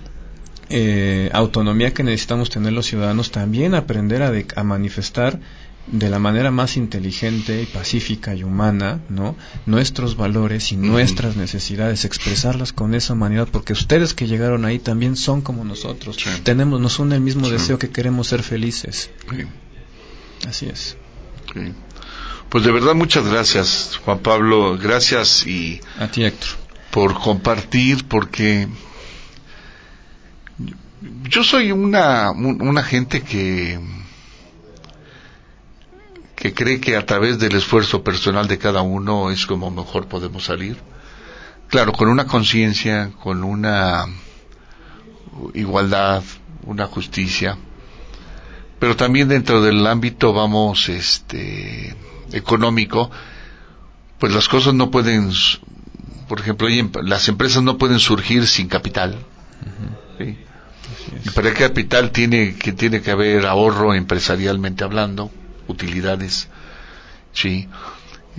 eh, 0.70 1.30
autonomía 1.34 1.94
que 1.94 2.04
necesitamos 2.04 2.50
tener 2.50 2.74
los 2.74 2.86
ciudadanos, 2.86 3.32
también 3.32 3.76
aprender 3.76 4.24
a, 4.24 4.32
a 4.56 4.64
manifestar 4.64 5.40
de 5.88 6.10
la 6.10 6.20
manera 6.20 6.52
más 6.52 6.78
inteligente 6.78 7.62
y 7.62 7.66
pacífica 7.66 8.36
y 8.36 8.44
humana, 8.44 9.02
¿no? 9.10 9.36
Nuestros 9.66 10.16
valores 10.16 10.72
y 10.72 10.78
nuestras 10.78 11.36
necesidades, 11.36 12.06
expresarlas 12.06 12.74
con 12.74 12.94
esa 12.94 13.16
manera, 13.16 13.46
porque 13.46 13.74
ustedes 13.74 14.14
que 14.14 14.28
llegaron 14.28 14.66
ahí 14.66 14.80
también 14.80 15.16
son 15.16 15.42
como 15.42 15.66
nosotros. 15.66 16.18
Tenemos, 16.44 16.80
nos 16.80 17.00
une 17.00 17.16
el 17.16 17.22
mismo 17.22 17.50
deseo 17.50 17.80
que 17.80 17.90
queremos 17.90 18.28
ser 18.28 18.44
felices. 18.44 19.10
Así 20.48 20.68
es. 20.68 20.96
Pues 22.50 22.64
de 22.64 22.72
verdad 22.72 22.94
muchas 22.94 23.28
gracias, 23.28 24.00
Juan 24.06 24.20
Pablo. 24.20 24.78
Gracias 24.78 25.46
y 25.46 25.82
a 25.98 26.08
ti, 26.08 26.24
Héctor, 26.24 26.50
por 26.92 27.20
compartir, 27.20 28.08
porque 28.08 28.68
yo 31.30 31.44
soy 31.44 31.72
una 31.72 32.32
una 32.32 32.84
gente 32.84 33.22
que 33.22 33.80
que 36.36 36.54
cree 36.54 36.80
que 36.80 36.96
a 36.96 37.06
través 37.06 37.38
del 37.38 37.56
esfuerzo 37.56 38.02
personal 38.02 38.48
de 38.48 38.58
cada 38.58 38.82
uno 38.82 39.30
es 39.30 39.46
como 39.46 39.70
mejor 39.72 40.08
podemos 40.08 40.46
salir. 40.46 40.78
Claro, 41.68 41.92
con 41.92 42.08
una 42.08 42.26
conciencia, 42.26 43.12
con 43.22 43.44
una 43.44 44.06
igualdad, 45.54 46.24
una 46.66 46.88
justicia, 46.88 47.58
pero 48.80 48.96
también 48.96 49.28
dentro 49.28 49.62
del 49.62 49.86
ámbito, 49.86 50.32
vamos, 50.34 50.88
este, 50.88 51.94
económico, 52.32 53.12
pues 54.18 54.34
las 54.34 54.48
cosas 54.48 54.74
no 54.74 54.90
pueden, 54.90 55.32
por 56.30 56.40
ejemplo, 56.40 56.70
las 57.02 57.28
empresas 57.28 57.64
no 57.64 57.78
pueden 57.78 58.00
surgir 58.00 58.48
sin 58.48 58.70
capital. 58.70 59.18
Y 61.26 61.30
para 61.32 61.50
el 61.50 61.56
capital 61.56 62.12
tiene 62.12 62.56
que 62.56 62.72
tiene 62.72 63.02
que 63.02 63.12
haber 63.12 63.46
ahorro 63.46 63.94
empresarialmente 63.96 64.84
hablando, 64.84 65.32
utilidades. 65.68 66.48
Sí. 67.34 67.68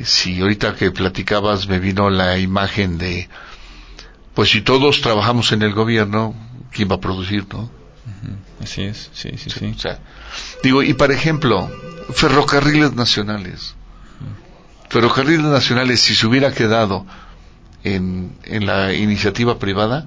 Si 0.03 0.41
ahorita 0.41 0.77
que 0.77 0.93
platicabas 0.93 1.67
me 1.67 1.81
vino 1.81 2.09
la 2.09 2.39
imagen 2.39 2.97
de, 2.97 3.29
pues 4.35 4.51
si 4.51 4.63
todos 4.63 5.01
trabajamos 5.01 5.51
en 5.53 5.63
el 5.63 5.75
gobierno, 5.75 6.35
¿quién 6.71 6.89
va 6.91 6.95
a 6.95 7.01
producir, 7.01 7.45
no? 7.53 7.71
Así 8.63 8.83
es, 8.83 9.11
sí, 9.13 9.31
sí, 9.37 9.51
sí. 9.51 9.75
digo, 10.63 10.83
y 10.83 10.95
por 10.95 11.11
ejemplo, 11.11 11.69
ferrocarriles 12.13 12.95
nacionales. 12.95 13.75
Ferrocarriles 14.89 15.47
nacionales, 15.47 16.01
si 16.01 16.15
se 16.15 16.27
hubiera 16.27 16.53
quedado 16.53 17.07
en, 17.85 18.37
en 18.45 18.67
la 18.67 18.93
iniciativa 18.95 19.59
privada, 19.59 20.07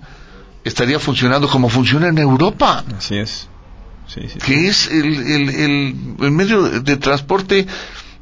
estaría 0.63 0.99
funcionando 0.99 1.47
como 1.47 1.69
funciona 1.69 2.07
en 2.07 2.17
Europa. 2.17 2.83
Así 2.97 3.17
es 3.17 3.49
que 4.45 4.67
es 4.67 4.87
el, 4.87 5.49
el, 6.19 6.31
medio 6.31 6.63
de 6.81 6.97
transporte 6.97 7.65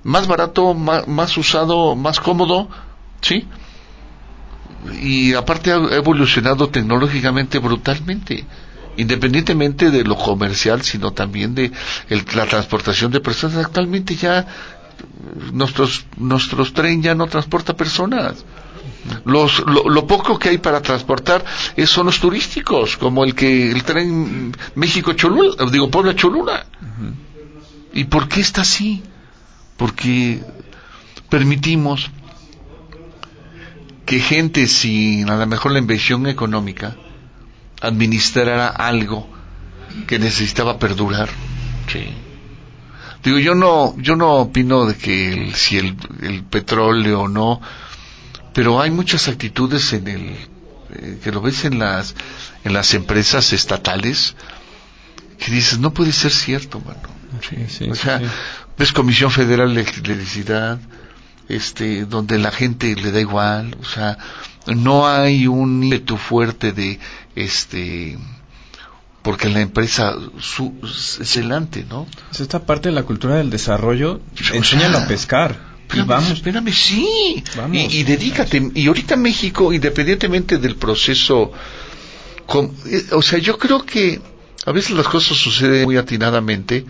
más 0.04 0.28
barato, 0.28 0.74
más, 0.74 1.38
usado, 1.38 1.96
más 1.96 2.20
cómodo, 2.20 2.70
¿sí? 3.22 3.48
Y 5.02 5.34
aparte 5.34 5.72
ha 5.72 5.76
evolucionado 5.96 6.70
tecnológicamente 6.70 7.60
brutalmente, 7.60 8.46
independientemente 8.98 9.92
de 9.92 10.04
lo 10.04 10.16
comercial, 10.16 10.82
sino 10.82 11.12
también 11.12 11.54
de 11.54 11.72
la 12.36 12.46
transportación 12.48 13.12
de 13.12 13.20
personas. 13.20 13.66
Actualmente 13.66 14.16
ya 14.16 14.46
nuestros, 15.54 16.06
nuestros 16.18 16.74
tren 16.74 17.02
ya 17.02 17.14
no 17.16 17.28
transporta 17.28 17.76
personas 17.76 18.44
los, 19.26 19.60
lo, 19.66 20.06
poco 20.08 20.38
que 20.38 20.50
hay 20.50 20.58
para 20.58 20.82
transportar 20.82 21.44
es, 21.76 21.90
son 21.90 22.06
los 22.06 22.20
turísticos, 22.20 22.98
como 22.98 23.24
el 23.24 23.34
que 23.34 23.72
el 23.72 23.84
tren 23.84 24.56
México-Cholula, 24.76 25.66
digo 25.72 25.90
Puebla-Cholula. 25.90 26.66
¿Y 27.94 28.06
por 28.06 28.28
qué 28.28 28.42
está 28.42 28.62
así? 28.62 29.04
Porque 29.78 30.42
permitimos 31.30 32.12
que 34.06 34.20
gente 34.20 34.68
sin 34.68 35.30
a 35.30 35.38
lo 35.38 35.48
mejor 35.48 35.72
la 35.72 35.80
inversión 35.80 36.28
económica 36.28 36.96
administrara 37.82 38.68
algo 38.68 39.28
que 40.08 40.20
necesitaba 40.20 40.78
perdurar. 40.78 41.30
Digo, 43.24 43.38
yo 43.38 43.54
no, 43.56 43.96
yo 43.98 44.16
no 44.16 44.34
opino 44.34 44.86
de 44.86 44.96
que 44.96 45.52
si 45.54 45.78
el, 45.78 45.96
el 46.22 46.44
petróleo 46.44 47.22
o 47.22 47.28
no, 47.28 47.62
pero 48.54 48.82
hay 48.82 48.92
muchas 48.92 49.28
actitudes 49.28 49.94
en 49.94 50.08
el 50.08 50.36
eh, 50.94 51.20
que 51.24 51.32
lo 51.32 51.42
ves 51.42 51.66
en 51.66 51.80
las 51.80 52.16
en 52.64 52.74
las 52.74 52.94
empresas 52.94 53.54
estatales 53.54 54.36
que 55.38 55.52
dices 55.52 55.80
no 55.80 55.94
puede 55.94 56.12
ser 56.12 56.32
cierto 56.32 56.80
mano 56.80 57.10
o 57.90 57.96
sea 57.96 58.22
ves 58.78 58.92
Comisión 58.92 59.32
Federal 59.32 59.74
de 59.74 59.82
Electricidad 59.82 60.80
este 61.48 62.06
donde 62.06 62.38
la 62.38 62.52
gente 62.52 62.96
le 62.96 63.12
da 63.12 63.20
igual 63.20 63.78
o 63.80 63.86
sea 63.86 64.18
no 64.68 65.08
hay 65.08 65.48
un 65.48 65.84
ímpetu 65.84 66.18
fuerte 66.18 66.72
de 66.72 67.00
este 67.36 68.18
porque 69.22 69.50
la 69.50 69.62
empresa 69.62 70.16
su, 70.40 70.74
es 70.84 71.36
delante, 71.36 71.86
¿no? 71.88 72.08
Esta 72.32 72.66
parte 72.66 72.90
de 72.90 72.96
la 72.96 73.04
cultura 73.04 73.36
del 73.36 73.52
desarrollo 73.52 74.20
enseñan 74.52 74.96
a 74.96 75.08
pescar 75.08 75.71
vamos. 76.06 76.32
Espérame, 76.32 76.72
sí. 76.72 77.44
Y, 77.72 78.04
dedícate. 78.04 78.72
Y 78.76 78.88
ahorita 78.88 79.16
México, 79.16 79.74
independientemente 79.74 80.58
del 80.58 80.76
proceso, 80.76 81.52
eh, 82.86 83.06
o 83.12 83.22
sea, 83.22 83.40
yo 83.40 83.58
creo 83.58 83.86
que 83.86 84.22
a 84.66 84.72
veces 84.72 84.92
las 84.92 85.08
cosas 85.08 85.38
suceden 85.38 85.86
muy 85.86 85.98
atinadamente. 85.98 86.86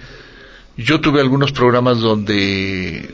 Yo 0.78 0.99
tuve 0.99 1.22
algunos 1.22 1.52
programas 1.52 1.99
donde 1.99 3.10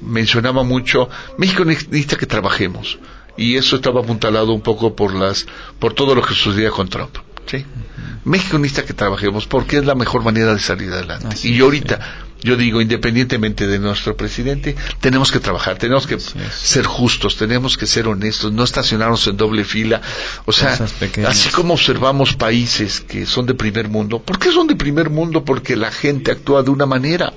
mencionaba 0.00 0.62
mucho, 0.64 1.08
México 1.36 1.64
necesita 1.64 2.16
que 2.16 2.26
trabajemos. 2.26 2.98
Y 3.36 3.56
eso 3.56 3.76
estaba 3.76 4.00
apuntalado 4.00 4.52
un 4.52 4.62
poco 4.62 4.96
por 4.96 5.14
las, 5.14 5.46
por 5.78 5.94
todo 5.94 6.14
lo 6.14 6.22
que 6.22 6.34
sucedía 6.34 6.70
con 6.70 6.88
Trump. 6.88 7.16
¿sí? 7.46 7.64
México 8.24 8.58
necesita 8.58 8.84
que 8.84 8.94
trabajemos 8.94 9.46
porque 9.46 9.78
es 9.78 9.86
la 9.86 9.94
mejor 9.94 10.24
manera 10.24 10.52
de 10.52 10.60
salir 10.60 10.92
adelante. 10.92 11.36
y 11.48 11.60
ahorita, 11.60 12.00
yo 12.42 12.56
digo, 12.56 12.80
independientemente 12.80 13.66
de 13.66 13.78
nuestro 13.78 14.16
presidente, 14.16 14.76
tenemos 15.00 15.32
que 15.32 15.40
trabajar, 15.40 15.76
tenemos 15.78 16.06
que 16.06 16.18
ser 16.20 16.86
justos, 16.86 17.36
tenemos 17.36 17.76
que 17.76 17.86
ser 17.86 18.06
honestos, 18.06 18.52
no 18.52 18.62
estacionarnos 18.62 19.26
en 19.26 19.36
doble 19.36 19.64
fila. 19.64 20.00
O 20.44 20.52
sea, 20.52 20.78
así 21.26 21.48
como 21.50 21.74
observamos 21.74 22.34
países 22.34 23.00
que 23.00 23.26
son 23.26 23.46
de 23.46 23.54
primer 23.54 23.88
mundo, 23.88 24.20
¿por 24.20 24.38
qué 24.38 24.52
son 24.52 24.68
de 24.68 24.76
primer 24.76 25.10
mundo? 25.10 25.44
Porque 25.44 25.74
la 25.74 25.90
gente 25.90 26.30
actúa 26.30 26.62
de 26.62 26.70
una 26.70 26.86
manera. 26.86 27.32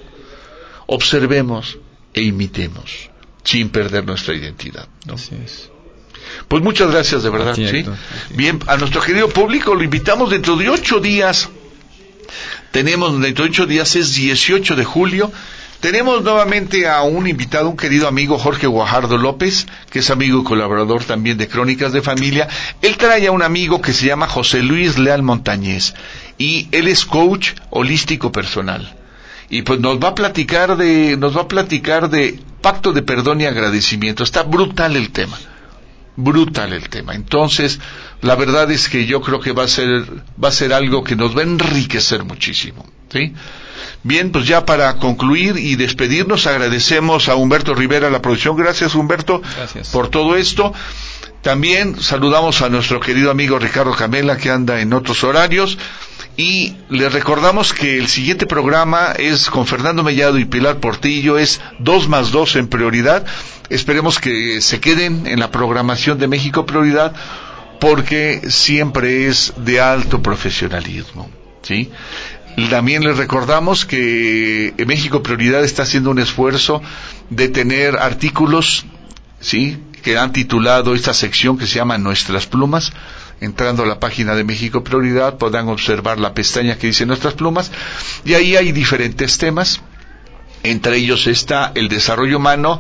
Observemos 0.86 1.80
e 2.14 2.22
imitemos, 2.22 3.10
sin 3.44 3.70
perder 3.70 4.06
nuestra 4.06 4.36
identidad. 4.36 4.88
Pues 6.48 6.62
muchas 6.62 6.92
gracias, 6.92 7.24
de 7.24 7.30
verdad. 7.30 7.56
¿sí? 7.56 7.86
Bien, 8.36 8.60
a 8.68 8.78
nuestro 8.78 9.02
querido 9.02 9.30
público 9.30 9.74
lo 9.74 9.84
invitamos 9.84 10.30
dentro 10.30 10.56
de 10.58 10.70
ocho 10.70 11.00
días 11.00 11.50
tenemos 12.72 13.20
dentro 13.22 13.46
de 13.46 13.52
ocho 13.52 13.66
días, 13.66 13.96
es 13.96 14.16
18 14.16 14.76
de 14.76 14.86
julio. 14.86 15.32
Tenemos 15.82 16.22
nuevamente 16.24 16.88
a 16.88 17.02
un 17.02 17.28
invitado, 17.28 17.68
un 17.68 17.76
querido 17.76 18.08
amigo 18.08 18.38
Jorge 18.38 18.68
Guajardo 18.68 19.18
López, 19.18 19.66
que 19.90 20.00
es 20.00 20.12
amigo 20.12 20.42
y 20.42 20.44
colaborador 20.44 21.04
también 21.04 21.38
de 21.38 21.48
Crónicas 21.48 21.92
de 21.92 22.04
Familia. 22.04 22.48
Él 22.84 22.98
trae 22.98 23.26
a 23.28 23.32
un 23.32 23.42
amigo 23.42 23.82
que 23.82 23.92
se 23.92 24.06
llama 24.06 24.28
José 24.28 24.62
Luis 24.62 25.00
Leal 25.00 25.24
Montañez 25.24 25.96
y 26.38 26.68
él 26.72 26.88
es 26.88 27.04
coach 27.04 27.54
holístico 27.72 28.32
personal. 28.32 28.96
Y 29.50 29.64
pues 29.64 29.80
nos 29.80 30.00
va 30.00 30.10
a 30.10 30.16
platicar 30.16 30.78
de, 30.78 31.18
nos 31.18 31.36
va 31.36 31.42
a 31.42 31.48
platicar 31.48 32.10
de 32.10 32.40
pacto 32.62 32.94
de 32.94 33.02
perdón 33.02 33.42
y 33.42 33.46
agradecimiento. 33.46 34.24
Está 34.24 34.44
brutal 34.44 34.96
el 34.96 35.10
tema 35.10 35.38
brutal 36.16 36.74
el 36.74 36.90
tema. 36.90 37.16
Entonces, 37.16 37.80
la 38.22 38.36
verdad 38.36 38.70
es 38.72 38.90
que 38.90 39.06
yo 39.06 39.22
creo 39.22 39.40
que 39.40 39.52
va 39.52 39.64
a 39.64 39.68
ser, 39.68 40.06
va 40.44 40.50
a 40.50 40.52
ser 40.52 40.74
algo 40.74 41.04
que 41.04 41.16
nos 41.16 41.36
va 41.36 41.42
a 41.42 41.44
enriquecer 41.44 42.24
muchísimo. 42.24 42.86
¿sí? 43.12 43.34
Bien, 44.04 44.32
pues 44.32 44.48
ya 44.48 44.66
para 44.66 44.96
concluir 44.98 45.58
y 45.58 45.76
despedirnos, 45.76 46.48
agradecemos 46.48 47.30
a 47.30 47.36
Humberto 47.36 47.76
Rivera 47.76 48.10
la 48.10 48.22
producción. 48.22 48.56
Gracias, 48.56 48.96
Humberto, 48.96 49.42
por 49.92 50.10
todo 50.10 50.36
esto. 50.36 50.74
También 51.42 52.00
saludamos 52.02 52.62
a 52.62 52.70
nuestro 52.70 53.00
querido 53.00 53.32
amigo 53.32 53.58
Ricardo 53.58 53.96
Camela, 53.96 54.38
que 54.38 54.52
anda 54.52 54.80
en 54.80 54.94
otros 54.94 55.24
horarios. 55.24 55.78
Y 56.42 56.76
les 56.90 57.14
recordamos 57.14 57.72
que 57.72 58.00
el 58.00 58.08
siguiente 58.08 58.48
programa 58.48 59.12
es 59.12 59.48
con 59.52 59.68
Fernando 59.68 60.02
Mellado 60.02 60.40
y 60.40 60.46
Pilar 60.46 60.80
Portillo, 60.80 61.38
es 61.38 61.62
dos 61.78 62.08
más 62.10 62.32
dos 62.32 62.56
en 62.56 62.68
prioridad. 62.68 63.24
Esperemos 63.70 64.18
que 64.18 64.60
se 64.60 64.80
queden 64.80 65.28
en 65.28 65.40
la 65.40 65.52
programación 65.52 66.18
de 66.18 66.28
México 66.28 66.66
Prioridad 66.66 67.14
porque 67.80 68.42
siempre 68.50 69.28
es 69.28 69.54
de 69.58 69.82
alto 69.82 70.24
profesionalismo. 70.24 71.30
¿sí? 71.62 71.92
También 72.72 73.04
les 73.04 73.18
recordamos 73.18 73.86
que 73.86 74.74
México 74.88 75.22
Prioridad 75.22 75.64
está 75.64 75.84
haciendo 75.84 76.10
un 76.10 76.18
esfuerzo 76.18 76.82
de 77.30 77.50
tener 77.50 77.98
artículos, 77.98 78.86
¿sí? 79.40 79.78
que 80.02 80.18
han 80.18 80.34
titulado 80.34 80.96
esta 80.96 81.14
sección 81.14 81.60
que 81.60 81.68
se 81.68 81.76
llama 81.76 82.00
Nuestras 82.00 82.48
Plumas, 82.48 82.94
entrando 83.42 83.84
a 83.84 83.88
la 83.88 84.00
página 84.00 84.36
de 84.36 84.44
México 84.44 84.84
Prioridad 84.84 85.38
podrán 85.38 85.68
observar 85.68 86.20
la 86.20 86.34
pestaña 86.34 86.78
que 86.78 86.88
dice 86.88 87.06
Nuestras 87.06 87.34
Plumas 87.34 87.72
y 88.24 88.36
ahí 88.36 88.56
hay 88.56 88.72
diferentes 88.72 89.38
temas 89.38 89.82
Entre 90.64 90.98
ellos 90.98 91.28
está 91.28 91.72
el 91.76 91.90
desarrollo 91.90 92.38
humano 92.38 92.80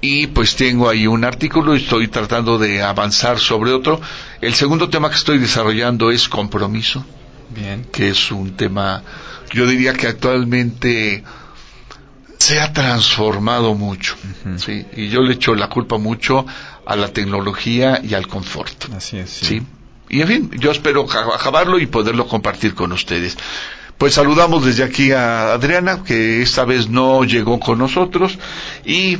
y 0.00 0.28
pues 0.28 0.54
tengo 0.56 0.88
ahí 0.88 1.06
un 1.06 1.24
artículo 1.24 1.74
y 1.74 1.82
estoy 1.82 2.08
tratando 2.08 2.58
de 2.58 2.82
avanzar 2.82 3.40
sobre 3.40 3.72
otro. 3.72 4.00
El 4.40 4.54
segundo 4.54 4.88
tema 4.88 5.08
que 5.08 5.16
estoy 5.16 5.38
desarrollando 5.38 6.10
es 6.10 6.28
compromiso. 6.28 7.04
Bien. 7.50 7.84
Que 7.90 8.10
es 8.10 8.30
un 8.30 8.56
tema, 8.56 9.02
yo 9.52 9.66
diría 9.66 9.94
que 9.94 10.06
actualmente 10.06 11.24
se 12.38 12.60
ha 12.60 12.72
transformado 12.72 13.74
mucho, 13.74 14.14
¿sí? 14.58 14.84
Y 14.94 15.08
yo 15.08 15.22
le 15.22 15.34
echo 15.34 15.54
la 15.54 15.68
culpa 15.68 15.96
mucho 15.96 16.44
a 16.84 16.94
la 16.94 17.08
tecnología 17.08 18.00
y 18.02 18.14
al 18.14 18.28
confort. 18.28 18.92
Así 18.94 19.16
es. 19.16 19.30
¿sí? 19.30 19.62
Y 20.08 20.20
en 20.20 20.28
fin, 20.28 20.50
yo 20.58 20.70
espero 20.70 21.06
acabarlo 21.10 21.78
y 21.78 21.86
poderlo 21.86 22.26
compartir 22.26 22.74
con 22.74 22.92
ustedes. 22.92 23.36
Pues 23.98 24.14
saludamos 24.14 24.64
desde 24.64 24.84
aquí 24.84 25.12
a 25.12 25.54
Adriana, 25.54 26.04
que 26.04 26.42
esta 26.42 26.64
vez 26.64 26.88
no 26.88 27.24
llegó 27.24 27.58
con 27.58 27.78
nosotros, 27.78 28.38
y 28.84 29.18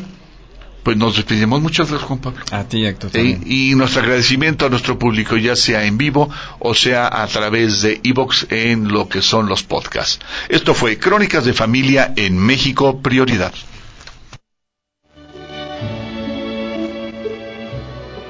pues 0.83 0.97
nos 0.97 1.17
despedimos. 1.17 1.61
Muchas 1.61 1.89
gracias, 1.89 2.07
Juan 2.07 2.21
Pablo. 2.21 2.45
A 2.53 2.63
ti, 2.63 2.85
Héctor. 2.85 3.11
Y 3.17 3.75
nuestro 3.75 4.03
agradecimiento 4.03 4.67
a 4.67 4.69
nuestro 4.69 4.99
público, 4.99 5.37
ya 5.37 5.57
sea 5.57 5.85
en 5.85 5.99
vivo 5.99 6.31
o 6.61 6.75
sea 6.75 7.09
a 7.09 7.27
través 7.27 7.83
de 7.83 8.01
Evox 8.05 8.47
en 8.51 8.87
lo 8.87 9.09
que 9.09 9.21
son 9.21 9.49
los 9.49 9.65
podcasts. 9.65 10.21
Esto 10.49 10.75
fue 10.75 10.99
Crónicas 10.99 11.45
de 11.45 11.55
Familia 11.55 12.13
en 12.15 12.39
México 12.39 13.01
Prioridad. 13.01 13.53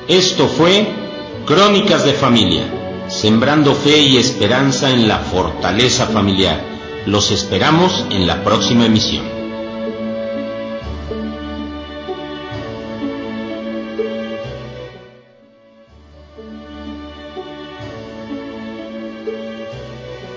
Esto 0.08 0.48
fue 0.48 1.05
Crónicas 1.46 2.04
de 2.04 2.12
Familia, 2.12 2.64
sembrando 3.06 3.72
fe 3.76 4.00
y 4.00 4.16
esperanza 4.16 4.90
en 4.90 5.06
la 5.06 5.20
fortaleza 5.20 6.08
familiar. 6.08 6.60
Los 7.06 7.30
esperamos 7.30 8.04
en 8.10 8.26
la 8.26 8.42
próxima 8.42 8.84
emisión. 8.84 9.24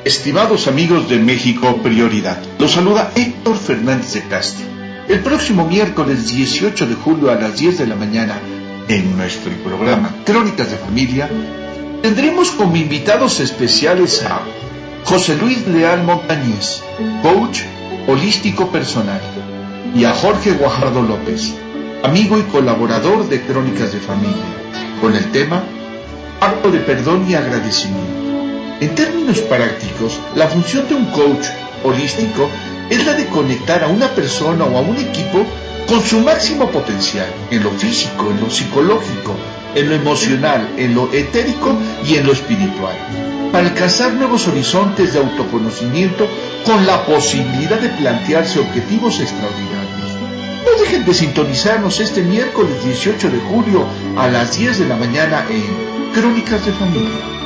Estimados 0.05 0.68
amigos 0.68 1.10
de 1.10 1.18
México 1.18 1.82
Prioridad, 1.82 2.38
los 2.60 2.74
saluda 2.74 3.12
Héctor 3.16 3.57
Fernández 3.57 4.14
de 4.14 4.28
Castro. 4.28 4.68
El 5.07 5.22
próximo 5.22 5.66
miércoles 5.66 6.28
18 6.28 6.86
de 6.86 6.93
julio 6.93 7.32
a 7.32 7.36
las 7.36 7.57
10 7.57 7.80
de 7.80 7.88
la 7.88 7.95
mañana, 7.95 8.39
en 8.90 9.16
nuestro 9.16 9.52
programa 9.64 10.16
Crónicas 10.26 10.72
de 10.72 10.78
Familia, 10.78 11.30
tendremos 12.02 12.50
como 12.50 12.76
invitados 12.76 13.40
especiales 13.40 14.24
a 14.24 14.42
José 15.06 15.38
Luis 15.38 15.68
Leal 15.68 16.04
Montañez, 16.04 16.82
coach 17.22 17.62
holístico 18.08 18.72
personal, 18.72 19.22
y 19.96 20.06
a 20.06 20.14
Jorge 20.14 20.54
Guajardo 20.54 21.04
López, 21.04 21.54
amigo 22.04 22.40
y 22.40 22.42
colaborador 22.44 23.30
de 23.30 23.42
Crónicas 23.42 23.94
de 23.94 24.00
Familia, 24.00 24.58
con 25.00 25.16
el 25.16 25.32
tema 25.32 25.64
Acto 26.42 26.72
de 26.72 26.80
Perdón 26.80 27.28
y 27.30 27.36
Agradecimiento. 27.36 28.20
En 28.82 28.96
términos 28.96 29.40
prácticos, 29.42 30.20
la 30.36 30.48
función 30.48 30.88
de 30.90 30.96
un 30.96 31.06
coach 31.12 31.46
holístico 31.84 32.50
es 32.90 33.06
la 33.06 33.14
de 33.14 33.28
conectar 33.28 33.84
a 33.84 33.88
una 33.88 34.08
persona 34.08 34.66
o 34.66 34.78
a 34.78 34.82
un 34.82 34.98
equipo 34.98 35.46
con 35.90 36.06
su 36.06 36.20
máximo 36.20 36.70
potencial 36.70 37.28
en 37.50 37.64
lo 37.64 37.72
físico, 37.72 38.30
en 38.30 38.40
lo 38.40 38.50
psicológico, 38.52 39.36
en 39.74 39.90
lo 39.90 39.96
emocional, 39.96 40.70
en 40.78 40.94
lo 40.94 41.12
etérico 41.12 41.76
y 42.06 42.16
en 42.16 42.28
lo 42.28 42.34
espiritual, 42.34 42.96
para 43.52 43.68
alcanzar 43.68 44.14
nuevos 44.14 44.48
horizontes 44.48 45.14
de 45.14 45.20
autoconocimiento 45.20 46.28
con 46.64 46.86
la 46.86 47.04
posibilidad 47.06 47.80
de 47.80 47.90
plantearse 47.90 48.60
objetivos 48.60 49.20
extraordinarios. 49.20 49.90
No 50.64 50.80
dejen 50.80 51.06
de 51.06 51.14
sintonizarnos 51.16 52.00
este 52.00 52.22
miércoles 52.22 52.84
18 52.86 53.32
de 53.32 53.40
julio 53.40 53.84
a 54.16 54.28
las 54.28 54.56
10 54.56 54.80
de 54.80 54.88
la 54.88 54.96
mañana 54.96 55.44
en 55.50 56.14
Crónicas 56.14 56.64
de 56.68 56.72
Familia. 56.72 57.40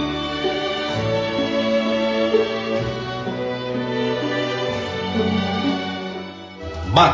Mac 6.93 7.11